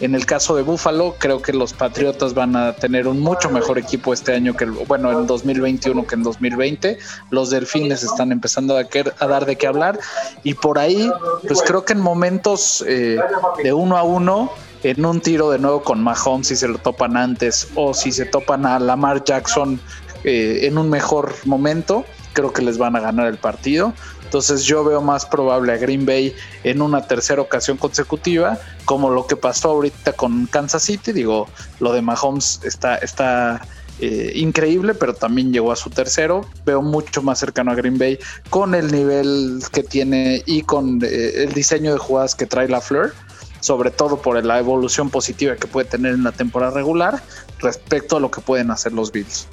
En 0.00 0.14
el 0.14 0.26
caso 0.26 0.54
de 0.54 0.62
Buffalo, 0.62 1.16
creo 1.18 1.40
que 1.40 1.54
los 1.54 1.72
Patriotas 1.72 2.34
van 2.34 2.54
a 2.54 2.74
tener 2.74 3.08
un 3.08 3.20
mucho 3.20 3.48
mejor 3.48 3.78
equipo 3.78 4.12
este 4.12 4.34
año 4.34 4.54
que, 4.54 4.66
bueno, 4.66 5.10
en 5.10 5.26
2021 5.26 6.06
que 6.06 6.14
en 6.14 6.22
2020. 6.22 6.98
Los 7.30 7.48
Delfines 7.48 8.02
están 8.02 8.30
empezando 8.30 8.76
a, 8.76 8.84
dar 9.26 9.46
de 9.46 9.56
qué 9.56 9.66
hablar. 9.66 9.98
Y 10.42 10.52
por 10.52 10.78
ahí, 10.78 11.10
pues 11.48 11.62
creo 11.62 11.86
que 11.86 11.94
en 11.94 12.00
momentos 12.00 12.84
eh, 12.86 13.18
de 13.62 13.72
uno 13.72 13.96
a 13.96 14.02
uno, 14.02 14.52
en 14.82 15.02
un 15.04 15.20
tiro 15.20 15.50
de 15.50 15.58
nuevo 15.58 15.82
con 15.82 16.02
Mahomes, 16.02 16.48
si 16.48 16.56
se 16.56 16.68
lo 16.68 16.76
topan 16.76 17.16
antes, 17.16 17.68
o 17.74 17.94
si 17.94 18.12
se 18.12 18.26
topan 18.26 18.66
a 18.66 18.78
Lamar 18.78 19.24
Jackson 19.24 19.80
eh, 20.24 20.60
en 20.62 20.76
un 20.76 20.90
mejor 20.90 21.34
momento, 21.46 22.04
creo 22.34 22.52
que 22.52 22.60
les 22.60 22.76
van 22.76 22.96
a 22.96 23.00
ganar 23.00 23.28
el 23.28 23.38
partido. 23.38 23.94
Entonces 24.26 24.64
yo 24.64 24.82
veo 24.82 25.00
más 25.00 25.24
probable 25.24 25.72
a 25.72 25.76
Green 25.76 26.04
Bay 26.04 26.34
en 26.64 26.82
una 26.82 27.06
tercera 27.06 27.40
ocasión 27.40 27.76
consecutiva, 27.76 28.58
como 28.84 29.08
lo 29.08 29.28
que 29.28 29.36
pasó 29.36 29.70
ahorita 29.70 30.14
con 30.14 30.46
Kansas 30.46 30.82
City. 30.82 31.12
Digo, 31.12 31.48
lo 31.78 31.92
de 31.92 32.02
Mahomes 32.02 32.60
está, 32.64 32.96
está 32.96 33.64
eh, 34.00 34.32
increíble, 34.34 34.94
pero 34.94 35.14
también 35.14 35.52
llegó 35.52 35.70
a 35.70 35.76
su 35.76 35.90
tercero. 35.90 36.44
Veo 36.64 36.82
mucho 36.82 37.22
más 37.22 37.38
cercano 37.38 37.70
a 37.70 37.76
Green 37.76 37.98
Bay 37.98 38.18
con 38.50 38.74
el 38.74 38.90
nivel 38.90 39.62
que 39.72 39.84
tiene 39.84 40.42
y 40.44 40.62
con 40.62 40.98
eh, 41.04 41.44
el 41.44 41.52
diseño 41.52 41.92
de 41.92 41.98
jugadas 41.98 42.34
que 42.34 42.46
trae 42.46 42.68
la 42.68 42.80
Fleur 42.80 43.14
sobre 43.60 43.90
todo 43.90 44.18
por 44.18 44.44
la 44.44 44.58
evolución 44.58 45.10
positiva 45.10 45.56
que 45.56 45.66
puede 45.66 45.88
tener 45.88 46.14
en 46.14 46.22
la 46.22 46.30
temporada 46.30 46.72
regular 46.72 47.22
respecto 47.58 48.18
a 48.18 48.20
lo 48.20 48.30
que 48.30 48.40
pueden 48.40 48.70
hacer 48.70 48.92
los 48.92 49.10
Bills. 49.10 49.48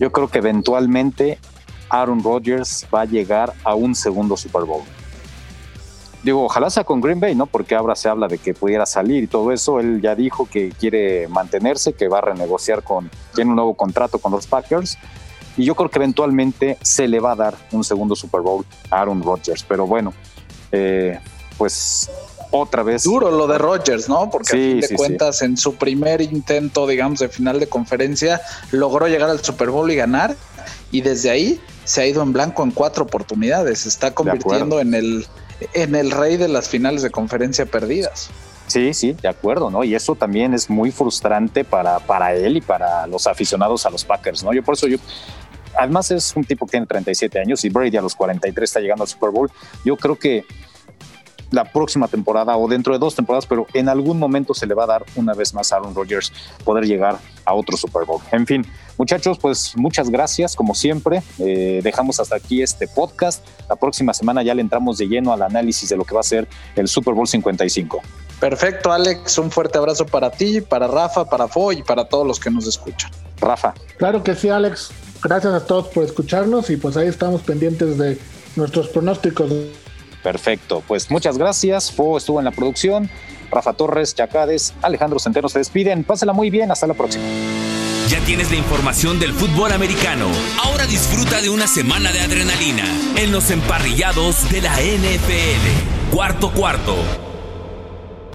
Yo 0.00 0.10
creo 0.10 0.28
que 0.28 0.38
eventualmente 0.38 1.38
Aaron 2.00 2.22
Rodgers 2.22 2.86
va 2.92 3.02
a 3.02 3.04
llegar 3.04 3.52
a 3.62 3.74
un 3.74 3.94
segundo 3.94 4.36
Super 4.36 4.64
Bowl. 4.64 4.82
Digo, 6.22 6.44
ojalá 6.44 6.70
sea 6.70 6.84
con 6.84 7.02
Green 7.02 7.20
Bay, 7.20 7.34
¿no? 7.34 7.44
Porque 7.44 7.74
ahora 7.74 7.94
se 7.94 8.08
habla 8.08 8.28
de 8.28 8.38
que 8.38 8.54
pudiera 8.54 8.86
salir 8.86 9.24
y 9.24 9.26
todo 9.26 9.52
eso. 9.52 9.78
Él 9.78 10.00
ya 10.00 10.14
dijo 10.14 10.48
que 10.50 10.70
quiere 10.70 11.28
mantenerse, 11.28 11.92
que 11.92 12.08
va 12.08 12.18
a 12.18 12.22
renegociar 12.22 12.82
con, 12.82 13.10
tiene 13.34 13.50
un 13.50 13.56
nuevo 13.56 13.74
contrato 13.74 14.18
con 14.18 14.32
los 14.32 14.46
Packers. 14.46 14.96
Y 15.58 15.66
yo 15.66 15.74
creo 15.74 15.90
que 15.90 15.98
eventualmente 15.98 16.78
se 16.80 17.06
le 17.06 17.20
va 17.20 17.32
a 17.32 17.36
dar 17.36 17.54
un 17.72 17.84
segundo 17.84 18.16
Super 18.16 18.40
Bowl 18.40 18.64
a 18.90 19.02
Aaron 19.02 19.22
Rodgers. 19.22 19.64
Pero 19.68 19.86
bueno, 19.86 20.14
eh, 20.72 21.20
pues 21.58 22.10
otra 22.50 22.82
vez. 22.82 23.02
Duro 23.02 23.30
lo 23.30 23.46
de 23.46 23.58
Rodgers, 23.58 24.08
¿no? 24.08 24.30
Porque 24.30 24.48
a 24.48 24.56
fin 24.56 24.80
de 24.80 24.88
cuentas, 24.96 25.42
en 25.42 25.56
su 25.58 25.74
primer 25.74 26.22
intento, 26.22 26.86
digamos, 26.86 27.18
de 27.18 27.28
final 27.28 27.60
de 27.60 27.68
conferencia, 27.68 28.40
logró 28.70 29.08
llegar 29.08 29.28
al 29.28 29.44
Super 29.44 29.70
Bowl 29.70 29.90
y 29.90 29.96
ganar. 29.96 30.34
Y 30.90 31.02
desde 31.02 31.30
ahí 31.30 31.60
se 31.84 32.02
ha 32.02 32.06
ido 32.06 32.22
en 32.22 32.32
blanco 32.32 32.62
en 32.62 32.70
cuatro 32.70 33.04
oportunidades. 33.04 33.80
Se 33.80 33.88
está 33.88 34.12
convirtiendo 34.12 34.80
en 34.80 34.94
el, 34.94 35.26
en 35.74 35.94
el 35.94 36.10
rey 36.10 36.36
de 36.36 36.48
las 36.48 36.68
finales 36.68 37.02
de 37.02 37.10
conferencia 37.10 37.66
perdidas. 37.66 38.30
Sí, 38.66 38.94
sí, 38.94 39.12
de 39.12 39.28
acuerdo, 39.28 39.70
¿no? 39.70 39.84
Y 39.84 39.94
eso 39.94 40.14
también 40.14 40.54
es 40.54 40.70
muy 40.70 40.90
frustrante 40.90 41.64
para, 41.64 41.98
para 42.00 42.34
él 42.34 42.56
y 42.56 42.60
para 42.60 43.06
los 43.06 43.26
aficionados 43.26 43.84
a 43.84 43.90
los 43.90 44.04
Packers, 44.04 44.42
¿no? 44.42 44.54
Yo 44.54 44.62
por 44.62 44.74
eso 44.74 44.88
yo, 44.88 44.96
además 45.76 46.10
es 46.10 46.34
un 46.34 46.44
tipo 46.44 46.66
que 46.66 46.72
tiene 46.72 46.86
37 46.86 47.38
años 47.38 47.64
y 47.64 47.68
Brady 47.68 47.96
a 47.98 48.02
los 48.02 48.14
43 48.14 48.68
está 48.68 48.80
llegando 48.80 49.04
al 49.04 49.08
Super 49.08 49.30
Bowl. 49.30 49.50
Yo 49.84 49.96
creo 49.96 50.18
que 50.18 50.46
la 51.54 51.64
próxima 51.64 52.08
temporada 52.08 52.56
o 52.56 52.68
dentro 52.68 52.92
de 52.92 52.98
dos 52.98 53.14
temporadas, 53.14 53.46
pero 53.46 53.66
en 53.72 53.88
algún 53.88 54.18
momento 54.18 54.54
se 54.54 54.66
le 54.66 54.74
va 54.74 54.84
a 54.84 54.86
dar 54.86 55.04
una 55.16 55.34
vez 55.34 55.54
más 55.54 55.72
a 55.72 55.76
Aaron 55.76 55.94
Rodgers 55.94 56.32
poder 56.64 56.84
llegar 56.84 57.18
a 57.44 57.54
otro 57.54 57.76
Super 57.76 58.04
Bowl. 58.04 58.20
En 58.32 58.46
fin, 58.46 58.66
muchachos, 58.98 59.38
pues 59.38 59.74
muchas 59.76 60.10
gracias 60.10 60.56
como 60.56 60.74
siempre. 60.74 61.22
Eh, 61.38 61.80
dejamos 61.82 62.20
hasta 62.20 62.36
aquí 62.36 62.62
este 62.62 62.88
podcast. 62.88 63.46
La 63.68 63.76
próxima 63.76 64.12
semana 64.12 64.42
ya 64.42 64.54
le 64.54 64.60
entramos 64.60 64.98
de 64.98 65.06
lleno 65.06 65.32
al 65.32 65.42
análisis 65.42 65.88
de 65.88 65.96
lo 65.96 66.04
que 66.04 66.14
va 66.14 66.20
a 66.20 66.24
ser 66.24 66.48
el 66.76 66.88
Super 66.88 67.14
Bowl 67.14 67.26
55. 67.26 68.02
Perfecto, 68.40 68.92
Alex. 68.92 69.38
Un 69.38 69.50
fuerte 69.50 69.78
abrazo 69.78 70.06
para 70.06 70.30
ti, 70.30 70.60
para 70.60 70.86
Rafa, 70.86 71.24
para 71.24 71.48
Fo 71.48 71.72
y 71.72 71.82
para 71.82 72.08
todos 72.08 72.26
los 72.26 72.40
que 72.40 72.50
nos 72.50 72.66
escuchan. 72.66 73.10
Rafa. 73.40 73.74
Claro 73.96 74.22
que 74.22 74.34
sí, 74.34 74.48
Alex. 74.48 74.90
Gracias 75.22 75.54
a 75.54 75.64
todos 75.64 75.88
por 75.88 76.04
escucharnos 76.04 76.68
y 76.68 76.76
pues 76.76 76.96
ahí 76.96 77.08
estamos 77.08 77.42
pendientes 77.42 77.96
de 77.96 78.18
nuestros 78.56 78.88
pronósticos 78.88 79.50
Perfecto, 80.24 80.82
pues 80.88 81.10
muchas 81.10 81.36
gracias. 81.36 81.92
Fo 81.92 82.16
estuvo 82.16 82.38
en 82.38 82.46
la 82.46 82.50
producción. 82.50 83.10
Rafa 83.50 83.74
Torres, 83.74 84.14
Chacades, 84.14 84.72
Alejandro 84.80 85.20
Centeno 85.20 85.50
se 85.50 85.58
despiden. 85.58 86.02
Pásela 86.02 86.32
muy 86.32 86.48
bien, 86.48 86.72
hasta 86.72 86.86
la 86.86 86.94
próxima. 86.94 87.24
Ya 88.08 88.20
tienes 88.20 88.50
la 88.50 88.56
información 88.56 89.20
del 89.20 89.34
fútbol 89.34 89.72
americano. 89.72 90.26
Ahora 90.64 90.86
disfruta 90.86 91.42
de 91.42 91.50
una 91.50 91.66
semana 91.66 92.10
de 92.10 92.20
adrenalina 92.20 92.84
en 93.16 93.32
los 93.32 93.50
emparrillados 93.50 94.50
de 94.50 94.62
la 94.62 94.72
NFL. 94.72 96.10
Cuarto 96.10 96.50
cuarto. 96.52 97.23